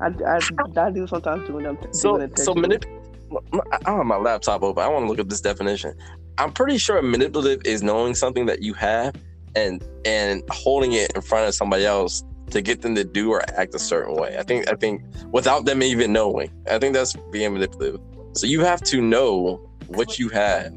I, 0.00 0.06
I, 0.26 0.40
I 0.80 0.90
do 0.90 1.06
sometimes 1.06 1.46
doing 1.46 1.64
them. 1.64 1.78
So 1.92 2.16
doing 2.16 2.30
it 2.30 2.38
so 2.38 2.52
intentionally. 2.52 2.78
manip- 2.78 3.66
I 3.72 3.78
don't 3.78 3.98
have 3.98 4.06
my 4.06 4.16
laptop 4.16 4.62
open. 4.62 4.82
I 4.82 4.88
want 4.88 5.04
to 5.04 5.08
look 5.08 5.20
up 5.20 5.28
this 5.28 5.40
definition. 5.40 5.94
I'm 6.38 6.52
pretty 6.52 6.78
sure 6.78 7.00
manipulative 7.02 7.60
is 7.64 7.82
knowing 7.82 8.14
something 8.14 8.46
that 8.46 8.62
you 8.62 8.74
have 8.74 9.14
and 9.54 9.84
and 10.04 10.42
holding 10.50 10.92
it 10.92 11.12
in 11.14 11.22
front 11.22 11.46
of 11.48 11.54
somebody 11.54 11.84
else 11.84 12.24
to 12.50 12.60
get 12.62 12.82
them 12.82 12.94
to 12.94 13.04
do 13.04 13.30
or 13.30 13.42
act 13.58 13.74
a 13.74 13.78
certain 13.78 14.14
way. 14.16 14.36
I 14.38 14.42
think 14.42 14.68
I 14.70 14.74
think 14.74 15.02
without 15.32 15.64
them 15.66 15.82
even 15.82 16.12
knowing. 16.12 16.50
I 16.68 16.78
think 16.78 16.94
that's 16.94 17.14
being 17.30 17.52
manipulative. 17.52 18.00
So 18.34 18.46
you 18.46 18.60
have 18.62 18.82
to 18.84 19.00
know 19.00 19.56
what 19.88 20.18
you 20.18 20.28
have 20.30 20.72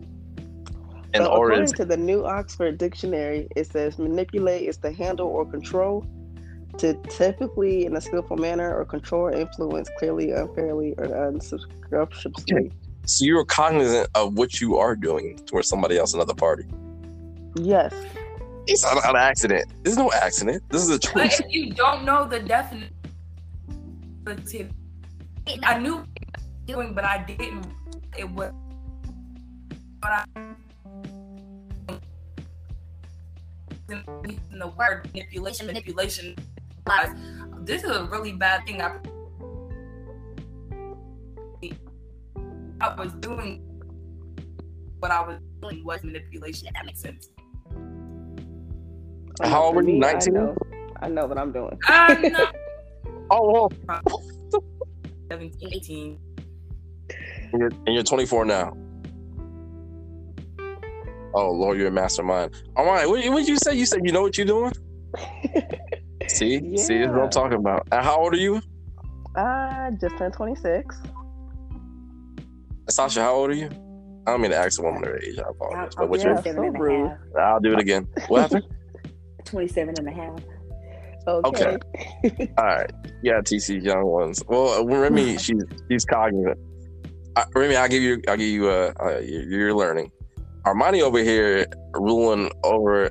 in 1.13 1.21
So 1.21 1.31
according 1.31 1.67
to 1.67 1.73
to 1.73 1.85
the 1.85 1.97
New 1.97 2.25
Oxford 2.25 2.77
Dictionary, 2.77 3.47
it 3.55 3.67
says 3.67 3.97
manipulate 3.99 4.67
is 4.67 4.77
to 4.77 4.91
handle 4.91 5.27
or 5.27 5.45
control, 5.45 6.05
to 6.77 6.93
typically 7.09 7.85
in 7.85 7.95
a 7.95 8.01
skillful 8.01 8.37
manner 8.37 8.75
or 8.75 8.85
control 8.85 9.23
or 9.23 9.31
influence 9.31 9.89
clearly, 9.99 10.31
unfairly, 10.31 10.93
or 10.97 11.05
unsubscriptionally. 11.05 12.71
so 13.05 13.25
you're 13.25 13.45
cognizant 13.45 14.09
of 14.15 14.37
what 14.37 14.59
you 14.59 14.77
are 14.77 14.95
doing 14.95 15.37
towards 15.45 15.67
somebody 15.67 15.97
else, 15.97 16.13
another 16.13 16.33
party. 16.33 16.65
Yes. 17.55 17.93
It's 18.65 18.83
not 18.83 19.05
an 19.07 19.15
accident. 19.15 19.71
There's 19.83 19.97
no 19.97 20.11
accident. 20.13 20.63
This 20.69 20.81
is 20.83 20.89
a 20.89 20.93
But 20.93 21.01
choice. 21.01 21.39
if 21.41 21.51
you 21.51 21.71
don't 21.71 22.05
know 22.05 22.25
the 22.27 22.39
definition, 22.39 22.93
I 25.63 25.77
knew 25.79 26.05
doing, 26.65 26.93
but 26.93 27.03
I 27.03 27.23
didn't. 27.23 27.67
It 28.17 28.29
was. 28.29 28.53
But 29.99 30.11
I. 30.11 30.25
In 33.89 34.03
the 34.59 34.67
word 34.67 35.09
manipulation, 35.13 35.67
manipulation. 35.67 36.35
guys, 36.85 37.09
This 37.61 37.83
is 37.83 37.89
a 37.91 38.05
really 38.05 38.33
bad 38.33 38.65
thing. 38.65 38.81
I. 38.81 38.97
I 42.81 42.95
was 42.95 43.13
doing 43.13 43.61
what 44.99 45.11
I 45.11 45.21
was 45.21 45.37
doing 45.61 45.83
was 45.85 46.03
manipulation. 46.03 46.67
If 46.67 46.73
that 46.73 46.85
makes 46.85 46.99
sense. 47.01 47.29
I 49.41 49.47
How 49.47 49.63
old 49.63 49.75
for 49.75 49.75
were 49.75 49.81
you, 49.83 49.99
me, 49.99 50.03
I 50.03 50.13
19? 50.13 50.33
know, 50.33 50.55
I 51.01 51.07
know 51.09 51.25
what 51.25 51.37
I'm 51.37 51.51
doing. 51.51 51.77
I'm 51.87 52.21
not 52.31 52.55
oh, 53.31 53.69
oh, 54.11 54.21
17, 55.31 55.69
18. 55.73 56.19
and 57.51 57.59
you're, 57.61 57.71
and 57.85 57.93
you're 57.95 58.03
24 58.03 58.45
now. 58.45 58.73
Oh 61.33 61.51
Lord, 61.51 61.77
you're 61.77 61.87
a 61.87 61.91
mastermind. 61.91 62.53
All 62.75 62.85
right, 62.85 63.07
what 63.07 63.23
what 63.29 63.39
did 63.39 63.47
you 63.47 63.57
say? 63.57 63.75
You 63.75 63.85
said 63.85 64.01
you 64.03 64.11
know 64.11 64.21
what 64.21 64.37
you're 64.37 64.47
doing. 64.47 64.73
See, 66.27 66.57
see, 66.59 66.59
this 66.59 66.89
is 66.89 67.09
what 67.09 67.23
I'm 67.23 67.29
talking 67.29 67.57
about. 67.57 67.85
And 67.91 68.03
how 68.03 68.17
old 68.17 68.33
are 68.33 68.37
you, 68.37 68.61
I 69.35 69.91
just 69.99 70.17
turned 70.17 70.33
26. 70.33 71.01
Sasha? 72.89 73.21
How 73.21 73.33
old 73.33 73.51
are 73.51 73.55
you? 73.55 73.69
I 74.25 74.31
don't 74.31 74.41
mean 74.41 74.51
to 74.51 74.57
ask 74.57 74.79
a 74.79 74.83
woman 74.83 75.03
her 75.03 75.17
age. 75.17 75.37
I 75.37 75.49
apologize. 75.49 75.95
But 75.97 76.09
what's 76.09 76.23
yeah. 76.23 76.29
your? 76.33 76.41
27 76.41 76.63
and 76.63 76.75
so 76.75 76.79
a 76.79 76.83
rude. 76.83 77.09
half. 77.09 77.17
I'll 77.37 77.59
do 77.59 77.73
it 77.73 77.79
again. 77.79 78.07
What 78.27 78.41
happened? 78.41 78.65
27 79.45 79.95
and 79.97 80.07
a 80.07 80.11
half. 80.11 80.39
Okay. 81.27 81.77
All 82.57 82.65
right. 82.65 82.91
Yeah, 83.21 83.39
TC 83.39 83.83
young 83.83 84.05
ones. 84.05 84.43
Well, 84.47 84.85
Remy, 84.85 85.37
she's 85.37 85.63
she's 85.89 86.05
cognizant. 86.05 86.59
Uh, 87.35 87.45
Remy, 87.55 87.75
I'll 87.75 87.87
give 87.87 88.03
you, 88.03 88.21
I'll 88.27 88.37
give 88.37 88.47
you. 88.47 88.69
Uh, 88.69 88.93
uh 88.99 89.19
you're, 89.19 89.43
you're 89.43 89.73
learning. 89.73 90.11
Armani 90.65 91.01
over 91.01 91.19
here 91.19 91.65
ruling 91.95 92.49
over. 92.63 93.09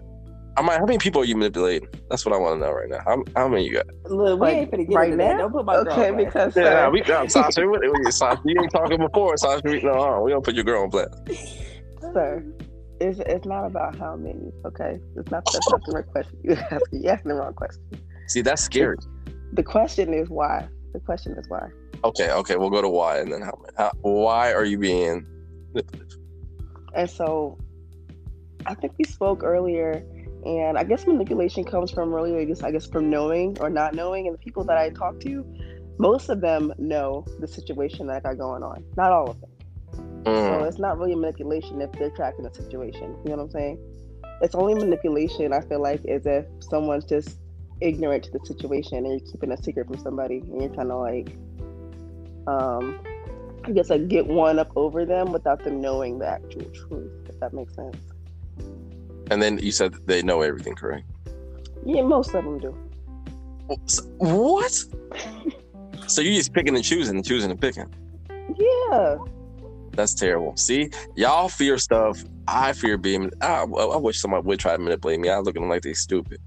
Armani, 0.56 0.78
how 0.78 0.84
many 0.86 0.98
people 0.98 1.22
are 1.22 1.24
you 1.24 1.36
manipulating? 1.36 1.88
That's 2.10 2.24
what 2.26 2.34
I 2.34 2.38
want 2.38 2.60
to 2.60 2.66
know 2.66 2.72
right 2.72 2.88
now. 2.88 3.00
How, 3.06 3.22
how 3.36 3.48
many 3.48 3.66
you 3.66 3.72
got? 3.74 3.86
Look, 4.06 4.38
we 4.40 4.46
Like, 4.46 4.56
ain't 4.56 4.70
finna 4.70 4.88
get 4.88 4.94
right 4.96 5.04
into 5.12 5.16
that. 5.18 5.32
now? 5.36 5.38
Don't 5.38 5.52
put 5.52 5.64
my 5.64 5.74
girl 5.82 5.92
Okay, 5.92 6.10
on 6.10 6.16
because 6.16 6.56
Yeah, 6.56 6.62
nah, 6.74 6.90
we 6.90 7.02
no, 7.08 7.26
Sasha, 7.26 7.66
we, 7.66 7.78
we, 7.88 8.10
Sasha, 8.10 8.40
you 8.44 8.60
ain't 8.60 8.70
talking 8.70 8.98
before, 8.98 9.36
Sasha. 9.38 9.62
We, 9.64 9.80
no, 9.80 9.92
uh, 9.92 10.20
we 10.20 10.30
gonna 10.30 10.42
put 10.42 10.54
your 10.54 10.64
girl 10.64 10.82
on 10.82 10.90
blast. 10.90 11.14
sir, 12.12 12.44
it's, 13.00 13.18
it's 13.20 13.46
not 13.46 13.64
about 13.66 13.96
how 13.96 14.14
many. 14.16 14.50
Okay, 14.66 14.98
it's 15.16 15.30
not 15.30 15.42
that's 15.52 15.70
not 15.70 15.80
the 15.86 15.92
right 15.92 16.06
question. 16.06 16.38
You 16.44 16.52
asked 16.54 16.84
you 16.92 17.08
asked 17.08 17.24
the 17.24 17.34
wrong 17.34 17.54
question. 17.54 17.82
See, 18.28 18.42
that's 18.42 18.62
scary. 18.62 18.96
The 19.54 19.62
question 19.62 20.12
is 20.12 20.28
why. 20.28 20.68
The 20.92 21.00
question 21.00 21.32
is 21.38 21.48
why. 21.48 21.68
Okay, 22.04 22.30
okay, 22.30 22.56
we'll 22.56 22.70
go 22.70 22.82
to 22.82 22.88
why 22.88 23.18
and 23.20 23.32
then 23.32 23.40
how. 23.42 23.58
how 23.78 23.92
why 24.02 24.52
are 24.52 24.64
you 24.66 24.76
being? 24.78 25.26
And 26.94 27.08
so, 27.08 27.58
I 28.66 28.74
think 28.74 28.94
we 28.98 29.04
spoke 29.04 29.42
earlier, 29.42 30.04
and 30.44 30.78
I 30.78 30.84
guess 30.84 31.06
manipulation 31.06 31.64
comes 31.64 31.90
from 31.90 32.12
really, 32.12 32.36
I 32.36 32.44
guess, 32.44 32.62
I 32.62 32.70
guess 32.70 32.86
from 32.86 33.10
knowing 33.10 33.58
or 33.60 33.70
not 33.70 33.94
knowing. 33.94 34.26
And 34.26 34.34
the 34.34 34.38
people 34.38 34.64
that 34.64 34.76
I 34.76 34.90
talk 34.90 35.20
to, 35.20 35.44
most 35.98 36.28
of 36.28 36.40
them 36.40 36.72
know 36.78 37.24
the 37.38 37.46
situation 37.46 38.06
that 38.08 38.16
I 38.16 38.20
got 38.20 38.38
going 38.38 38.62
on. 38.62 38.84
Not 38.96 39.12
all 39.12 39.30
of 39.30 39.40
them. 39.40 39.50
So 40.24 40.62
Mm, 40.62 40.68
it's 40.68 40.78
not 40.78 40.98
really 40.98 41.14
manipulation 41.14 41.80
if 41.80 41.92
they're 41.92 42.10
tracking 42.10 42.44
the 42.44 42.54
situation. 42.54 43.16
You 43.24 43.30
know 43.30 43.36
what 43.36 43.42
I'm 43.44 43.50
saying? 43.50 43.78
It's 44.40 44.54
only 44.54 44.74
manipulation. 44.74 45.52
I 45.52 45.60
feel 45.60 45.80
like 45.80 46.00
is 46.04 46.26
if 46.26 46.46
someone's 46.60 47.04
just 47.04 47.38
ignorant 47.80 48.24
to 48.24 48.30
the 48.32 48.40
situation 48.46 48.98
and 48.98 49.06
you're 49.08 49.32
keeping 49.32 49.52
a 49.52 49.56
secret 49.56 49.86
from 49.86 49.98
somebody 49.98 50.38
and 50.38 50.60
you're 50.60 50.74
trying 50.74 50.88
to 50.88 50.96
like, 50.96 51.36
um, 52.46 52.98
I 53.64 53.70
guess 53.72 53.90
like 53.90 54.08
get 54.08 54.26
one 54.26 54.58
up 54.58 54.72
over 54.76 55.04
them 55.04 55.32
without 55.32 55.62
them 55.62 55.80
knowing 55.80 56.18
the 56.18 56.28
actual 56.28 56.64
truth. 56.70 57.28
If 57.28 57.40
that 57.40 57.52
makes 57.52 57.74
sense. 57.74 57.96
and 59.30 59.42
then 59.42 59.58
you 59.58 59.72
said 59.72 59.94
they 60.06 60.22
know 60.22 60.42
everything, 60.42 60.74
correct? 60.74 61.06
Yeah, 61.84 62.02
most 62.02 62.34
of 62.34 62.44
them 62.44 62.58
do. 62.58 62.76
What? 64.18 64.72
so 66.06 66.20
you're 66.20 66.34
just 66.34 66.52
picking 66.52 66.74
and 66.74 66.84
choosing 66.84 67.16
and 67.16 67.24
choosing 67.24 67.50
and 67.50 67.60
picking. 67.60 67.92
Yeah. 68.56 69.16
That's 69.92 70.14
terrible. 70.14 70.56
See, 70.56 70.90
y'all 71.16 71.48
fear 71.48 71.78
stuff. 71.78 72.24
I 72.48 72.72
fear 72.72 72.96
being. 72.96 73.30
I, 73.40 73.62
I 73.62 73.96
wish 73.96 74.20
somebody 74.20 74.46
would 74.46 74.58
try 74.58 74.72
to 74.72 74.78
manipulate 74.78 75.20
me. 75.20 75.28
I 75.28 75.38
look 75.38 75.56
at 75.56 75.60
them 75.60 75.68
like 75.68 75.82
they 75.82 75.92
stupid. 75.92 76.40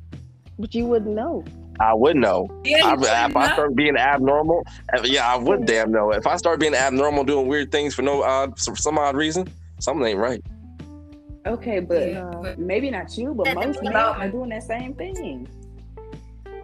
But 0.57 0.74
you 0.74 0.86
wouldn't 0.86 1.16
know. 1.16 1.43
I 1.80 1.93
would 1.93 2.15
know. 2.15 2.47
Yeah, 2.63 2.86
I, 2.88 2.93
you 2.93 3.01
if 3.03 3.36
I 3.36 3.47
know? 3.47 3.53
start 3.53 3.76
being 3.76 3.97
abnormal, 3.97 4.63
uh, 4.93 5.01
yeah, 5.03 5.28
I 5.32 5.36
would 5.38 5.65
damn 5.65 5.91
know. 5.91 6.11
If 6.11 6.26
I 6.28 6.38
start 6.38 6.59
being 6.59 6.73
abnormal, 6.73 7.23
doing 7.23 7.47
weird 7.47 7.71
things 7.71 7.93
for 7.93 8.01
no 8.01 8.23
odd, 8.23 8.57
for 8.59 8.76
some 8.76 8.97
odd 8.97 9.15
reason, 9.15 9.47
something 9.80 10.05
ain't 10.05 10.19
right. 10.19 10.41
Okay, 11.45 11.80
but 11.80 12.09
Yeah, 12.09 12.32
but- 12.41 12.57
maybe 12.57 12.89
not 12.89 13.15
you, 13.17 13.34
but 13.34 13.53
most 13.53 13.84
men 13.84 13.91
about- 13.91 14.19
are 14.19 14.30
doing 14.30 14.49
that 14.49 14.63
same 14.63 14.93
thing. 14.95 15.47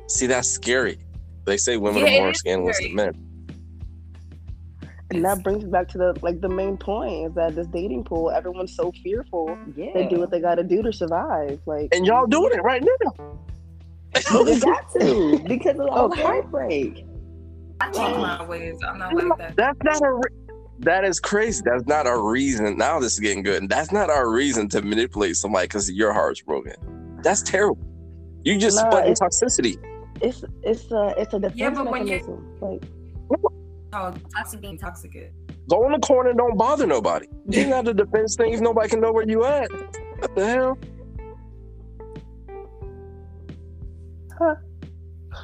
See, 0.07 0.27
that's 0.27 0.49
scary. 0.49 0.97
They 1.45 1.57
say 1.57 1.77
women 1.77 2.05
Yeah, 2.05 2.17
are 2.19 2.21
more 2.23 2.33
scandalous 2.33 2.77
scary. 2.77 2.89
than 2.89 2.95
men. 2.95 3.27
And 5.11 5.25
that 5.25 5.43
brings 5.43 5.65
me 5.65 5.69
back 5.69 5.89
to 5.89 5.97
the 5.97 6.17
like 6.21 6.39
the 6.39 6.47
main 6.47 6.77
point 6.77 7.27
is 7.27 7.33
that 7.35 7.53
this 7.55 7.67
dating 7.67 8.05
pool, 8.05 8.31
everyone's 8.31 8.73
so 8.75 8.93
fearful. 9.03 9.57
Yeah. 9.75 9.91
They 9.93 10.07
do 10.07 10.19
what 10.19 10.31
they 10.31 10.39
got 10.39 10.55
to 10.55 10.63
do 10.63 10.81
to 10.83 10.93
survive. 10.93 11.59
Like, 11.65 11.89
And 11.93 12.05
y'all 12.05 12.25
doing 12.27 12.53
it 12.53 12.63
right 12.63 12.81
now. 12.81 13.37
But 14.13 14.45
we 14.45 14.59
got 14.59 14.91
to 14.93 15.39
because 15.47 15.79
of 15.79 15.87
all 15.87 16.05
Okay. 16.11 16.21
heartbreak. 16.21 17.05
I 17.79 17.91
change 17.91 18.17
my 18.17 18.43
ways. 18.45 18.77
I'm 18.87 18.99
not 18.99 19.13
like 19.13 19.37
that. 19.37 19.55
That's 19.55 19.79
not 19.83 20.01
a. 20.03 20.13
Re- 20.13 20.55
that 20.79 21.03
is 21.05 21.19
crazy. 21.19 21.61
That's 21.63 21.85
not 21.85 22.07
a 22.07 22.17
reason. 22.17 22.77
Now 22.77 22.99
this 22.99 23.13
is 23.13 23.19
getting 23.19 23.43
good. 23.43 23.69
That's 23.69 23.91
not 23.91 24.09
our 24.09 24.29
reason 24.31 24.67
to 24.69 24.81
manipulate 24.81 25.35
somebody 25.35 25.65
because 25.65 25.91
your 25.91 26.11
heart's 26.11 26.41
broken. 26.41 26.73
That's 27.23 27.41
terrible. 27.43 27.81
You 28.43 28.57
just 28.57 28.77
Nah, 28.77 28.89
spread 28.89 29.07
it's- 29.09 29.19
toxicity. 29.19 29.77
it's 30.21 30.43
it's 30.63 30.91
a 30.91 31.13
it's 31.17 31.33
a 31.33 31.39
defense 31.39 31.59
Yeah, 31.59 31.69
but 31.69 31.89
when 31.89 32.07
you- 32.07 32.13
mechanism. 32.13 32.57
Like, 32.61 32.83
How 33.93 34.13
toxic 34.35 34.61
being 34.61 34.77
toxic 34.77 35.15
is. 35.15 35.31
Go 35.69 35.85
in 35.85 35.91
the 35.93 35.99
corner 35.99 36.33
don't 36.33 36.57
bother 36.57 36.87
nobody. 36.87 37.27
You 37.47 37.61
ain't 37.61 37.69
got 37.77 37.85
to 37.85 37.93
defense 37.93 38.35
things. 38.35 38.59
Nobody 38.61 38.89
can 38.89 38.99
know 39.01 39.11
where 39.11 39.27
you 39.27 39.43
at. 39.45 39.69
What 40.19 40.35
the 40.35 40.45
hell? 40.47 40.77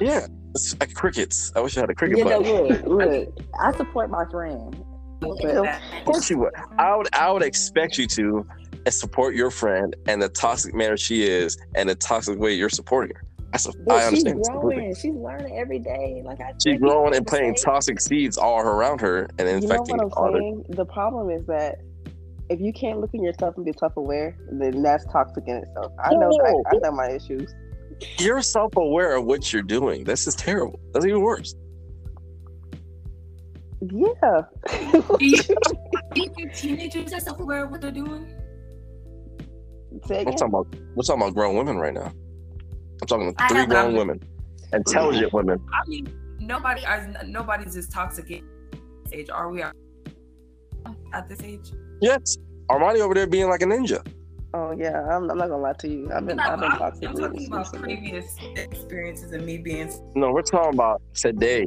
Yeah, 0.00 0.26
it's 0.54 0.76
like 0.80 0.94
crickets. 0.94 1.52
I 1.56 1.60
wish 1.60 1.76
I 1.76 1.80
had 1.80 1.90
a 1.90 1.94
cricket 1.94 2.18
You 2.18 2.24
know, 2.24 2.40
button. 2.42 2.88
look, 2.88 3.08
look. 3.10 3.38
I 3.60 3.72
support 3.76 4.10
my 4.10 4.24
friend. 4.30 4.84
Of 5.22 6.04
course 6.04 6.30
you 6.30 6.38
would. 6.38 6.52
I 6.78 6.94
would. 6.96 7.08
I 7.14 7.30
would 7.32 7.42
expect 7.42 7.98
you 7.98 8.06
to 8.08 8.46
support 8.90 9.34
your 9.34 9.50
friend 9.50 9.94
and 10.06 10.22
the 10.22 10.28
toxic 10.28 10.74
manner 10.74 10.96
she 10.96 11.24
is 11.24 11.58
and 11.74 11.88
the 11.88 11.94
toxic 11.94 12.38
way 12.38 12.54
you're 12.54 12.68
supporting 12.70 13.14
her. 13.16 13.22
That's 13.52 13.66
a, 13.66 13.72
but 13.86 13.96
I 13.96 13.98
she's 14.10 14.24
understand. 14.24 14.40
this 14.40 14.48
completely. 14.48 14.74
growing. 14.82 14.94
She's 14.94 15.14
learning 15.14 15.58
every 15.58 15.78
day. 15.78 16.22
Like 16.24 16.40
I 16.40 16.52
She's 16.62 16.78
growing 16.78 17.14
and 17.14 17.26
people 17.26 17.38
planting 17.38 17.54
toxic 17.54 18.00
seeds 18.00 18.36
all 18.38 18.60
around 18.60 19.00
her 19.00 19.28
and 19.38 19.40
You 19.40 19.44
know 19.46 19.50
infecting 19.56 19.96
what 19.96 20.12
I'm 20.18 20.24
others. 20.24 20.40
saying? 20.40 20.64
The 20.68 20.84
problem 20.84 21.30
is 21.30 21.46
that 21.46 21.76
if 22.50 22.60
you 22.60 22.72
can't 22.72 23.00
look 23.00 23.10
in 23.14 23.22
yourself 23.22 23.56
and 23.56 23.64
be 23.64 23.72
self-aware, 23.78 24.36
then 24.52 24.82
that's 24.82 25.04
toxic 25.12 25.44
in 25.46 25.56
itself. 25.56 25.92
I 26.02 26.10
know. 26.14 26.28
No. 26.30 26.62
I, 26.70 26.76
I 26.76 26.78
know 26.82 26.92
my 26.92 27.10
issues. 27.10 27.52
You're 28.18 28.42
self-aware 28.42 29.16
of 29.16 29.24
what 29.24 29.52
you're 29.52 29.62
doing. 29.62 30.04
This 30.04 30.26
is 30.26 30.34
terrible. 30.34 30.78
That's 30.92 31.04
even 31.04 31.20
worse. 31.20 31.54
Yeah. 33.80 34.42
Do 35.18 35.24
you, 35.24 35.42
do 36.14 36.30
you 36.36 36.50
teenagers 36.54 37.12
are 37.12 37.20
self-aware 37.20 37.64
of 37.64 37.70
what 37.70 37.80
they're 37.80 37.90
doing? 37.90 38.34
Say 40.06 40.16
I'm 40.16 40.28
again. 40.28 40.36
talking 40.36 40.48
about. 40.48 40.66
We're 40.94 41.02
talking 41.02 41.22
about 41.22 41.34
grown 41.34 41.56
women 41.56 41.76
right 41.78 41.94
now. 41.94 42.12
I'm 43.00 43.06
talking 43.06 43.28
about 43.28 43.48
three 43.48 43.66
grown 43.66 43.94
women, 43.94 44.20
intelligent 44.72 45.32
women. 45.32 45.64
I 45.72 45.88
mean, 45.88 46.12
nobody 46.40 46.84
are 46.84 47.08
nobody's 47.24 47.76
as 47.76 47.88
toxic 47.88 48.30
at 48.30 48.42
this 49.04 49.12
age. 49.12 49.30
Are 49.30 49.50
we? 49.50 49.62
At 49.62 51.28
this 51.28 51.40
age? 51.42 51.70
Yes, 52.00 52.36
Armani 52.70 53.00
over 53.00 53.14
there 53.14 53.26
being 53.26 53.48
like 53.48 53.62
a 53.62 53.66
ninja. 53.66 54.04
Oh 54.54 54.72
yeah, 54.72 55.02
I'm, 55.10 55.30
I'm 55.30 55.36
not 55.38 55.48
gonna 55.48 55.58
lie 55.58 55.74
to 55.74 55.88
you. 55.88 56.10
I've 56.12 56.26
been 56.26 56.40
I've 56.40 56.58
been 56.58 56.70
I'm, 56.70 56.78
toxic. 56.78 57.08
I'm 57.08 57.16
talking 57.16 57.46
about 57.46 57.58
recently. 57.72 57.96
previous 57.96 58.36
experiences 58.56 59.32
of 59.32 59.44
me 59.44 59.58
being. 59.58 59.92
No, 60.14 60.32
we're 60.32 60.42
talking 60.42 60.74
about 60.74 61.02
today 61.14 61.66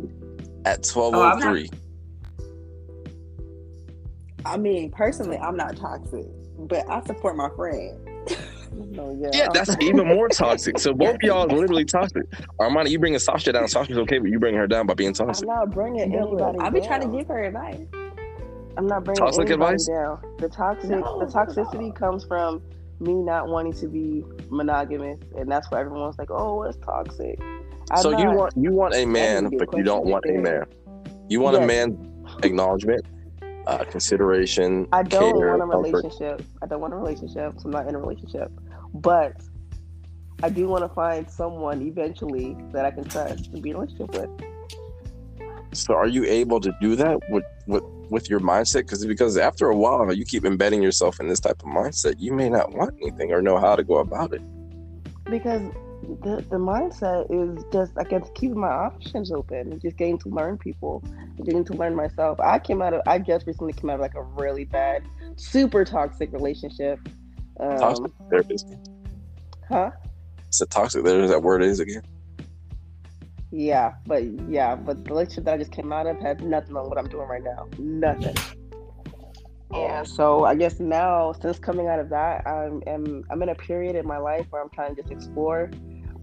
at 0.65 0.91
Oh, 0.95 1.11
not- 1.11 1.41
12:03. 1.41 1.71
I 4.43 4.57
mean, 4.57 4.89
personally, 4.91 5.37
I'm 5.37 5.55
not 5.55 5.77
toxic, 5.77 6.25
but 6.57 6.89
I 6.89 7.01
support 7.05 7.35
my 7.35 7.49
friend. 7.55 7.97
No, 8.73 9.13
yeah. 9.19 9.29
Yeah, 9.33 9.47
that's 9.53 9.75
even 9.81 10.07
more 10.07 10.29
toxic. 10.33 10.79
So 10.79 10.93
both 10.93 11.15
of 11.15 11.21
y'all 11.23 11.43
are 11.51 11.53
literally 11.57 11.83
toxic. 11.83 12.23
Armani, 12.57 12.89
you 12.89 12.99
bringing 12.99 13.19
Sasha 13.19 13.51
down. 13.51 13.67
Sasha's 13.67 13.97
okay, 13.97 14.17
but 14.17 14.29
you 14.29 14.39
bring 14.39 14.55
her 14.55 14.65
down 14.65 14.87
by 14.87 14.93
being 14.93 15.09
I'm 15.09 15.13
toxic. 15.13 15.45
not 15.45 15.71
bringing 15.71 16.15
anybody. 16.15 16.57
I 16.57 16.69
be 16.69 16.79
trying 16.79 17.01
to 17.01 17.17
give 17.17 17.27
her 17.27 17.43
advice. 17.43 17.85
I'm 18.77 18.87
not 18.87 19.03
bringing 19.03 19.23
Toxic 19.23 19.49
advice? 19.49 19.85
down. 19.87 20.19
The 20.39 20.49
toxic, 20.49 20.89
No. 20.89 21.19
the 21.19 21.25
toxicity 21.25 21.93
comes 21.93 22.23
from 22.25 22.61
me 22.99 23.13
not 23.13 23.47
wanting 23.47 23.73
to 23.73 23.87
be 23.87 24.23
monogamous, 24.49 25.19
and 25.37 25.51
that's 25.51 25.69
why 25.71 25.81
everyone's 25.81 26.17
like, 26.19 26.29
"Oh, 26.31 26.63
it's 26.63 26.77
toxic." 26.77 27.39
I'm 27.91 27.97
So 28.01 28.17
you 28.17 28.31
want 28.31 28.53
you 28.55 28.71
want 28.71 28.93
a 28.95 29.05
man, 29.05 29.49
but 29.57 29.75
you 29.75 29.83
don't 29.83 30.05
want 30.05 30.23
a 30.25 30.33
man. 30.33 30.65
You 31.27 31.41
want 31.41 31.57
a 31.57 31.59
Yes. 31.59 31.67
man 31.67 32.25
acknowledgement, 32.43 33.01
uh, 33.67 33.79
consideration. 33.89 34.87
I 34.93 35.03
don't 35.03 35.37
care, 35.39 35.49
want 35.57 35.61
a 35.61 35.65
comfort. 35.67 35.77
relationship. 35.93 36.41
I 36.61 36.65
don't 36.67 36.79
want 36.81 36.93
a 36.93 36.97
relationship, 36.97 37.53
so 37.59 37.65
I'm 37.65 37.71
not 37.71 37.87
in 37.87 37.95
a 37.95 37.99
relationship. 37.99 38.51
But 38.93 39.33
I 40.43 40.49
do 40.49 40.67
want 40.67 40.83
to 40.83 40.89
find 40.89 41.29
someone 41.29 41.81
eventually 41.81 42.55
that 42.71 42.85
I 42.85 42.91
can 42.91 43.03
trust 43.03 43.47
and 43.53 43.61
be 43.61 43.69
in 43.71 43.75
a 43.75 43.79
relationship 43.79 44.15
with. 44.15 44.29
So 45.73 45.93
are 45.93 46.07
you 46.07 46.25
able 46.25 46.59
to 46.59 46.75
do 46.81 46.95
that 46.97 47.19
with 47.29 47.43
with, 47.67 47.83
with 48.09 48.29
your 48.29 48.39
mindset? 48.39 48.81
Because 48.81 49.05
because 49.05 49.37
after 49.37 49.69
a 49.69 49.75
while 49.75 50.13
you 50.13 50.25
keep 50.25 50.45
embedding 50.45 50.81
yourself 50.81 51.19
in 51.19 51.27
this 51.27 51.39
type 51.39 51.61
of 51.63 51.69
mindset, 51.69 52.15
you 52.19 52.33
may 52.33 52.49
not 52.49 52.73
want 52.73 52.95
anything 53.01 53.31
or 53.31 53.41
know 53.41 53.57
how 53.57 53.75
to 53.75 53.83
go 53.83 53.97
about 53.97 54.33
it. 54.33 54.41
Because 55.25 55.71
the, 56.01 56.43
the 56.49 56.57
mindset 56.57 57.27
is 57.29 57.63
just, 57.71 57.93
I 57.97 58.03
guess, 58.03 58.27
keeping 58.35 58.59
my 58.59 58.69
options 58.69 59.31
open 59.31 59.71
and 59.71 59.81
just 59.81 59.97
getting 59.97 60.17
to 60.19 60.29
learn 60.29 60.57
people, 60.57 61.03
getting 61.43 61.63
to 61.65 61.73
learn 61.73 61.95
myself. 61.95 62.39
I 62.39 62.59
came 62.59 62.81
out 62.81 62.93
of, 62.93 63.01
I 63.07 63.19
just 63.19 63.47
recently 63.47 63.73
came 63.73 63.89
out 63.89 63.95
of 63.95 64.01
like 64.01 64.15
a 64.15 64.23
really 64.23 64.65
bad, 64.65 65.03
super 65.35 65.85
toxic 65.85 66.33
relationship. 66.33 66.99
Um, 67.59 67.77
Toxic. 67.77 68.11
Is. 68.49 68.65
Huh? 69.69 69.91
It's 70.47 70.61
a 70.61 70.65
toxic. 70.65 71.03
There's 71.03 71.29
that 71.29 71.43
word 71.43 71.63
is 71.63 71.79
again. 71.79 72.01
Yeah, 73.51 73.93
but 74.05 74.23
yeah, 74.49 74.75
but 74.75 75.03
the 75.03 75.09
relationship 75.09 75.45
that 75.45 75.55
I 75.55 75.57
just 75.57 75.71
came 75.71 75.91
out 75.91 76.07
of 76.07 76.19
had 76.19 76.41
nothing 76.41 76.75
on 76.77 76.87
what 76.87 76.97
I'm 76.97 77.09
doing 77.09 77.27
right 77.27 77.43
now. 77.43 77.67
Nothing. 77.77 78.35
Yeah. 79.73 79.99
Um, 79.99 80.05
so 80.05 80.45
I 80.45 80.55
guess 80.55 80.79
now, 80.79 81.33
since 81.33 81.59
coming 81.59 81.87
out 81.87 81.99
of 81.99 82.09
that, 82.09 82.47
I'm 82.47 82.81
am 82.87 83.23
I'm 83.29 83.41
in 83.41 83.49
a 83.49 83.55
period 83.55 83.95
in 83.95 84.07
my 84.07 84.17
life 84.17 84.47
where 84.49 84.61
I'm 84.61 84.69
trying 84.69 84.95
to 84.95 85.01
just 85.01 85.11
explore 85.11 85.69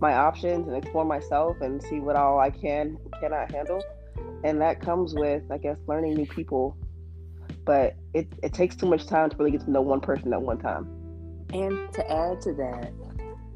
my 0.00 0.14
options 0.14 0.68
and 0.68 0.76
explore 0.76 1.04
myself 1.04 1.60
and 1.60 1.82
see 1.82 2.00
what 2.00 2.16
all 2.16 2.38
I 2.38 2.50
can 2.50 2.96
cannot 3.20 3.50
handle. 3.50 3.82
And 4.44 4.60
that 4.60 4.80
comes 4.80 5.14
with, 5.14 5.42
I 5.50 5.58
guess, 5.58 5.76
learning 5.86 6.14
new 6.14 6.26
people. 6.26 6.76
But 7.64 7.96
it, 8.14 8.28
it 8.42 8.54
takes 8.54 8.76
too 8.76 8.86
much 8.86 9.06
time 9.06 9.30
to 9.30 9.36
really 9.36 9.50
get 9.50 9.62
to 9.62 9.70
know 9.70 9.82
one 9.82 10.00
person 10.00 10.32
at 10.32 10.40
one 10.40 10.58
time. 10.58 10.86
And 11.52 11.92
to 11.94 12.10
add 12.10 12.40
to 12.42 12.54
that, 12.54 12.92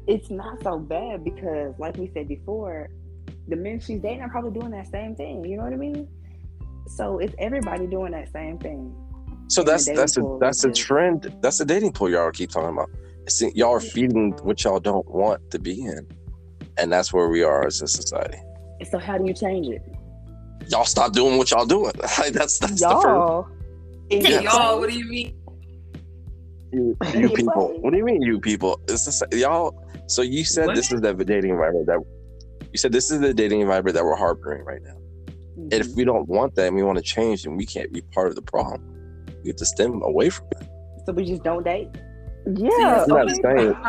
it's 0.07 0.29
not 0.29 0.61
so 0.63 0.77
bad 0.77 1.23
because, 1.23 1.73
like 1.79 1.97
we 1.97 2.11
said 2.13 2.27
before, 2.27 2.89
the 3.47 3.55
men 3.55 3.79
she's 3.79 3.99
dating 3.99 4.21
are 4.21 4.29
probably 4.29 4.57
doing 4.59 4.71
that 4.71 4.87
same 4.87 5.15
thing. 5.15 5.43
You 5.43 5.57
know 5.57 5.63
what 5.63 5.73
I 5.73 5.77
mean? 5.77 6.07
So 6.87 7.19
it's 7.19 7.33
everybody 7.39 7.87
doing 7.87 8.11
that 8.11 8.31
same 8.31 8.57
thing. 8.57 8.95
So 9.47 9.61
In 9.61 9.67
that's 9.67 9.85
dating 9.85 9.97
that's 9.97 10.17
a 10.17 10.37
that's 10.39 10.63
a 10.63 10.71
trend. 10.71 11.35
That's 11.41 11.59
a 11.59 11.65
dating 11.65 11.93
pool 11.93 12.09
y'all 12.09 12.31
keep 12.31 12.51
talking 12.51 12.69
about. 12.69 12.89
It's, 13.25 13.41
y'all 13.55 13.73
are 13.73 13.79
feeding 13.79 14.31
what 14.43 14.63
y'all 14.63 14.79
don't 14.79 15.09
want 15.09 15.49
to 15.51 15.59
be 15.59 15.81
in, 15.81 16.07
and 16.77 16.91
that's 16.91 17.13
where 17.13 17.29
we 17.29 17.43
are 17.43 17.65
as 17.65 17.81
a 17.81 17.87
society. 17.87 18.37
So 18.89 18.99
how 18.99 19.17
do 19.17 19.25
you 19.25 19.33
change 19.33 19.67
it? 19.67 19.81
Y'all 20.67 20.85
stop 20.85 21.13
doing 21.13 21.37
what 21.37 21.51
y'all 21.51 21.65
doing. 21.65 21.93
Like, 22.19 22.33
that's 22.33 22.59
that's 22.59 22.81
the 22.81 22.89
first. 22.89 23.05
Y'all, 23.05 23.47
Yeah. 24.09 24.41
Y'all, 24.41 24.79
what 24.79 24.89
do 24.89 24.97
you 24.97 25.05
mean? 25.05 25.35
You, 26.71 26.97
you 27.15 27.29
people. 27.35 27.77
What 27.79 27.91
do 27.91 27.97
you 27.97 28.05
mean, 28.05 28.21
you 28.21 28.39
people? 28.39 28.79
It's 28.87 29.05
just, 29.05 29.23
y'all. 29.31 29.79
So 30.07 30.21
you 30.21 30.43
said 30.43 30.69
this 30.75 30.91
is 30.91 31.01
the 31.01 31.13
dating 31.13 31.51
environment 31.51 31.85
that 31.87 31.99
you 32.73 32.79
said 32.79 32.91
this 32.91 33.09
is 33.11 33.19
the 33.21 33.33
dating 33.33 33.61
environment 33.61 33.93
that 33.95 34.03
we're 34.03 34.15
harboring 34.15 34.65
right 34.65 34.81
now. 34.83 34.97
And 35.55 35.71
Mm-hmm. 35.71 35.81
if 35.81 35.95
we 35.95 36.03
don't 36.03 36.27
want 36.27 36.55
that 36.55 36.65
and 36.67 36.75
we 36.75 36.81
want 36.81 36.97
to 36.97 37.03
change, 37.03 37.43
then 37.43 37.55
we 37.55 37.63
can't 37.65 37.93
be 37.93 38.01
part 38.01 38.27
of 38.27 38.33
the 38.35 38.41
problem. 38.41 38.81
We 39.43 39.49
have 39.49 39.57
to 39.57 39.65
stem 39.67 40.01
away 40.01 40.31
from 40.31 40.47
it. 40.59 40.67
So 41.05 41.13
we 41.13 41.25
just 41.25 41.43
don't 41.43 41.63
date. 41.63 41.89
yeah. 42.55 43.03
I'm 43.03 43.09
not 43.09 43.31
okay. 43.31 43.41
saying. 43.43 43.75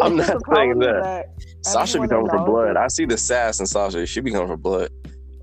I'm 0.00 0.16
not 0.16 0.26
the 0.26 0.40
saying 0.54 0.78
that. 0.80 1.02
that 1.02 1.26
Sasha 1.64 1.98
be 1.98 2.04
everyone 2.04 2.28
coming 2.28 2.44
for 2.44 2.50
blood. 2.50 2.76
I 2.76 2.88
see 2.88 3.04
the 3.04 3.16
sass 3.16 3.60
in 3.60 3.66
Sasha. 3.66 4.04
She 4.06 4.20
be 4.20 4.32
coming 4.32 4.48
for 4.48 4.56
blood. 4.56 4.90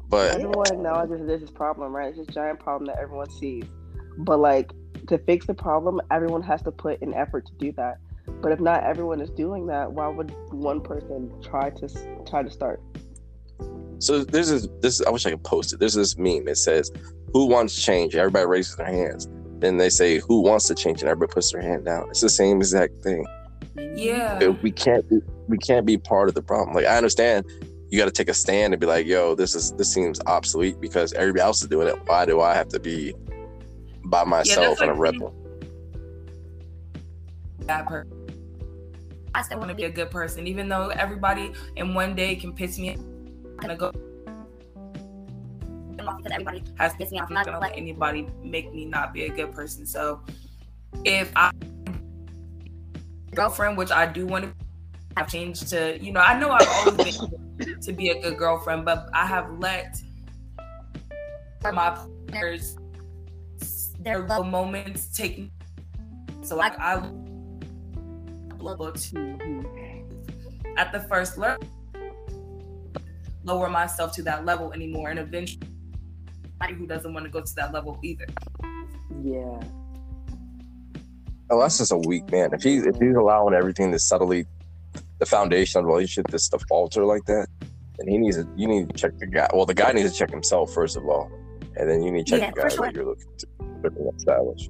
But 0.09 0.35
Everyone 0.35 0.65
acknowledges 0.71 1.25
there's 1.25 1.41
this 1.41 1.51
problem, 1.51 1.95
right? 1.95 2.09
It's 2.09 2.17
this 2.17 2.27
giant 2.27 2.59
problem 2.59 2.87
that 2.87 2.97
everyone 3.01 3.29
sees. 3.29 3.63
But 4.17 4.39
like 4.39 4.71
to 5.07 5.17
fix 5.19 5.45
the 5.45 5.53
problem, 5.53 6.01
everyone 6.11 6.41
has 6.43 6.61
to 6.63 6.71
put 6.71 7.01
an 7.01 7.13
effort 7.13 7.45
to 7.45 7.53
do 7.57 7.71
that. 7.73 7.97
But 8.41 8.51
if 8.51 8.59
not 8.59 8.83
everyone 8.83 9.21
is 9.21 9.29
doing 9.29 9.67
that, 9.67 9.91
why 9.91 10.07
would 10.07 10.31
one 10.51 10.81
person 10.81 11.31
try 11.41 11.69
to 11.71 11.89
try 12.25 12.43
to 12.43 12.49
start? 12.49 12.81
so 13.99 14.23
there's 14.23 14.49
this. 14.49 14.67
This 14.81 15.01
I 15.01 15.09
wish 15.09 15.25
I 15.25 15.31
could 15.31 15.43
post 15.43 15.73
it. 15.73 15.79
There's 15.79 15.93
this 15.93 16.17
meme. 16.17 16.47
It 16.47 16.57
says, 16.57 16.91
"Who 17.33 17.47
wants 17.47 17.81
change?" 17.81 18.15
Everybody 18.15 18.45
raises 18.45 18.75
their 18.75 18.87
hands. 18.87 19.27
Then 19.59 19.77
they 19.77 19.89
say, 19.89 20.19
"Who 20.19 20.41
wants 20.41 20.67
to 20.67 20.75
change?" 20.75 21.01
And 21.01 21.09
everybody 21.09 21.33
puts 21.33 21.51
their 21.51 21.61
hand 21.61 21.85
down. 21.85 22.07
It's 22.09 22.21
the 22.21 22.29
same 22.29 22.57
exact 22.57 22.97
thing. 22.99 23.25
Yeah. 23.95 24.39
we 24.61 24.71
can't 24.71 25.07
be, 25.09 25.19
we 25.47 25.57
can't 25.57 25.85
be 25.85 25.97
part 25.97 26.29
of 26.29 26.35
the 26.35 26.41
problem. 26.41 26.75
Like 26.75 26.85
I 26.85 26.97
understand 26.97 27.45
you 27.89 27.97
got 27.97 28.05
to 28.05 28.11
take 28.11 28.29
a 28.29 28.33
stand 28.33 28.73
and 28.73 28.79
be 28.79 28.87
like, 28.87 29.05
"Yo, 29.07 29.35
this 29.35 29.55
is 29.55 29.71
this 29.73 29.91
seems 29.91 30.19
obsolete 30.27 30.79
because 30.79 31.13
everybody 31.13 31.41
else 31.41 31.61
is 31.61 31.67
doing 31.67 31.87
it. 31.87 31.95
Why 32.05 32.25
do 32.25 32.41
I 32.41 32.53
have 32.53 32.67
to 32.69 32.79
be 32.79 33.13
by 34.05 34.23
myself 34.23 34.79
and 34.81 34.91
a 34.91 34.93
rebel?" 34.93 35.33
That 37.61 37.87
person. 37.87 38.16
I 39.37 39.43
still 39.43 39.59
want 39.59 39.69
to 39.69 39.75
be 39.75 39.83
a 39.83 39.89
good 39.91 40.09
person, 40.09 40.47
even 40.47 40.67
though 40.67 40.89
everybody 40.89 41.53
in 41.75 41.93
one 41.93 42.15
day 42.15 42.35
can 42.35 42.53
piss 42.53 42.79
me. 42.79 42.89
I'm 42.89 43.55
gonna 43.59 43.77
go. 43.77 43.91
because 45.95 46.31
everybody 46.31 46.63
has 46.79 46.95
pissed 46.95 47.11
me 47.11 47.19
off. 47.19 47.27
I'm 47.29 47.35
not 47.35 47.45
gonna 47.45 47.59
let 47.59 47.77
anybody 47.77 48.27
make 48.41 48.73
me 48.73 48.85
not 48.85 49.13
be 49.13 49.25
a 49.25 49.29
good 49.29 49.53
person. 49.53 49.85
So 49.85 50.21
if 51.05 51.31
I 51.35 51.51
girlfriend, 53.35 53.77
which 53.77 53.91
I 53.91 54.07
do 54.07 54.25
want 54.25 54.45
to 54.45 54.53
have 55.17 55.29
changed 55.29 55.67
to, 55.67 55.99
you 56.01 56.11
know, 56.11 56.21
I 56.21 56.39
know 56.39 56.49
I've 56.49 56.67
always 56.87 57.19
been 57.57 57.79
to 57.81 57.93
be 57.93 58.09
a 58.09 58.19
good 58.19 58.39
girlfriend, 58.39 58.85
but 58.85 59.07
I 59.13 59.27
have 59.27 59.59
let 59.59 60.01
my 61.61 61.71
partners 61.71 62.75
their 63.99 64.27
low 64.27 64.41
moments 64.41 65.15
take. 65.15 65.51
So 66.41 66.55
like 66.55 66.79
I 66.79 67.07
look 68.75 68.95
mm-hmm. 68.95 69.61
to 69.61 70.79
at 70.79 70.91
the 70.91 70.99
first 71.01 71.37
level 71.37 71.67
lower 73.47 73.69
myself 73.69 74.13
to 74.13 74.21
that 74.23 74.45
level 74.45 74.73
anymore, 74.73 75.09
and 75.09 75.19
eventually 75.19 75.67
who 76.77 76.85
doesn't 76.85 77.13
want 77.13 77.25
to 77.25 77.31
go 77.31 77.41
to 77.41 77.55
that 77.55 77.73
level 77.73 77.97
either. 78.03 78.25
Yeah. 79.23 79.59
Oh, 81.49 81.61
that's 81.61 81.77
just 81.77 81.91
a 81.91 81.97
weak 81.97 82.29
man. 82.31 82.49
If 82.53 82.63
he 82.63 82.77
if 82.77 82.97
he's 82.97 83.15
allowing 83.15 83.53
everything 83.53 83.91
to 83.93 83.99
subtly, 83.99 84.45
the 85.19 85.25
foundation 85.25 85.79
of 85.79 85.85
the 85.85 85.91
relationship 85.91 86.29
just 86.29 86.51
to 86.51 86.59
falter 86.67 87.05
like 87.05 87.25
that, 87.25 87.47
then 87.97 88.07
he 88.07 88.17
needs 88.17 88.35
to. 88.35 88.47
You 88.55 88.67
need 88.67 88.89
to 88.89 88.95
check 88.95 89.17
the 89.17 89.27
guy. 89.27 89.49
Well, 89.53 89.65
the 89.65 89.73
guy 89.73 89.91
needs 89.93 90.11
to 90.11 90.17
check 90.17 90.29
himself 90.29 90.73
first 90.73 90.97
of 90.97 91.07
all, 91.07 91.31
and 91.77 91.89
then 91.89 92.03
you 92.03 92.11
need 92.11 92.27
to 92.27 92.31
check 92.31 92.41
Yeah, 92.41 92.51
the 92.51 92.61
guy 92.61 92.75
sure. 92.75 92.85
that 92.85 92.95
you're 92.95 93.05
looking 93.05 93.27
looking 93.81 94.03
to 94.03 94.15
establish. 94.15 94.69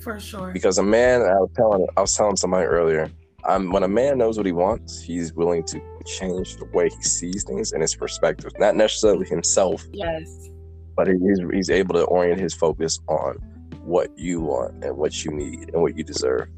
For 0.00 0.18
sure. 0.18 0.50
Because 0.52 0.78
a 0.78 0.82
man, 0.82 1.22
I 1.22 1.34
was 1.34 1.50
telling 1.54 1.86
I 1.96 2.00
was 2.00 2.14
telling 2.14 2.36
somebody 2.36 2.66
earlier, 2.66 3.10
um, 3.46 3.70
when 3.72 3.82
a 3.82 3.88
man 3.88 4.18
knows 4.18 4.36
what 4.36 4.46
he 4.46 4.52
wants, 4.52 5.00
he's 5.00 5.32
willing 5.34 5.62
to 5.64 5.80
change 6.06 6.56
the 6.56 6.64
way 6.66 6.88
he 6.88 7.02
sees 7.02 7.44
things 7.44 7.72
and 7.72 7.82
his 7.82 7.94
perspective. 7.94 8.52
Not 8.58 8.76
necessarily 8.76 9.26
himself, 9.26 9.84
Yes. 9.92 10.48
but 10.96 11.08
he's 11.08 11.40
he's 11.52 11.70
able 11.70 11.94
to 11.94 12.04
orient 12.04 12.40
his 12.40 12.54
focus 12.54 13.00
on 13.08 13.36
what 13.84 14.16
you 14.18 14.40
want 14.40 14.82
and 14.84 14.96
what 14.96 15.24
you 15.24 15.30
need 15.30 15.70
and 15.72 15.82
what 15.82 15.96
you 15.96 16.04
deserve. 16.04 16.48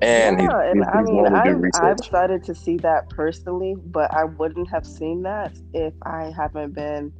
And 0.00 0.40
he's, 0.40 0.48
yeah, 0.50 0.70
and 0.70 0.78
he's, 0.80 0.88
I 0.92 1.02
mean, 1.02 1.16
willing 1.16 1.32
to 1.32 1.42
do 1.44 1.70
I've, 1.74 1.84
I've 1.84 2.00
started 2.00 2.44
to 2.44 2.54
see 2.54 2.76
that 2.78 3.08
personally, 3.10 3.74
but 3.86 4.12
I 4.12 4.24
wouldn't 4.24 4.68
have 4.70 4.84
seen 4.86 5.22
that 5.22 5.52
if 5.72 5.94
I 6.02 6.32
haven't 6.36 6.74
been 6.74 7.12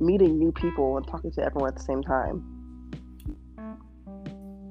meeting 0.00 0.38
new 0.38 0.50
people 0.52 0.96
and 0.96 1.06
talking 1.06 1.30
to 1.32 1.44
everyone 1.44 1.68
at 1.68 1.76
the 1.76 1.82
same 1.82 2.02
time. 2.02 2.57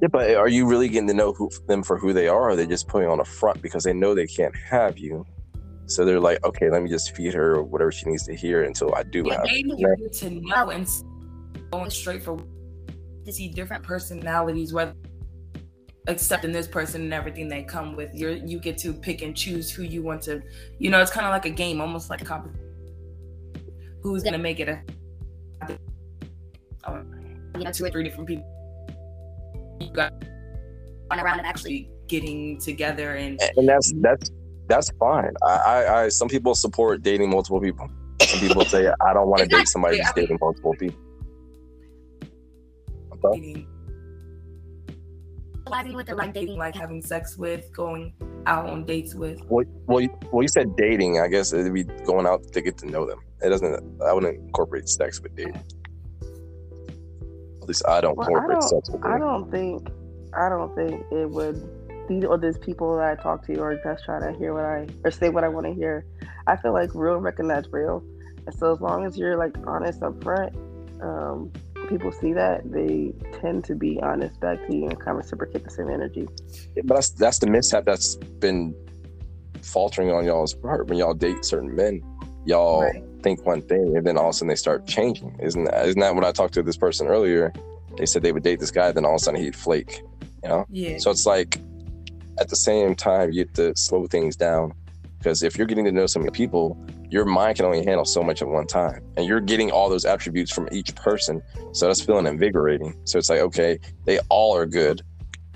Yeah, 0.01 0.09
but 0.11 0.35
are 0.35 0.47
you 0.47 0.67
really 0.67 0.89
getting 0.89 1.07
to 1.07 1.13
know 1.13 1.33
who, 1.33 1.49
them 1.67 1.81
for 1.81 1.97
who 1.97 2.13
they 2.13 2.27
are? 2.27 2.35
Or 2.37 2.49
are 2.51 2.55
they 2.55 2.67
just 2.67 2.87
putting 2.87 3.09
on 3.09 3.19
a 3.19 3.25
front 3.25 3.61
because 3.61 3.83
they 3.83 3.93
know 3.93 4.13
they 4.13 4.27
can't 4.27 4.55
have 4.55 4.97
you? 4.97 5.25
So 5.87 6.05
they're 6.05 6.19
like, 6.19 6.43
okay, 6.43 6.69
let 6.69 6.83
me 6.83 6.89
just 6.89 7.15
feed 7.15 7.33
her 7.33 7.63
whatever 7.63 7.91
she 7.91 8.05
needs 8.09 8.23
to 8.25 8.35
hear 8.35 8.63
until 8.63 8.93
I 8.93 9.03
do 9.03 9.23
Yeah, 9.25 9.35
have. 9.35 9.43
they 9.45 9.61
her. 9.61 9.67
need 9.67 9.79
you 9.99 10.09
to 10.09 10.29
know 10.29 10.69
and 10.69 10.87
going 11.71 11.89
straight 11.89 12.23
for 12.23 12.37
to 13.25 13.33
see 13.33 13.49
different 13.49 13.83
personalities, 13.83 14.73
whether 14.73 14.93
accepting 16.07 16.51
this 16.51 16.67
person 16.67 17.01
and 17.01 17.13
everything 17.13 17.47
they 17.47 17.63
come 17.63 17.95
with. 17.95 18.13
You're 18.13 18.31
you 18.31 18.59
get 18.59 18.77
to 18.79 18.93
pick 18.93 19.21
and 19.21 19.35
choose 19.35 19.71
who 19.71 19.83
you 19.83 20.03
want 20.03 20.21
to. 20.23 20.41
You 20.77 20.89
know, 20.89 21.01
it's 21.01 21.11
kind 21.11 21.25
of 21.25 21.31
like 21.31 21.45
a 21.45 21.49
game, 21.49 21.81
almost 21.81 22.09
like 22.09 22.21
a 22.21 22.25
competition. 22.25 22.63
Who's 24.03 24.23
gonna 24.23 24.37
make 24.37 24.59
it 24.59 24.69
a? 24.69 24.81
Oh, 26.85 27.01
you 27.57 27.63
know, 27.63 27.71
two 27.71 27.85
or 27.85 27.89
three 27.89 28.03
different 28.03 28.27
people. 28.27 28.45
You 29.79 29.91
got 29.93 30.13
One 31.07 31.19
around 31.19 31.39
and 31.39 31.47
actually. 31.47 31.87
actually 31.87 31.91
getting 32.07 32.57
together 32.59 33.15
and 33.15 33.39
and 33.57 33.67
that's 33.67 33.93
that's 33.97 34.31
that's 34.67 34.89
fine. 34.99 35.31
I, 35.45 35.49
I, 35.55 36.03
I 36.03 36.09
some 36.09 36.27
people 36.29 36.55
support 36.55 37.01
dating 37.03 37.29
multiple 37.29 37.59
people. 37.61 37.89
Some 38.21 38.39
people 38.39 38.63
say 38.65 38.87
I 39.07 39.13
don't 39.13 39.27
want 39.27 39.41
to 39.41 39.47
date 39.47 39.67
somebody 39.67 39.97
who's 39.97 40.11
dating 40.13 40.37
multiple 40.41 40.73
people. 40.77 40.99
Okay. 43.13 43.39
dating, 43.39 43.67
Realizing 45.65 45.93
what 45.95 46.05
they're 46.05 46.15
like 46.15 46.33
dating. 46.33 46.57
like 46.57 46.75
having 46.75 47.01
sex 47.01 47.37
with, 47.37 47.71
going 47.73 48.13
out 48.45 48.69
on 48.69 48.85
dates 48.85 49.15
with. 49.15 49.41
Well, 49.49 49.65
well, 49.85 49.99
you, 50.01 50.09
well, 50.31 50.41
you 50.43 50.47
said 50.47 50.75
dating. 50.77 51.19
I 51.19 51.27
guess 51.27 51.51
it'd 51.51 51.73
be 51.73 51.83
going 51.83 52.25
out 52.25 52.43
to 52.53 52.61
get 52.61 52.77
to 52.79 52.85
know 52.85 53.05
them. 53.05 53.19
It 53.41 53.49
doesn't. 53.49 54.01
I 54.01 54.13
wouldn't 54.13 54.35
incorporate 54.37 54.87
sex 54.87 55.21
with 55.21 55.35
dating. 55.35 55.61
At 57.67 57.69
least 57.69 57.83
I 57.85 57.99
don't 57.99 58.17
Well, 58.17 58.29
I 58.33 58.47
don't- 58.47 59.03
I 59.03 59.19
don't 59.19 59.51
think, 59.51 59.89
I 60.33 60.47
don't 60.47 60.73
think 60.73 61.03
it 61.11 61.29
would. 61.29 61.61
These 62.07 62.23
or 62.23 62.37
these 62.37 62.57
people 62.57 62.95
that 62.95 63.19
I 63.19 63.21
talk 63.21 63.45
to 63.47 63.61
are 63.61 63.75
just 63.83 64.05
trying 64.05 64.21
to 64.21 64.39
hear 64.39 64.53
what 64.53 64.63
I 64.63 64.87
or 65.03 65.11
say 65.11 65.27
what 65.27 65.43
I 65.43 65.49
want 65.49 65.65
to 65.65 65.73
hear. 65.73 66.05
I 66.47 66.55
feel 66.55 66.71
like 66.71 66.95
real 66.95 67.17
recognize 67.17 67.65
real, 67.69 68.01
and 68.45 68.55
so 68.55 68.71
as 68.71 68.79
long 68.79 69.05
as 69.05 69.17
you're 69.17 69.35
like 69.35 69.53
honest 69.67 70.01
up 70.01 70.23
front, 70.23 70.55
um, 71.01 71.51
people 71.89 72.13
see 72.13 72.31
that 72.31 72.71
they 72.71 73.13
tend 73.41 73.65
to 73.65 73.75
be 73.75 73.99
honest 74.01 74.39
back 74.39 74.65
to 74.67 74.73
you 74.73 74.83
and 74.85 74.97
kind 74.97 75.11
of 75.11 75.17
reciprocate 75.17 75.65
the 75.65 75.69
same 75.69 75.89
energy. 75.89 76.25
But 76.85 76.95
that's 76.95 77.09
that's 77.09 77.39
the 77.39 77.47
mishap 77.47 77.83
that's 77.83 78.15
been 78.39 78.73
faltering 79.61 80.09
on 80.09 80.23
y'all's 80.23 80.53
part 80.53 80.87
when 80.87 80.97
y'all 80.97 81.13
date 81.13 81.43
certain 81.43 81.75
men. 81.75 82.01
Y'all 82.45 82.83
Right. 82.83 83.03
Think 83.27 83.45
one 83.45 83.61
thing, 83.61 83.97
and 83.97 84.07
then 84.07 84.17
all 84.17 84.29
of 84.29 84.29
a 84.29 84.33
sudden 84.33 84.47
they 84.47 84.55
start 84.55 84.87
changing. 84.87 85.37
Isn't 85.41 85.65
that, 85.65 85.85
isn't 85.85 85.99
that 85.99 86.15
when 86.15 86.23
I 86.23 86.31
talked 86.31 86.53
to 86.53 86.63
this 86.63 86.77
person 86.77 87.07
earlier? 87.07 87.51
They 87.97 88.05
said 88.05 88.21
they 88.21 88.31
would 88.31 88.43
date 88.43 88.59
this 88.59 88.71
guy, 88.71 88.91
then 88.91 89.03
all 89.03 89.15
of 89.15 89.21
a 89.21 89.23
sudden 89.23 89.41
he'd 89.41 89.55
flake. 89.55 90.01
You 90.43 90.49
know. 90.49 90.65
Yeah. 90.69 90.97
So 90.99 91.11
it's 91.11 91.25
like 91.25 91.59
at 92.39 92.47
the 92.47 92.55
same 92.55 92.95
time 92.95 93.31
you 93.31 93.39
have 93.41 93.53
to 93.53 93.75
slow 93.75 94.05
things 94.07 94.35
down 94.35 94.71
because 95.17 95.43
if 95.43 95.57
you're 95.57 95.67
getting 95.67 95.83
to 95.85 95.91
know 95.91 96.05
so 96.05 96.19
many 96.19 96.31
people, 96.31 96.77
your 97.09 97.25
mind 97.25 97.57
can 97.57 97.65
only 97.65 97.83
handle 97.83 98.05
so 98.05 98.21
much 98.23 98.41
at 98.41 98.47
one 98.47 98.67
time, 98.67 99.01
and 99.17 99.25
you're 99.25 99.41
getting 99.41 99.71
all 99.71 99.89
those 99.89 100.05
attributes 100.05 100.51
from 100.51 100.69
each 100.71 100.95
person. 100.95 101.41
So 101.73 101.87
that's 101.87 102.01
feeling 102.01 102.27
invigorating. 102.27 102.95
So 103.03 103.17
it's 103.17 103.29
like 103.29 103.39
okay, 103.39 103.79
they 104.05 104.19
all 104.29 104.55
are 104.55 104.65
good, 104.65 105.01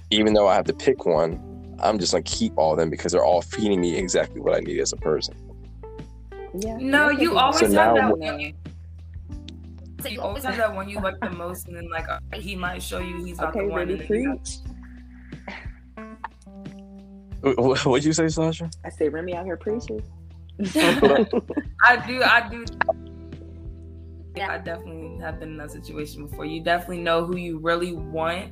even 0.09 0.33
though 0.33 0.47
I 0.47 0.55
have 0.55 0.65
to 0.65 0.73
pick 0.73 1.05
one. 1.05 1.47
I'm 1.79 1.97
just 1.97 2.11
gonna 2.11 2.23
keep 2.23 2.53
all 2.57 2.73
of 2.73 2.77
them 2.77 2.89
because 2.89 3.13
they're 3.13 3.23
all 3.23 3.41
feeding 3.41 3.79
me 3.81 3.97
exactly 3.97 4.39
what 4.41 4.55
I 4.55 4.59
need 4.59 4.79
as 4.79 4.91
a 4.91 4.97
person. 4.97 5.35
Yeah. 6.53 6.77
No, 6.79 7.09
you 7.09 7.37
always 7.37 7.59
So 7.59 7.65
have 7.67 7.73
now- 7.73 7.93
that 7.95 8.17
one. 8.17 8.39
You, 8.39 8.53
So 10.01 10.09
you 10.09 10.19
always 10.21 10.43
have 10.43 10.57
that 10.57 10.73
one 10.73 10.89
you 10.89 10.99
like 10.99 11.19
the 11.21 11.29
most, 11.29 11.67
and 11.67 11.75
then 11.77 11.89
like 11.89 12.09
uh, 12.09 12.19
he 12.33 12.55
might 12.55 12.81
show 12.81 12.99
you 12.99 13.23
he's 13.23 13.37
not 13.37 13.49
Okay, 13.49 13.61
the 13.61 13.67
one. 13.67 13.77
ready 13.79 13.93
And 13.93 14.01
you 14.01 14.07
preach. 14.37 14.57
What'd 17.85 18.05
you 18.05 18.13
say, 18.13 18.27
Sasha? 18.27 18.69
I 18.85 18.89
say 18.89 19.09
Remy 19.09 19.33
out 19.35 19.45
here 19.45 19.57
preaching. 19.57 20.01
I 20.75 22.03
do, 22.05 22.21
I 22.23 22.47
do. 22.49 22.65
Yeah, 24.35 24.53
I 24.53 24.57
definitely 24.59 25.17
have 25.21 25.39
been 25.39 25.49
in 25.49 25.57
that 25.57 25.71
situation 25.71 26.27
before. 26.27 26.45
You 26.45 26.61
definitely 26.63 26.99
know 26.99 27.25
who 27.25 27.37
you 27.37 27.57
really 27.57 27.93
want. 27.93 28.51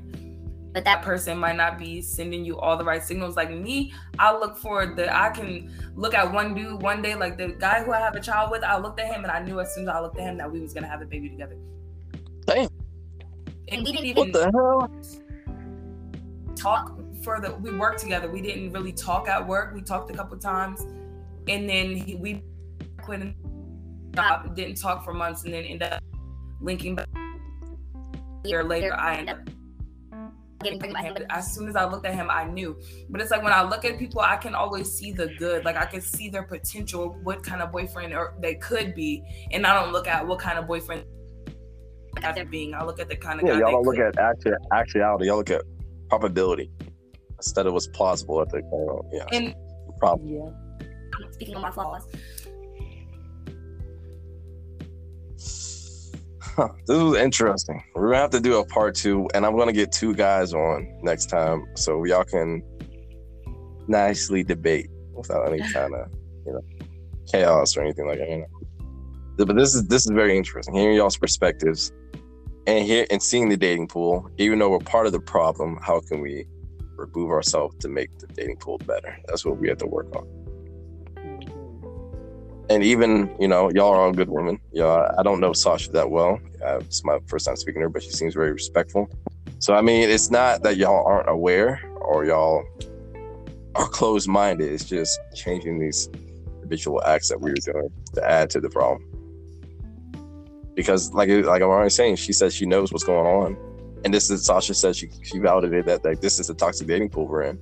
But 0.72 0.86
That 0.86 0.98
that 0.98 1.02
person 1.04 1.38
might 1.40 1.56
not 1.56 1.80
be 1.80 2.00
sending 2.00 2.46
you 2.46 2.60
all 2.60 2.78
the 2.78 2.86
right 2.86 3.04
signals. 3.04 3.36
Like 3.36 3.50
me, 3.50 3.92
I 4.20 4.32
look 4.38 4.56
for 4.56 4.86
the. 4.86 5.12
I 5.16 5.30
can 5.30 5.72
look 5.96 6.14
at 6.14 6.32
one 6.32 6.54
dude 6.54 6.82
one 6.82 7.02
day, 7.02 7.16
like 7.16 7.38
the 7.38 7.50
guy 7.50 7.84
who 7.84 7.92
I 7.92 8.00
have 8.00 8.16
a 8.16 8.20
child 8.20 8.52
with. 8.52 8.64
I 8.64 8.78
looked 8.78 9.00
at 9.00 9.08
him 9.08 9.24
and 9.24 9.32
I 9.32 9.40
knew 9.42 9.60
as 9.60 9.74
soon 9.74 9.90
as 9.90 9.96
I 9.96 10.00
looked 10.00 10.20
at 10.20 10.24
him 10.24 10.38
that 10.38 10.52
we 10.52 10.60
was 10.60 10.74
gonna 10.74 10.88
have 10.88 11.02
a 11.02 11.06
baby 11.06 11.28
together. 11.30 11.58
Damn. 12.46 12.70
And 13.70 13.84
we 13.84 13.92
didn't 13.94 14.16
What 14.18 14.28
even 14.28 14.32
the 14.32 14.52
hell? 14.52 14.92
talk 16.56 17.00
for 17.24 17.40
the. 17.42 17.56
We 17.56 17.76
worked 17.76 18.00
together. 18.00 18.30
We 18.30 18.42
didn't 18.42 18.72
really 18.72 18.94
talk 18.94 19.28
at 19.28 19.46
work. 19.48 19.74
We 19.74 19.82
talked 19.82 20.12
a 20.12 20.14
couple 20.14 20.38
times, 20.38 20.82
and 21.48 21.68
then 21.68 21.96
he, 21.96 22.16
we 22.16 22.44
quit 23.02 23.22
and 23.22 23.34
job, 24.16 24.56
didn't 24.56 24.76
talk 24.76 25.04
for 25.04 25.14
months, 25.14 25.46
and 25.46 25.54
then 25.54 25.64
ended 25.64 25.94
up 25.94 26.04
linking 26.62 26.96
back. 26.96 27.08
A 28.46 28.48
year 28.48 28.64
later, 28.64 28.94
I 28.94 29.16
ended 29.18 29.36
up 29.36 29.50
getting 30.62 30.80
pregnant 30.80 31.04
by 31.04 31.22
him. 31.22 31.28
As 31.30 31.54
soon 31.54 31.68
as 31.70 31.76
I 31.76 31.86
looked 31.86 32.06
at 32.06 32.16
him, 32.16 32.28
I 32.30 32.46
knew. 32.46 32.78
But 33.10 33.22
it's 33.22 33.32
like 33.32 33.44
when 33.44 33.54
I 33.54 33.64
look 33.64 33.86
at 33.86 33.98
people, 33.98 34.22
I 34.22 34.36
can 34.38 34.56
always 34.56 34.92
see 34.92 35.12
the 35.12 35.28
good. 35.40 35.66
Like 35.66 35.78
I 35.78 35.86
can 35.86 36.02
see 36.02 36.30
their 36.30 36.44
potential, 36.44 37.18
what 37.24 37.44
kind 37.44 37.62
of 37.62 37.72
boyfriend 37.72 38.14
or 38.14 38.36
they 38.42 38.56
could 38.56 38.94
be, 38.96 39.24
and 39.52 39.66
I 39.66 39.74
don't 39.82 39.92
look 39.94 40.08
at 40.08 40.26
what 40.28 40.40
kind 40.40 40.58
of 40.60 40.68
boyfriend 40.68 41.04
they're 42.36 42.46
being. 42.46 42.74
I 42.74 42.84
look 42.84 43.00
at 43.00 43.08
the 43.10 43.16
kind 43.16 43.40
of 43.40 43.48
Yeah, 43.48 43.54
guy 43.54 43.60
y'all 43.60 43.72
don't 43.72 43.84
look 43.86 43.96
could- 43.96 44.18
at 44.18 44.20
actu- 44.20 44.56
actuality. 44.74 45.26
Y'all 45.28 45.38
look 45.38 45.50
at 45.52 45.62
probability 46.10 46.70
instead 47.38 47.66
of 47.68 47.74
what's 47.74 47.88
plausible 47.88 48.42
at 48.42 48.50
the 48.50 48.58
uh, 48.58 49.08
yeah 49.12 49.26
And 49.32 49.56
problem. 50.00 50.28
Yeah. 50.34 51.30
speaking 51.32 51.56
of 51.56 51.62
my 51.62 51.72
flaws, 51.72 52.04
this 56.88 56.98
was 56.98 57.18
interesting. 57.18 57.84
We're 57.96 58.10
gonna 58.10 58.22
have 58.22 58.30
to 58.32 58.40
do 58.40 58.58
a 58.58 58.66
part 58.66 58.96
two, 58.96 59.28
and 59.34 59.46
I'm 59.46 59.58
gonna 59.58 59.74
get 59.74 59.92
two 59.92 60.14
guys 60.14 60.54
on 60.54 60.88
next 61.02 61.28
time 61.28 61.66
so 61.76 62.04
y'all 62.06 62.24
can 62.24 62.64
nicely 63.88 64.44
debate 64.44 64.90
without 65.14 65.48
any 65.48 65.60
kind 65.74 65.94
of 65.94 66.12
you 66.46 66.54
know 66.54 66.62
chaos 67.32 67.76
or 67.78 67.82
anything 67.82 68.08
like 68.08 68.20
that. 68.20 68.30
You 68.30 68.38
know. 68.38 69.46
But 69.46 69.56
this 69.56 69.76
is 69.76 69.88
this 69.88 70.06
is 70.06 70.12
very 70.12 70.38
interesting. 70.38 70.76
Hearing 70.76 70.98
y'all's 70.98 71.18
perspectives 71.18 71.92
and 72.68 72.86
here 72.86 73.06
and 73.10 73.22
seeing 73.22 73.50
the 73.50 73.58
dating 73.58 73.88
pool, 73.88 74.30
even 74.38 74.60
though 74.60 74.70
we're 74.70 74.80
part 74.80 75.06
of 75.06 75.12
the 75.12 75.20
problem, 75.20 75.80
how 75.82 76.02
can 76.02 76.22
we 76.22 76.46
remove 76.98 77.32
ourselves 77.32 77.76
to 77.80 77.88
make 77.88 78.10
the 78.20 78.28
dating 78.28 78.58
pool 78.58 78.78
better? 78.80 79.18
That's 79.28 79.46
what 79.46 79.58
we 79.58 79.70
have 79.70 79.78
to 79.78 79.88
work 79.88 80.14
on. 80.16 80.28
And 82.70 82.84
even 82.84 83.36
you 83.40 83.48
know 83.48 83.70
y'all 83.72 83.92
are 83.92 84.02
all 84.02 84.12
good 84.14 84.30
women. 84.30 84.60
Yeah 84.72 85.12
i 85.18 85.24
don't 85.24 85.40
know 85.40 85.54
sasha 85.54 85.92
that 85.92 86.10
well. 86.10 86.40
Uh, 86.64 86.78
it's 86.78 87.04
my 87.04 87.20
first 87.28 87.46
time 87.46 87.56
speaking 87.56 87.82
to 87.82 87.86
her 87.86 87.90
but 87.90 88.04
she 88.04 88.12
seems 88.12 88.34
very 88.36 88.52
respectful. 88.52 89.10
So 89.60 89.74
i 89.74 89.82
mean 89.82 90.10
it's 90.10 90.30
not 90.32 90.64
that 90.64 90.78
y'all 90.78 91.06
aren't 91.06 91.30
aware 91.30 91.82
or 92.02 92.26
y'all 92.26 92.64
are 93.76 93.88
closed-minded. 93.88 94.72
It's 94.72 94.86
just 94.86 95.20
changing 95.36 95.80
these 95.80 96.10
habitual 96.62 97.04
acts 97.04 97.30
that 97.30 97.40
we 97.40 97.52
were 97.52 97.56
doing 97.56 97.90
to 98.14 98.30
add 98.30 98.50
to 98.52 98.60
the 98.60 98.70
problem. 98.70 99.06
Because 100.76 101.12
like 101.14 101.30
like 101.30 101.62
i'm 101.62 101.70
already 101.70 101.90
saying 101.90 102.18
she 102.18 102.34
says 102.34 102.54
she 102.54 102.66
knows 102.66 102.94
what's 102.94 103.04
going 103.04 103.26
on. 103.26 103.58
And 104.06 104.14
this 104.14 104.30
is 104.30 104.46
sasha 104.46 104.74
says 104.74 104.96
she, 104.98 105.10
she 105.24 105.40
validated 105.40 105.86
that 105.88 106.06
like 106.06 106.22
this 106.22 106.40
is 106.40 106.48
the 106.48 106.54
toxic 106.54 106.88
dating 106.88 107.10
pool 107.10 107.28
we're 107.28 107.44
in. 107.44 107.60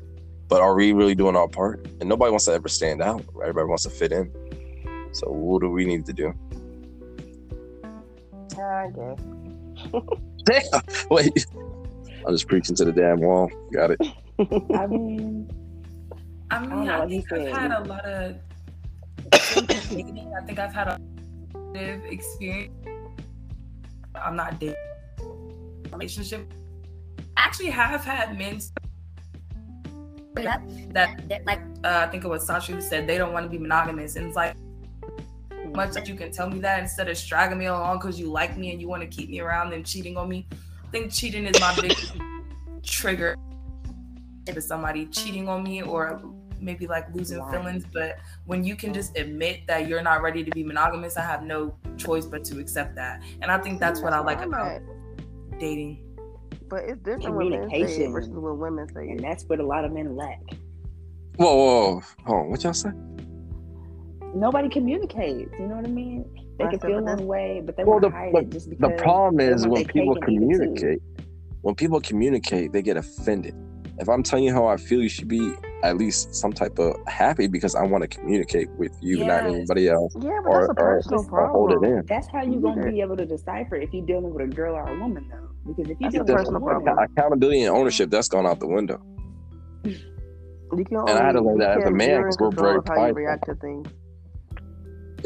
But 0.49 0.61
are 0.61 0.75
we 0.75 0.93
really 0.93 1.15
doing 1.15 1.35
our 1.35 1.47
part? 1.47 1.85
And 1.99 2.07
nobody 2.07 2.31
wants 2.31 2.45
to 2.45 2.53
ever 2.53 2.69
stand 2.69 3.01
out. 3.01 3.21
Everybody 3.41 3.67
wants 3.67 3.83
to 3.83 3.89
fit 3.89 4.13
in 4.13 4.31
so 5.11 5.29
what 5.29 5.61
do 5.61 5.69
we 5.69 5.85
need 5.85 6.05
to 6.05 6.13
do? 6.13 6.33
Yeah, 8.57 8.87
I 8.87 8.89
guess. 8.89 9.19
Damn. 10.43 10.81
Wait. 11.09 11.45
I'm 12.25 12.33
just 12.33 12.47
preaching 12.47 12.75
to 12.75 12.85
the 12.85 12.91
damn 12.91 13.19
wall. 13.19 13.49
Got 13.71 13.91
it. 13.91 14.01
I 14.75 14.87
mean, 14.87 15.49
I 16.51 16.59
mean, 16.59 16.85
know, 16.85 17.01
I, 17.03 17.07
think 17.07 17.31
I've 17.31 17.47
had 17.47 17.71
a 17.71 17.83
lot 17.83 18.05
of. 18.05 18.35
dating. 19.89 20.33
I 20.37 20.45
think 20.45 20.59
I've 20.59 20.73
had 20.73 20.87
a 20.87 21.01
positive 21.53 22.05
experience. 22.05 22.73
I'm 24.15 24.35
not 24.35 24.59
dating 24.59 24.75
relationship. 25.91 26.51
I 27.37 27.41
actually 27.41 27.69
have 27.69 28.03
had 28.03 28.37
men 28.37 28.59
Bring 30.33 30.93
that 30.93 31.29
That- 31.29 31.45
Like, 31.45 31.61
uh, 31.83 32.05
I 32.05 32.07
think 32.07 32.23
it 32.23 32.27
was 32.27 32.45
Sasha 32.45 32.73
who 32.73 32.81
said 32.81 33.07
they 33.07 33.17
don't 33.17 33.33
want 33.33 33.45
to 33.45 33.49
be 33.49 33.57
monogamous, 33.57 34.15
and 34.15 34.27
it's 34.27 34.35
like 34.35 34.55
much 35.73 35.93
that 35.93 36.07
you 36.07 36.15
can 36.15 36.31
tell 36.31 36.49
me 36.49 36.59
that 36.59 36.79
instead 36.79 37.07
of 37.09 37.17
dragging 37.25 37.57
me 37.57 37.65
along 37.65 37.99
because 37.99 38.19
you 38.19 38.29
like 38.31 38.57
me 38.57 38.71
and 38.71 38.81
you 38.81 38.87
want 38.87 39.01
to 39.01 39.07
keep 39.07 39.29
me 39.29 39.39
around 39.39 39.73
and 39.73 39.85
cheating 39.85 40.17
on 40.17 40.29
me. 40.29 40.47
I 40.51 40.89
think 40.91 41.11
cheating 41.11 41.45
is 41.45 41.59
my 41.59 41.75
biggest 41.75 42.13
trigger. 42.83 43.35
If 44.47 44.55
it's 44.55 44.67
somebody 44.67 45.05
cheating 45.07 45.49
on 45.49 45.63
me 45.63 45.81
or 45.81 46.21
maybe 46.59 46.87
like 46.87 47.13
losing 47.13 47.39
Lying. 47.39 47.51
feelings, 47.51 47.85
but 47.93 48.17
when 48.45 48.63
you 48.63 48.75
can 48.75 48.93
just 48.93 49.17
admit 49.17 49.61
that 49.67 49.87
you're 49.87 50.01
not 50.01 50.21
ready 50.21 50.43
to 50.43 50.51
be 50.51 50.63
monogamous, 50.63 51.17
I 51.17 51.21
have 51.21 51.43
no 51.43 51.75
choice 51.97 52.25
but 52.25 52.43
to 52.45 52.59
accept 52.59 52.95
that. 52.95 53.21
And 53.41 53.51
I 53.51 53.57
think 53.57 53.79
that's 53.79 54.01
what 54.01 54.13
I 54.13 54.19
like 54.19 54.41
about 54.41 54.81
dating. 55.59 56.03
But 56.69 56.83
it's 56.85 57.01
different 57.01 57.35
when 57.35 57.49
men 57.49 57.69
say 57.69 57.77
it 57.77 57.81
Communication. 57.81 58.11
versus 58.11 58.29
when 58.31 58.57
women 58.59 58.87
say 58.93 59.09
and 59.09 59.19
that's 59.19 59.43
what 59.45 59.59
a 59.59 59.65
lot 59.65 59.85
of 59.85 59.91
men 59.91 60.15
lack. 60.15 60.41
Whoa, 61.35 61.55
whoa, 61.55 61.65
whoa. 61.95 62.01
Hold 62.25 62.39
on. 62.39 62.49
What 62.49 62.63
y'all 62.63 62.73
say? 62.73 62.89
Nobody 64.35 64.69
communicates. 64.69 65.51
You 65.59 65.67
know 65.67 65.75
what 65.77 65.85
I 65.85 65.89
mean? 65.89 66.25
They 66.59 66.65
I 66.65 66.69
can 66.71 66.79
feel 66.79 67.01
but 67.01 67.17
one 67.17 67.27
way, 67.27 67.61
but 67.65 67.77
they 67.77 67.83
Well, 67.83 67.93
want 67.99 68.03
the- 68.03 68.09
hide 68.09 68.31
but 68.33 68.43
it 68.43 68.49
just 68.49 68.69
because. 68.69 68.89
The 68.91 68.95
problem 69.01 69.39
is 69.39 69.67
when 69.67 69.85
people 69.85 70.15
cake 70.15 70.23
and 70.27 70.43
eat 70.43 70.55
it 70.55 70.57
too. 70.57 70.59
communicate, 70.59 71.01
when 71.61 71.75
people 71.75 71.99
communicate, 72.01 72.73
they 72.73 72.81
get 72.81 72.97
offended. 72.97 73.55
If 73.99 74.09
I'm 74.09 74.21
telling 74.21 74.45
you 74.45 74.53
how 74.53 74.65
I 74.67 74.77
feel, 74.77 75.01
you 75.01 75.09
should 75.09 75.27
be 75.27 75.53
at 75.83 75.97
least 75.97 76.35
some 76.35 76.53
type 76.53 76.77
of 76.77 76.95
happy 77.07 77.47
because 77.47 77.73
I 77.73 77.83
want 77.83 78.03
to 78.03 78.07
communicate 78.07 78.69
with 78.77 78.95
you, 79.01 79.25
not 79.25 79.45
anybody 79.45 79.87
else, 79.89 80.15
Yeah, 80.19 80.39
but 80.43 80.49
or, 80.51 80.59
that's 80.59 80.67
a 80.67 80.71
or, 80.71 80.75
personal 80.75 81.25
or 81.31 81.47
hold 81.47 81.71
it 81.71 81.75
problem. 81.77 81.99
in. 81.99 82.05
That's 82.05 82.27
how 82.27 82.43
you're 82.43 82.61
gonna 82.61 82.81
either- 82.81 82.91
be 82.91 83.01
able 83.01 83.17
to 83.17 83.25
decipher 83.25 83.75
if 83.75 83.91
you're 83.93 84.05
dealing 84.05 84.33
with 84.33 84.43
a 84.51 84.55
girl 84.55 84.75
or 84.75 84.87
a 84.87 84.99
woman, 84.99 85.25
though. 85.31 85.47
Because 85.67 85.89
if 85.91 85.99
you're 85.99 86.11
That's 86.11 86.15
a 86.21 86.25
dealing 86.25 86.25
with 86.25 86.29
a 86.29 86.37
personal 86.37 86.61
woman, 86.61 86.83
problem. 86.83 87.07
Accountability 87.17 87.61
and 87.63 87.75
ownership, 87.75 88.09
that's 88.11 88.27
gone 88.27 88.45
out 88.45 88.59
the 88.59 88.67
window. 88.67 88.99
You 89.83 90.83
can 90.85 90.97
And 90.97 91.09
I 91.09 91.25
had 91.25 91.31
to 91.33 91.41
learn 91.41 91.57
that 91.59 91.77
as 91.81 91.85
a 91.87 91.91
man 91.91 92.09
you're 92.09 92.17
in 92.19 92.23
'cause 92.25 92.37
we're 92.39 92.51
very 92.51 92.77
of 92.77 92.87
how 92.87 93.05
you 93.07 93.13
react 93.13 93.45
to 93.45 93.55
things. 93.55 93.87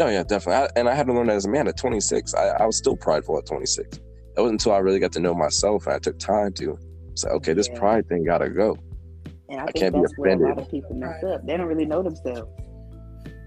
Oh 0.02 0.10
yeah, 0.10 0.24
definitely. 0.24 0.64
I, 0.66 0.70
and 0.80 0.90
I 0.90 0.96
had 0.96 1.08
to 1.08 1.14
learn 1.14 1.28
that 1.28 1.36
as 1.36 1.46
a 1.46 1.50
man 1.50 1.68
at 1.68 1.78
26. 1.78 2.34
I, 2.34 2.48
I 2.48 2.66
was 2.66 2.78
still 2.78 2.96
prideful 2.98 3.38
at 3.38 3.46
26. 3.46 3.98
It 3.98 4.04
wasn't 4.38 4.54
until 4.62 4.72
I 4.74 4.80
really 4.80 5.00
got 5.00 5.12
to 5.14 5.20
know 5.20 5.34
myself 5.34 5.86
and 5.86 5.96
I 5.96 6.00
took 6.00 6.18
time 6.18 6.54
to 6.54 6.78
say, 7.16 7.30
okay, 7.30 7.54
this 7.54 7.68
Yeah. 7.72 7.80
pride 7.80 8.08
thing 8.10 8.24
gotta 8.26 8.50
go. 8.50 8.78
and 9.50 9.60
I 9.60 9.64
I 9.64 9.66
think 9.68 9.76
can't 9.78 9.94
be 9.96 10.02
that's 10.02 10.14
where 10.18 10.32
a 10.32 10.38
lot 10.50 10.58
of 10.60 10.70
people 10.72 10.96
mess 10.96 11.24
up. 11.24 11.46
They 11.46 11.58
don't 11.58 11.68
really 11.68 11.86
know 11.86 12.02
themselves. 12.02 12.50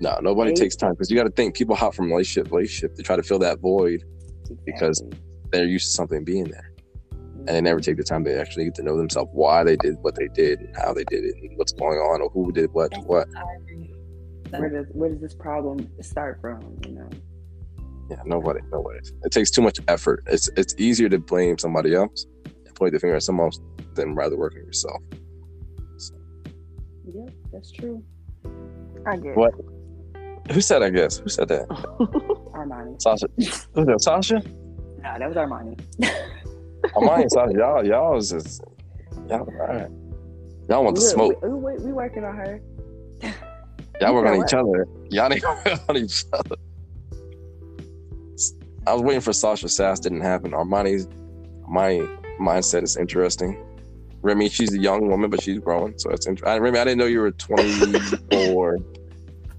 No, 0.01 0.19
nobody 0.23 0.51
They- 0.51 0.57
takes 0.63 0.77
time 0.77 0.93
because 0.93 1.11
you 1.11 1.17
got 1.17 1.25
to 1.25 1.31
think 1.31 1.55
people 1.57 1.75
hop 1.75 1.95
from 1.95 2.11
relationship 2.11 2.49
to 2.49 2.55
relationship 2.55 2.95
to 2.97 3.03
try 3.03 3.17
to 3.17 3.23
fill 3.23 3.39
that 3.41 3.59
void. 3.61 4.05
Because- 4.65 5.03
They're 5.51 5.67
used 5.67 5.87
to 5.87 5.93
something 5.93 6.25
being 6.25 6.45
there, 6.45 6.73
and 7.13 7.49
they 7.49 7.61
never 7.61 7.79
take 7.81 7.97
the 7.97 8.03
time 8.03 8.25
to 8.25 8.41
actually 8.41 8.65
get 8.65 8.75
to 8.77 8.83
know 8.83 8.97
themselves, 8.97 9.31
why 9.33 9.63
they 9.63 9.77
did 9.77 9.95
what 10.03 10.17
they 10.17 10.27
did, 10.29 10.59
and 10.61 10.77
how 10.77 10.93
they 10.93 11.05
did 11.05 11.25
it, 11.25 11.35
and 11.43 11.57
what's 11.57 11.73
going 11.73 11.99
on, 11.99 12.21
or 12.21 12.29
who 12.31 12.51
did 12.53 12.73
what 12.73 12.91
to 12.93 13.01
what. 13.03 13.29
I 14.55 14.61
where 14.61 14.71
does 14.71 14.87
where 14.93 15.11
does 15.11 15.21
this 15.21 15.35
problem 15.35 15.89
start 16.01 16.41
from? 16.41 16.79
You 16.87 16.93
know, 16.93 17.09
Yeah, 18.11 18.23
nobody, 18.25 18.61
nobody. 18.71 18.99
It 19.25 19.33
takes 19.33 19.51
too 19.51 19.63
much 19.63 19.81
effort. 19.89 20.23
It's 20.27 20.49
it's 20.57 20.75
easier 20.79 21.09
to 21.09 21.19
blame 21.19 21.59
somebody 21.59 21.95
else 21.95 22.27
and 22.45 22.75
point 22.75 22.93
the 22.93 23.01
finger 23.01 23.17
at 23.17 23.23
someone 23.23 23.47
else 23.47 23.61
than 23.95 24.15
rather 24.15 24.37
work 24.37 24.55
on 24.55 24.65
yourself. 24.65 25.03
So, 25.97 26.15
yeah, 27.07 27.27
that's 27.53 27.71
true. 27.73 28.03
I 29.07 29.17
get 29.17 29.37
What? 29.37 29.55
who 30.51 30.61
said? 30.61 30.83
I 30.83 30.91
guess 30.91 31.19
who 31.19 31.29
said 31.29 31.49
that? 31.49 31.69
Armani. 32.55 33.01
Sasha. 33.01 33.27
Who 33.75 33.85
that? 33.85 34.01
Sasha. 34.03 34.43
No, 35.03 35.19
that 35.19 35.29
was 35.29 35.37
Armani. 35.37 35.79
Amani, 36.97 37.29
Sasha. 37.29 37.53
Y'all, 37.55 37.87
y'all 37.87 38.15
was 38.15 38.31
just 38.31 38.63
y'all. 39.29 39.41
All 39.41 39.67
right. 39.67 39.91
Y'all 40.69 40.85
want 40.85 40.97
the 40.97 41.03
smoke. 41.03 41.43
We, 41.43 41.49
we, 41.51 41.77
we 41.85 41.93
working 41.93 42.25
on 42.25 42.37
her. 42.37 42.61
Y'all 44.01 44.15
work 44.15 44.27
on 44.27 44.45
each 44.45 44.55
other. 44.55 44.89
Y'all 45.11 45.33
ain't 45.33 45.43
working 45.43 45.79
on 45.89 45.97
each 45.97 46.25
other. 46.33 46.57
I 48.87 48.93
was 48.93 49.03
waiting 49.03 49.21
for 49.21 49.33
Sasha 49.33 49.69
Sass. 49.69 50.01
Didn't 50.01 50.21
happen. 50.21 50.53
Armani's 50.53 51.09
my 51.69 52.07
mindset 52.41 52.83
is 52.83 52.97
interesting. 52.97 53.65
Remy, 54.23 54.49
she's 54.49 54.73
a 54.73 54.79
young 54.79 55.09
woman, 55.09 55.31
but 55.31 55.43
she's 55.43 55.59
growing, 55.59 55.95
so 55.99 56.11
it's 56.11 56.27
interesting. 56.27 56.63
Remy, 56.63 56.79
I 56.79 56.85
didn't 56.85 56.99
know 56.99 57.07
you 57.07 57.21
were 57.21 57.31
24. 57.33 58.79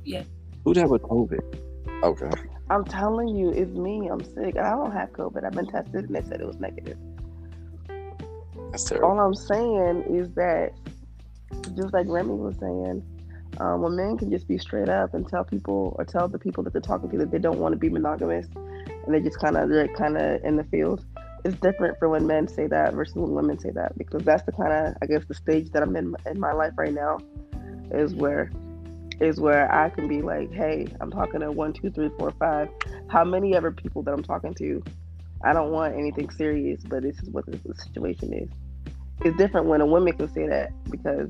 Yeah. 0.08 0.22
Who'd 0.64 0.78
have 0.78 0.92
with 0.92 1.02
COVID? 1.02 1.60
Okay. 2.04 2.30
I'm 2.70 2.86
telling 2.86 3.28
you, 3.30 3.50
it's 3.50 3.72
me. 3.72 4.08
I'm 4.08 4.24
sick. 4.24 4.56
I 4.56 4.70
don't 4.70 4.92
have 4.92 5.12
COVID. 5.14 5.44
I've 5.44 5.54
been 5.54 5.66
tested 5.66 6.06
and 6.06 6.16
they 6.16 6.22
said 6.22 6.42
it 6.42 6.46
was 6.46 6.60
negative. 6.60 6.98
That's 8.70 8.84
terrible. 8.84 9.10
All 9.10 9.20
I'm 9.20 9.34
saying 9.34 10.04
is 10.16 10.30
that, 10.36 10.74
just 11.76 11.92
like 11.92 12.06
Remy 12.08 12.36
was 12.36 12.56
saying, 12.60 13.04
um, 13.60 13.82
when 13.82 13.95
men 13.95 14.18
can 14.18 14.30
just 14.30 14.47
be 14.47 14.58
straight 14.58 14.89
up 14.89 15.14
and 15.14 15.28
tell 15.28 15.43
people 15.43 15.95
or 15.97 16.06
tell 16.06 16.28
the 16.28 16.39
people 16.39 16.64
that 16.64 16.74
they're 16.74 16.82
talking 16.82 17.10
to 17.10 17.18
that 17.18 17.32
they 17.32 17.39
don't 17.39 17.60
want 17.60 17.74
to 17.74 17.78
be 17.78 17.89
monogamous, 17.89 18.47
and 19.06 19.14
they 19.14 19.22
just 19.22 19.39
kind 19.39 19.58
of 19.58 19.70
they're 19.70 19.88
kind 19.89 20.18
of 20.18 20.43
in 20.43 20.56
the 20.56 20.64
field. 20.66 21.06
It's 21.43 21.58
different 21.58 21.97
for 21.99 22.10
when 22.10 22.26
men 22.26 22.47
say 22.47 22.68
that 22.68 22.93
versus 22.93 23.16
when 23.16 23.32
women 23.32 23.60
say 23.60 23.70
that 23.72 23.97
because 23.97 24.24
that's 24.24 24.43
the 24.43 24.51
kind 24.51 24.74
of 24.74 24.95
I 25.01 25.06
guess 25.06 25.24
the 25.28 25.36
stage 25.36 25.72
that 25.72 25.84
I'm 25.84 25.95
in 25.95 26.16
in 26.26 26.39
my 26.39 26.51
life 26.51 26.74
right 26.78 26.93
now 26.93 27.20
is 27.91 28.14
where 28.16 28.51
is 29.22 29.39
where 29.39 29.74
I 29.74 29.89
can 29.89 30.08
be 30.08 30.22
like, 30.22 30.51
hey, 30.51 30.88
I'm 30.99 31.12
talking 31.12 31.39
to 31.39 31.51
one, 31.51 31.74
two, 31.74 31.89
three, 31.89 32.10
four, 32.18 32.32
five. 32.32 32.70
How 33.08 33.24
many 33.24 33.56
other 33.56 33.72
people 33.72 34.01
that 34.03 34.14
I'm 34.14 34.24
talking 34.24 34.53
to? 34.56 34.84
I 35.43 35.53
don't 35.53 35.72
want 35.72 35.95
anything 35.95 36.30
serious, 36.32 36.82
but 36.84 37.03
this 37.03 37.18
is 37.20 37.30
what 37.30 37.45
the, 37.45 37.58
the 37.66 37.76
situation 37.76 38.34
is. 38.34 38.49
It's 39.22 39.38
different 39.38 39.68
when 39.68 39.80
a 39.80 39.86
woman 39.86 40.14
can 40.14 40.32
say 40.34 40.47
that 40.47 40.72
because 40.89 41.30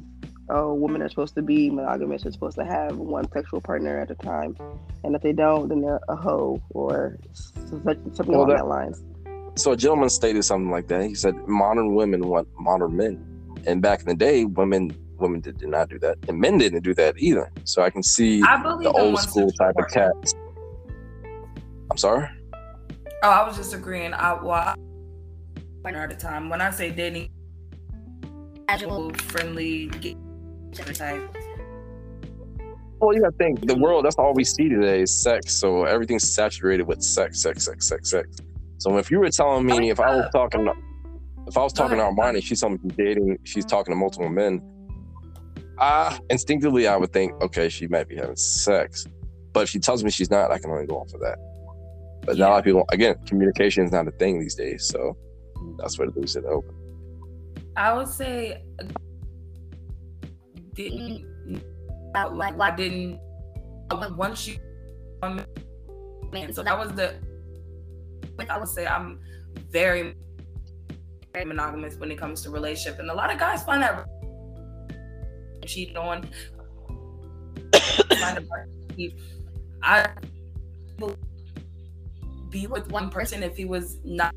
oh, 0.49 0.73
women 0.73 1.01
are 1.01 1.09
supposed 1.09 1.35
to 1.35 1.41
be 1.41 1.69
monogamous. 1.69 2.23
They're 2.23 2.31
supposed 2.31 2.57
to 2.57 2.65
have 2.65 2.97
one 2.97 3.29
sexual 3.31 3.61
partner 3.61 3.99
at 3.99 4.11
a 4.11 4.15
time, 4.15 4.55
and 5.03 5.15
if 5.15 5.21
they 5.21 5.33
don't, 5.33 5.69
then 5.69 5.81
they're 5.81 5.99
a 6.09 6.15
hoe 6.15 6.61
or 6.69 7.17
something 7.55 8.27
Well, 8.27 8.41
along 8.41 8.49
that- 8.49 8.57
that 8.57 8.67
lines. 8.67 9.03
So 9.57 9.71
a 9.71 9.77
gentleman 9.77 10.09
stated 10.09 10.43
something 10.43 10.69
like 10.69 10.87
that. 10.87 11.03
He 11.05 11.15
said, 11.15 11.33
"Modern 11.47 11.95
women 11.95 12.27
want 12.27 12.47
modern 12.59 12.95
men," 12.97 13.25
and 13.65 13.81
back 13.81 14.01
in 14.01 14.05
the 14.07 14.15
day, 14.15 14.43
women 14.45 14.91
women 15.17 15.39
did, 15.39 15.57
did 15.57 15.69
not 15.69 15.87
do 15.89 15.97
that, 15.99 16.17
and 16.27 16.37
men 16.39 16.57
didn't 16.57 16.83
do 16.83 16.93
that 16.93 17.15
either. 17.17 17.49
So 17.63 17.81
I 17.81 17.89
can 17.89 18.03
see 18.03 18.43
I 18.43 18.61
the 18.61 18.91
old 18.91 19.17
school 19.19 19.49
sexual 19.49 19.51
type 19.51 19.69
of 19.77 19.87
partner. 19.87 20.11
cats. 20.21 20.33
I'm 21.89 21.97
sorry. 21.97 22.27
Oh, 23.23 23.29
I 23.29 23.47
was 23.47 23.55
just 23.55 23.73
agreeing. 23.73 24.13
I 24.13 24.33
well, 24.33 24.51
I, 24.51 24.75
partner 25.83 26.01
at 26.01 26.11
a 26.11 26.17
time. 26.17 26.49
When 26.49 26.59
I 26.59 26.69
say 26.71 26.91
dating, 26.91 27.29
casual. 28.67 29.11
friendly, 29.13 29.87
other. 30.79 31.29
Well, 32.99 33.13
you 33.13 33.21
gotta 33.21 33.35
think 33.37 33.65
the 33.67 33.77
world. 33.77 34.05
That's 34.05 34.15
all 34.15 34.33
we 34.33 34.43
see 34.43 34.69
today 34.69 35.01
is 35.01 35.21
sex. 35.21 35.53
So 35.53 35.83
everything's 35.83 36.33
saturated 36.33 36.83
with 36.83 37.01
sex, 37.01 37.41
sex, 37.41 37.65
sex, 37.65 37.87
sex, 37.87 38.09
sex. 38.09 38.37
So 38.77 38.97
if 38.97 39.11
you 39.11 39.19
were 39.19 39.29
telling 39.29 39.65
me, 39.65 39.89
if 39.89 39.99
I 39.99 40.15
was 40.15 40.29
talking, 40.31 40.67
if 41.47 41.57
I 41.57 41.63
was 41.63 41.73
talking 41.73 41.97
to 41.97 42.03
Armani, 42.03 42.41
she's 42.41 42.61
telling 42.61 42.75
me 42.75 42.79
she's 42.83 42.97
dating, 42.97 43.37
she's 43.43 43.65
talking 43.65 43.91
to 43.91 43.95
multiple 43.95 44.29
men. 44.29 44.61
Ah, 45.77 46.17
instinctively, 46.29 46.87
I 46.87 46.95
would 46.95 47.11
think, 47.11 47.33
okay, 47.41 47.67
she 47.67 47.87
might 47.87 48.07
be 48.07 48.15
having 48.15 48.35
sex. 48.37 49.05
But 49.51 49.63
if 49.63 49.69
she 49.69 49.79
tells 49.79 50.03
me 50.03 50.09
she's 50.09 50.31
not, 50.31 50.51
I 50.51 50.57
can 50.57 50.71
only 50.71 50.85
go 50.85 50.95
off 50.95 51.13
of 51.13 51.19
that. 51.19 51.37
But 52.25 52.37
not 52.37 52.47
a 52.47 52.51
lot 52.51 52.59
of 52.59 52.65
people, 52.65 52.85
again, 52.91 53.15
communication 53.25 53.83
is 53.83 53.91
not 53.91 54.07
a 54.07 54.11
thing 54.11 54.39
these 54.39 54.55
days. 54.55 54.87
So 54.87 55.17
that's 55.77 55.99
where 55.99 56.09
to 56.09 56.19
lose 56.19 56.35
it 56.35 56.45
open. 56.45 56.73
I 57.75 57.93
would 57.93 58.07
say 58.07 58.63
didn't 60.75 61.25
like, 62.13 62.59
I 62.59 62.75
didn't 62.75 63.19
once 64.15 64.47
you 64.47 64.57
man. 65.21 66.53
So 66.53 66.63
that 66.63 66.77
was 66.77 66.91
the. 66.93 67.15
I 68.49 68.57
would 68.59 68.67
say 68.67 68.85
I'm 68.85 69.19
very, 69.69 70.13
monogamous 71.33 71.95
when 71.95 72.11
it 72.11 72.17
comes 72.17 72.41
to 72.43 72.49
relationship, 72.49 72.99
and 72.99 73.09
a 73.09 73.13
lot 73.13 73.31
of 73.31 73.39
guys 73.39 73.63
find 73.63 73.81
that 73.81 74.05
cheating 75.65 75.97
on. 75.97 76.29
I 79.81 80.07
will 80.99 81.17
be 82.49 82.67
with 82.67 82.91
one 82.91 83.09
person 83.09 83.43
if 83.43 83.57
he 83.57 83.65
was 83.65 83.97
not. 84.03 84.33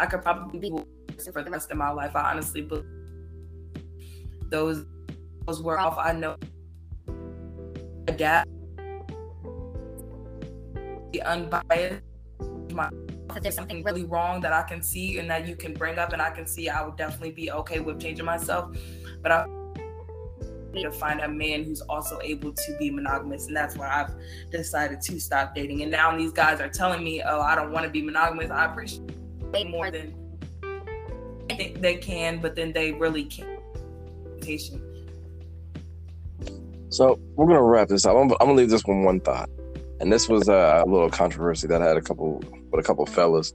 I 0.00 0.06
could 0.06 0.22
probably 0.22 0.58
be 0.58 0.70
with 0.70 0.86
for 1.32 1.42
the 1.42 1.50
rest 1.50 1.70
of 1.70 1.76
my 1.76 1.90
life. 1.90 2.16
I 2.16 2.30
honestly, 2.32 2.60
but 2.62 2.84
those 4.54 4.86
those 5.46 5.60
were 5.62 5.78
off. 5.78 5.96
I 5.98 6.12
know 6.12 6.36
adapt, 8.06 8.48
The 11.12 11.22
unbiased, 11.22 12.02
my 12.72 12.88
if 13.34 13.42
there's 13.42 13.56
something 13.56 13.82
really 13.82 14.04
wrong 14.04 14.40
that 14.42 14.52
I 14.52 14.62
can 14.62 14.80
see 14.80 15.18
and 15.18 15.28
that 15.28 15.48
you 15.48 15.56
can 15.56 15.74
bring 15.74 15.98
up 15.98 16.12
and 16.12 16.22
I 16.22 16.30
can 16.30 16.46
see, 16.46 16.68
I 16.68 16.84
would 16.84 16.96
definitely 16.96 17.32
be 17.32 17.50
okay 17.50 17.80
with 17.80 18.00
changing 18.00 18.24
myself. 18.24 18.76
But 19.22 19.32
I 19.32 19.46
need 20.72 20.84
to 20.84 20.92
find 20.92 21.20
a 21.20 21.28
man 21.28 21.64
who's 21.64 21.80
also 21.80 22.20
able 22.22 22.52
to 22.52 22.76
be 22.78 22.90
monogamous, 22.90 23.48
and 23.48 23.56
that's 23.56 23.76
why 23.76 23.88
I've 23.88 24.14
decided 24.52 25.00
to 25.00 25.18
stop 25.18 25.56
dating. 25.56 25.82
And 25.82 25.90
now 25.90 26.16
these 26.16 26.32
guys 26.32 26.60
are 26.60 26.68
telling 26.68 27.02
me, 27.02 27.22
"Oh, 27.22 27.40
I 27.40 27.56
don't 27.56 27.72
want 27.72 27.86
to 27.86 27.90
be 27.90 28.02
monogamous." 28.02 28.50
I 28.52 28.66
appreciate 28.66 29.10
way 29.52 29.64
more 29.64 29.90
than 29.90 30.14
I 31.50 31.56
think 31.56 31.80
they 31.80 31.96
can, 31.96 32.40
but 32.40 32.54
then 32.54 32.72
they 32.72 32.92
really 32.92 33.24
can't. 33.24 33.53
Patient. 34.44 34.82
So 36.90 37.18
we're 37.34 37.46
gonna 37.46 37.62
wrap 37.62 37.88
this 37.88 38.06
up. 38.06 38.14
I'm, 38.14 38.30
I'm 38.32 38.38
gonna 38.38 38.52
leave 38.52 38.70
this 38.70 38.84
one 38.84 39.02
one 39.02 39.20
thought, 39.20 39.50
and 40.00 40.12
this 40.12 40.28
was 40.28 40.48
a, 40.48 40.82
a 40.86 40.88
little 40.88 41.10
controversy 41.10 41.66
that 41.66 41.82
I 41.82 41.86
had 41.86 41.96
a 41.96 42.02
couple 42.02 42.42
with 42.70 42.78
a 42.78 42.82
couple 42.82 43.04
fellas, 43.06 43.52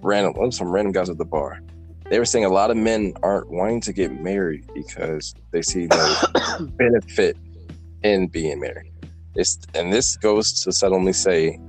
random 0.00 0.50
some 0.52 0.68
random 0.68 0.92
guys 0.92 1.10
at 1.10 1.18
the 1.18 1.24
bar. 1.24 1.60
They 2.08 2.18
were 2.18 2.24
saying 2.24 2.46
a 2.46 2.50
lot 2.50 2.70
of 2.70 2.78
men 2.78 3.12
aren't 3.22 3.50
wanting 3.50 3.82
to 3.82 3.92
get 3.92 4.12
married 4.12 4.64
because 4.74 5.34
they 5.50 5.60
see 5.60 5.86
no 5.86 6.16
benefit 6.78 7.36
in 8.02 8.28
being 8.28 8.60
married. 8.60 8.92
It's, 9.34 9.58
and 9.74 9.92
this 9.92 10.16
goes 10.16 10.62
to 10.62 10.72
suddenly 10.72 11.12
say, 11.12 11.60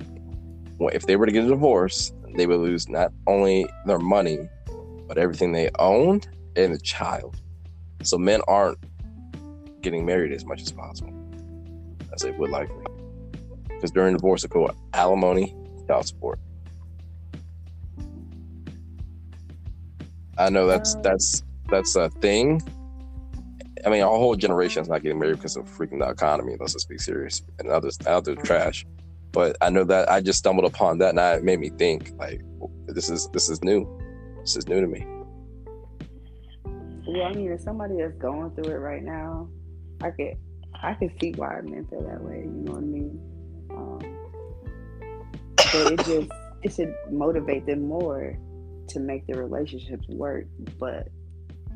well, 0.77 0.91
if 0.93 1.05
they 1.05 1.17
were 1.17 1.25
to 1.25 1.31
get 1.31 1.43
a 1.43 1.47
divorce, 1.47 2.13
they 2.35 2.47
would 2.47 2.59
lose 2.59 2.87
not 2.87 3.11
only 3.27 3.67
their 3.85 3.99
money, 3.99 4.47
but 5.07 5.17
everything 5.17 5.51
they 5.51 5.69
owned 5.77 6.29
and 6.55 6.73
the 6.73 6.79
child. 6.79 7.35
So 8.03 8.17
men 8.17 8.41
aren't 8.47 8.77
getting 9.81 10.05
married 10.05 10.31
as 10.31 10.45
much 10.45 10.61
as 10.61 10.71
possible 10.71 11.13
as 12.13 12.21
they 12.21 12.31
would 12.31 12.49
likely. 12.49 12.85
Because 13.67 13.91
during 13.91 14.15
divorce, 14.15 14.43
it 14.43 14.51
go 14.51 14.69
alimony, 14.93 15.55
child 15.87 16.07
support. 16.07 16.39
I 20.37 20.49
know 20.49 20.67
that's 20.67 20.95
that's 20.95 21.43
that's 21.69 21.95
a 21.95 22.09
thing. 22.09 22.61
I 23.85 23.89
mean, 23.89 24.01
our 24.01 24.09
whole 24.09 24.35
generation 24.35 24.81
is 24.81 24.89
not 24.89 25.03
getting 25.03 25.19
married 25.19 25.37
because 25.37 25.55
of 25.55 25.65
freaking 25.65 25.99
the 25.99 26.09
economy. 26.09 26.55
Let's 26.59 26.73
just 26.73 26.89
be 26.89 26.97
serious. 26.97 27.41
And 27.59 27.69
others, 27.69 27.97
others 28.05 28.37
trash. 28.43 28.85
But 29.31 29.55
I 29.61 29.69
know 29.69 29.83
that 29.85 30.11
I 30.11 30.21
just 30.21 30.39
stumbled 30.39 30.65
upon 30.65 30.97
that, 30.97 31.09
and 31.09 31.19
it 31.19 31.43
made 31.43 31.59
me 31.59 31.69
think 31.69 32.11
like, 32.17 32.41
this 32.87 33.09
is 33.09 33.29
this 33.31 33.49
is 33.49 33.63
new. 33.63 33.87
This 34.41 34.55
is 34.55 34.67
new 34.67 34.81
to 34.81 34.87
me. 34.87 35.05
Well, 37.11 37.23
I 37.23 37.33
mean, 37.33 37.51
if 37.51 37.61
somebody 37.61 37.95
that's 37.97 38.15
going 38.17 38.51
through 38.51 38.71
it 38.71 38.77
right 38.77 39.01
now, 39.01 39.49
I 39.99 40.11
could, 40.11 40.37
I 40.75 40.93
could 40.93 41.11
see 41.19 41.31
why 41.31 41.59
men 41.63 41.87
feel 41.89 42.03
that 42.03 42.21
way. 42.21 42.41
You 42.43 42.63
know 42.65 42.73
what 42.73 42.83
I 42.83 42.85
mean? 42.85 43.19
Um, 43.71 43.99
but 45.57 45.91
it 45.93 45.97
just, 46.05 46.31
it 46.61 46.73
should 46.73 46.93
motivate 47.11 47.65
them 47.65 47.87
more 47.87 48.37
to 48.89 48.99
make 48.99 49.25
their 49.25 49.37
relationships 49.37 50.07
work. 50.07 50.45
But 50.79 51.07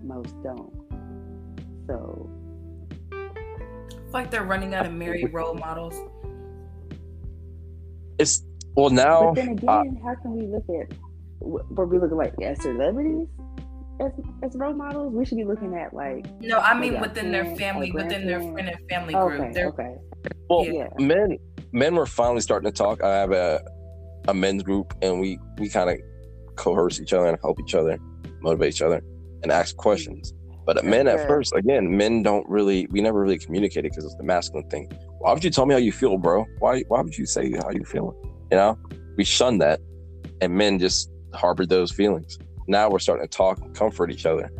most 0.04 0.36
don't. 0.44 0.72
So 1.88 2.30
It's 3.12 4.14
like 4.14 4.30
they're 4.30 4.44
running 4.44 4.76
out 4.76 4.86
of 4.86 4.94
married 4.94 5.34
role 5.34 5.56
models. 5.56 5.96
It's 8.20 8.44
well 8.76 8.92
now. 8.92 9.34
But 9.34 9.36
then 9.36 9.50
again, 9.50 10.00
uh, 10.00 10.06
how 10.08 10.16
can 10.22 10.34
we 10.36 10.46
look 10.46 10.66
at 10.70 10.96
what 11.40 11.90
we 11.90 11.98
look 11.98 12.12
at 12.12 12.18
like 12.18 12.40
as 12.40 12.62
celebrities 12.62 13.28
as, 14.06 14.12
as 14.44 14.56
role 14.58 14.74
models? 14.74 15.14
We 15.14 15.26
should 15.26 15.38
be 15.38 15.44
looking 15.44 15.76
at 15.76 15.94
like 15.94 16.26
No, 16.42 16.58
I 16.60 16.78
mean 16.78 17.00
within 17.00 17.32
their 17.32 17.56
family, 17.56 17.92
within 17.92 18.26
their 18.28 18.40
friend 18.42 18.70
and 18.70 18.78
family 18.90 19.14
group. 19.14 19.40
okay, 19.42 19.52
They're, 19.54 19.68
okay, 19.68 19.96
Well, 20.50 20.66
yeah. 20.66 20.88
men 21.00 21.38
men 21.72 21.96
were 21.96 22.06
finally 22.06 22.42
starting 22.42 22.72
to 22.72 22.76
talk. 22.78 23.04
I 23.04 23.16
have 23.16 23.32
a 23.32 23.64
a 24.28 24.34
men's 24.34 24.64
group, 24.64 24.94
and 25.02 25.20
we 25.20 25.40
we 25.58 25.70
kind 25.70 25.90
of 25.90 25.98
coerce 26.56 27.02
each 27.02 27.14
other 27.14 27.28
and 27.28 27.38
help 27.42 27.60
each 27.60 27.76
other, 27.76 27.98
motivate 28.42 28.74
each 28.76 28.82
other, 28.82 29.02
and 29.42 29.52
ask 29.52 29.76
questions. 29.76 30.34
But 30.66 30.86
men 30.86 31.10
at 31.10 31.28
first, 31.28 31.54
again, 31.56 31.98
men 31.98 32.24
don't 32.24 32.48
really. 32.48 32.88
We 32.90 33.02
never 33.02 33.20
really 33.20 33.38
communicated 33.38 33.92
because 33.92 34.06
it's 34.06 34.16
the 34.16 34.24
masculine 34.24 34.70
thing. 34.70 34.90
Why 35.20 35.34
would 35.34 35.44
you 35.44 35.50
tell 35.50 35.66
me 35.66 35.74
how 35.74 35.80
you 35.80 35.92
feel, 35.92 36.18
bro? 36.18 36.46
Why 36.60 36.84
Why 36.88 37.02
would 37.02 37.18
you 37.18 37.26
say 37.26 37.52
how 37.52 37.70
you 37.72 37.84
feeling? 37.84 38.16
You 38.50 38.58
know, 38.58 38.78
we 39.18 39.26
shun 39.26 39.58
that, 39.58 39.82
and 40.40 40.54
men 40.54 40.80
just 40.80 41.10
harbored 41.34 41.68
those 41.68 41.92
feelings. 41.92 42.38
Now 42.68 42.90
we're 42.90 43.00
starting 43.00 43.28
to 43.28 43.30
talk, 43.30 43.60
and 43.60 43.76
comfort 43.76 44.12
each 44.12 44.26
other, 44.26 44.52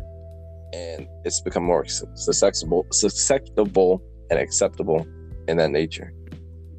and 0.72 1.08
it's 1.24 1.40
become 1.40 1.64
more 1.64 1.84
susceptible, 1.86 2.86
susceptible, 2.92 4.02
and 4.30 4.38
acceptable 4.38 5.06
in 5.48 5.56
that 5.58 5.70
nature. 5.70 6.12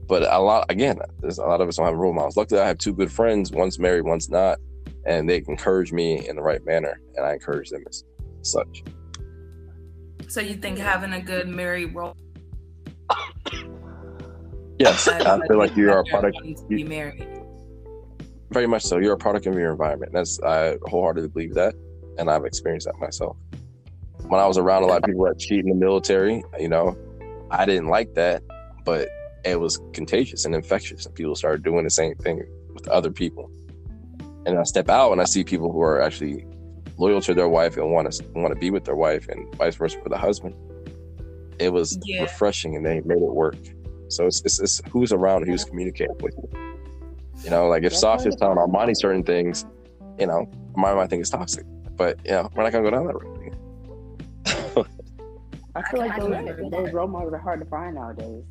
But 0.08 0.24
a 0.24 0.40
lot, 0.40 0.66
again, 0.70 1.00
there's 1.20 1.40
a 1.40 1.46
lot 1.46 1.62
of 1.62 1.68
us 1.68 1.78
don't 1.78 1.86
have 1.86 1.96
role 1.96 2.14
models. 2.14 2.38
Luckily, 2.38 2.62
I 2.62 2.68
have 2.68 2.78
two 2.78 2.94
good 2.94 3.12
friends. 3.12 3.52
One's 3.52 3.80
married, 3.80 4.04
one's 4.04 4.30
not, 4.30 4.60
and 5.06 5.28
they 5.28 5.44
encourage 5.48 5.92
me 5.92 6.28
in 6.28 6.36
the 6.36 6.44
right 6.44 6.64
manner, 6.66 7.00
and 7.16 7.26
I 7.26 7.34
encourage 7.34 7.70
them 7.70 7.84
as 7.90 8.04
such. 8.42 8.84
so 10.28 10.42
you 10.42 10.56
think 10.56 10.78
having 10.78 11.14
a 11.14 11.22
good 11.22 11.48
married 11.48 11.96
role 11.96 12.16
Yes, 14.80 15.08
I 15.08 15.40
feel 15.48 15.58
like 15.58 15.76
you 15.76 15.92
are 15.92 16.00
a 16.00 16.06
product. 16.06 16.38
to 16.44 16.68
be 16.68 16.84
married. 16.84 17.35
Very 18.56 18.68
much 18.68 18.84
so. 18.84 19.00
You're 19.00 19.16
a 19.16 19.18
product 19.18 19.48
of 19.48 19.56
your 19.56 19.70
environment. 19.70 20.14
That's 20.14 20.42
I 20.42 20.78
wholeheartedly 20.86 21.28
believe 21.28 21.56
that, 21.56 21.76
and 22.18 22.32
I've 22.32 22.46
experienced 22.46 22.88
that 22.88 22.98
myself. 23.02 23.36
When 24.30 24.40
I 24.40 24.48
was 24.48 24.58
around 24.58 24.84
a 24.84 24.86
lot 24.86 25.00
of 25.00 25.04
people 25.04 25.26
that 25.26 25.38
cheat 25.38 25.60
in 25.60 25.68
the 25.68 25.76
military, 25.76 26.42
you 26.58 26.70
know, 26.70 26.98
I 27.52 27.66
didn't 27.66 27.90
like 27.90 28.14
that, 28.14 28.44
but 28.86 29.10
it 29.44 29.60
was 29.60 29.82
contagious 29.92 30.46
and 30.46 30.56
infectious, 30.56 31.06
and 31.06 31.14
people 31.14 31.36
started 31.36 31.64
doing 31.64 31.84
the 31.84 31.90
same 31.90 32.16
thing 32.16 32.46
with 32.74 32.88
other 32.88 33.12
people. 33.12 33.52
And 34.46 34.58
I 34.58 34.64
step 34.64 34.90
out 34.90 35.12
and 35.12 35.20
I 35.20 35.26
see 35.26 35.44
people 35.44 35.70
who 35.70 35.82
are 35.82 36.02
actually 36.02 36.46
loyal 36.98 37.20
to 37.24 37.34
their 37.34 37.50
wife 37.50 37.76
and 37.76 37.92
want 37.92 38.10
to 38.10 38.24
want 38.36 38.54
to 38.54 38.60
be 38.62 38.72
with 38.72 38.86
their 38.86 38.96
wife, 38.96 39.28
and 39.28 39.54
vice 39.56 39.76
versa 39.76 40.00
for 40.02 40.08
the 40.08 40.18
husband. 40.18 40.56
It 41.60 41.74
was 41.74 42.00
Yeah. 42.06 42.22
refreshing, 42.22 42.78
and 42.78 42.86
they 42.86 43.02
made 43.02 43.22
it 43.22 43.34
work. 43.34 43.58
So 44.08 44.28
it's, 44.28 44.42
it's, 44.46 44.62
it's 44.62 44.82
who's 44.92 45.12
around, 45.12 45.42
and 45.42 45.52
who's 45.52 45.66
communicating 45.66 46.16
with 46.22 46.34
you. 46.38 46.65
You 47.44 47.50
know, 47.50 47.68
like 47.68 47.84
if 47.84 47.92
That's 47.92 48.02
Sasha's 48.02 48.36
telling 48.36 48.58
wonderful. 48.58 48.80
Armani 48.88 48.96
certain 48.98 49.24
things, 49.24 49.66
you 50.20 50.28
know, 50.28 50.50
Armani 50.76 50.96
might 50.96 51.10
think 51.10 51.22
it's 51.22 51.30
toxic. 51.30 51.66
But 51.96 52.20
yeah, 52.26 52.48
we're 52.56 52.64
not 52.64 52.72
gonna 52.72 52.84
go 52.84 52.92
down 52.92 53.08
that 53.08 53.14
road. 53.14 54.86
I 55.76 55.82
feel 55.90 56.00
like 56.00 56.18
those, 56.18 56.72
those 56.72 56.94
role 56.94 57.08
models 57.08 57.34
are 57.34 57.38
hard 57.38 57.60
to 57.60 57.66
find 57.66 57.96
nowadays 57.96 58.44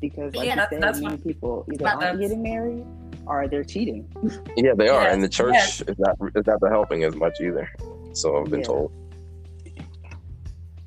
because, 0.00 0.34
like 0.34 0.46
Yeah, 0.46 0.52
you 0.52 0.56
that's- 0.56 0.70
said, 0.70 0.82
that's 0.82 1.00
many 1.00 1.14
what- 1.14 1.24
people 1.24 1.66
either 1.72 1.86
aren't 1.86 2.00
that's- 2.00 2.18
getting 2.20 2.42
married 2.42 2.84
or 3.26 3.48
they're 3.48 3.64
cheating. 3.64 4.06
Yeah, 4.56 4.74
they 4.76 4.88
are, 4.88 5.02
Yes, 5.02 5.14
and 5.14 5.22
the 5.24 5.28
church 5.28 5.54
yes. 5.54 5.80
is 5.82 5.98
not 5.98 6.16
is 6.34 6.46
not 6.46 6.60
helping 6.70 7.04
as 7.04 7.14
much 7.16 7.40
either. 7.40 7.70
So 8.12 8.38
I've 8.42 8.50
been 8.50 8.60
Yeah. 8.60 8.66
told. 8.66 8.92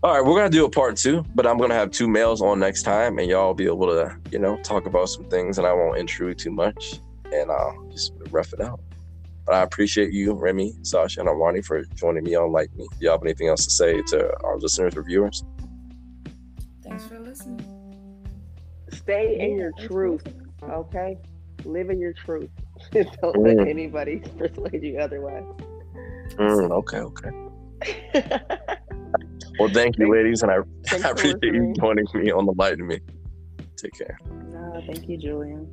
All 0.04 0.14
right, 0.16 0.26
we're 0.26 0.36
gonna 0.36 0.50
do 0.50 0.66
a 0.66 0.70
part 0.70 0.98
two, 0.98 1.24
but 1.36 1.46
I'm 1.46 1.58
gonna 1.60 1.76
have 1.76 1.92
two 1.92 2.08
males 2.08 2.42
on 2.42 2.60
next 2.60 2.84
time, 2.84 3.20
and 3.20 3.30
y'all 3.30 3.54
be 3.54 3.66
able 3.66 3.88
to, 3.88 4.16
you 4.32 4.39
know, 4.39 4.58
talk 4.64 4.88
about 4.88 5.10
some 5.10 5.26
things, 5.26 5.58
and 5.60 5.68
I 5.68 5.74
won't 5.74 5.98
intrude 6.00 6.39
too 6.39 6.50
much, 6.52 7.00
and 7.32 7.52
I'll 7.52 7.90
just 7.92 8.14
rough 8.30 8.54
it 8.54 8.62
out. 8.62 8.80
But 9.46 9.56
I 9.56 9.62
appreciate 9.64 10.14
you, 10.14 10.34
Remy, 10.34 10.74
Sasha, 10.84 11.20
and 11.22 11.30
Armani 11.30 11.66
for 11.66 11.84
joining 11.96 12.24
me 12.24 12.36
on 12.36 12.52
Like 12.52 12.74
Me. 12.76 12.88
Do 13.00 13.06
y'all 13.06 13.14
have 13.14 13.24
anything 13.24 13.48
else 13.48 13.66
to 13.66 13.72
say 13.72 14.02
to 14.08 14.32
our 14.44 14.58
listeners 14.60 14.96
or 14.96 15.04
viewers? 15.04 15.44
Thanks 16.84 17.06
for 17.08 17.20
listening. 17.20 17.66
Stay 18.92 19.40
in 19.40 19.58
your 19.58 19.72
truth, 19.88 20.24
okay? 20.64 21.18
Live 21.66 21.90
in 21.90 22.00
your 22.00 22.14
truth. 22.14 22.50
Don't 22.92 23.38
let 23.42 23.58
Mm. 23.58 23.70
anybody 23.70 24.20
persuade 24.38 24.84
you 24.84 25.00
otherwise. 25.00 25.44
Mm, 26.38 26.72
okay, 26.72 27.00
okay. 27.00 27.32
Well, 29.60 29.70
thank 29.74 29.98
you, 30.00 30.12
ladies, 30.12 30.42
and 30.42 30.52
I, 30.52 30.56
I 30.92 31.10
appreciate 31.12 31.44
you 31.44 31.72
joining 31.80 32.06
me 32.16 32.32
on 32.32 32.46
the 32.48 32.54
Light 32.54 32.78
to 32.78 32.84
Me. 32.84 33.00
Take 33.78 33.94
care. 33.96 34.18
No, 34.52 34.82
thank 34.88 35.08
you, 35.08 35.18
Julian. 35.18 35.68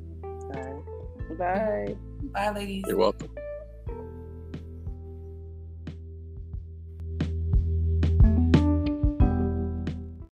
Bye. 1.37 1.95
Bye. 2.33 2.51
Bye, 2.51 2.59
ladies. 2.59 2.83
You're 2.87 2.97
welcome. 2.97 3.29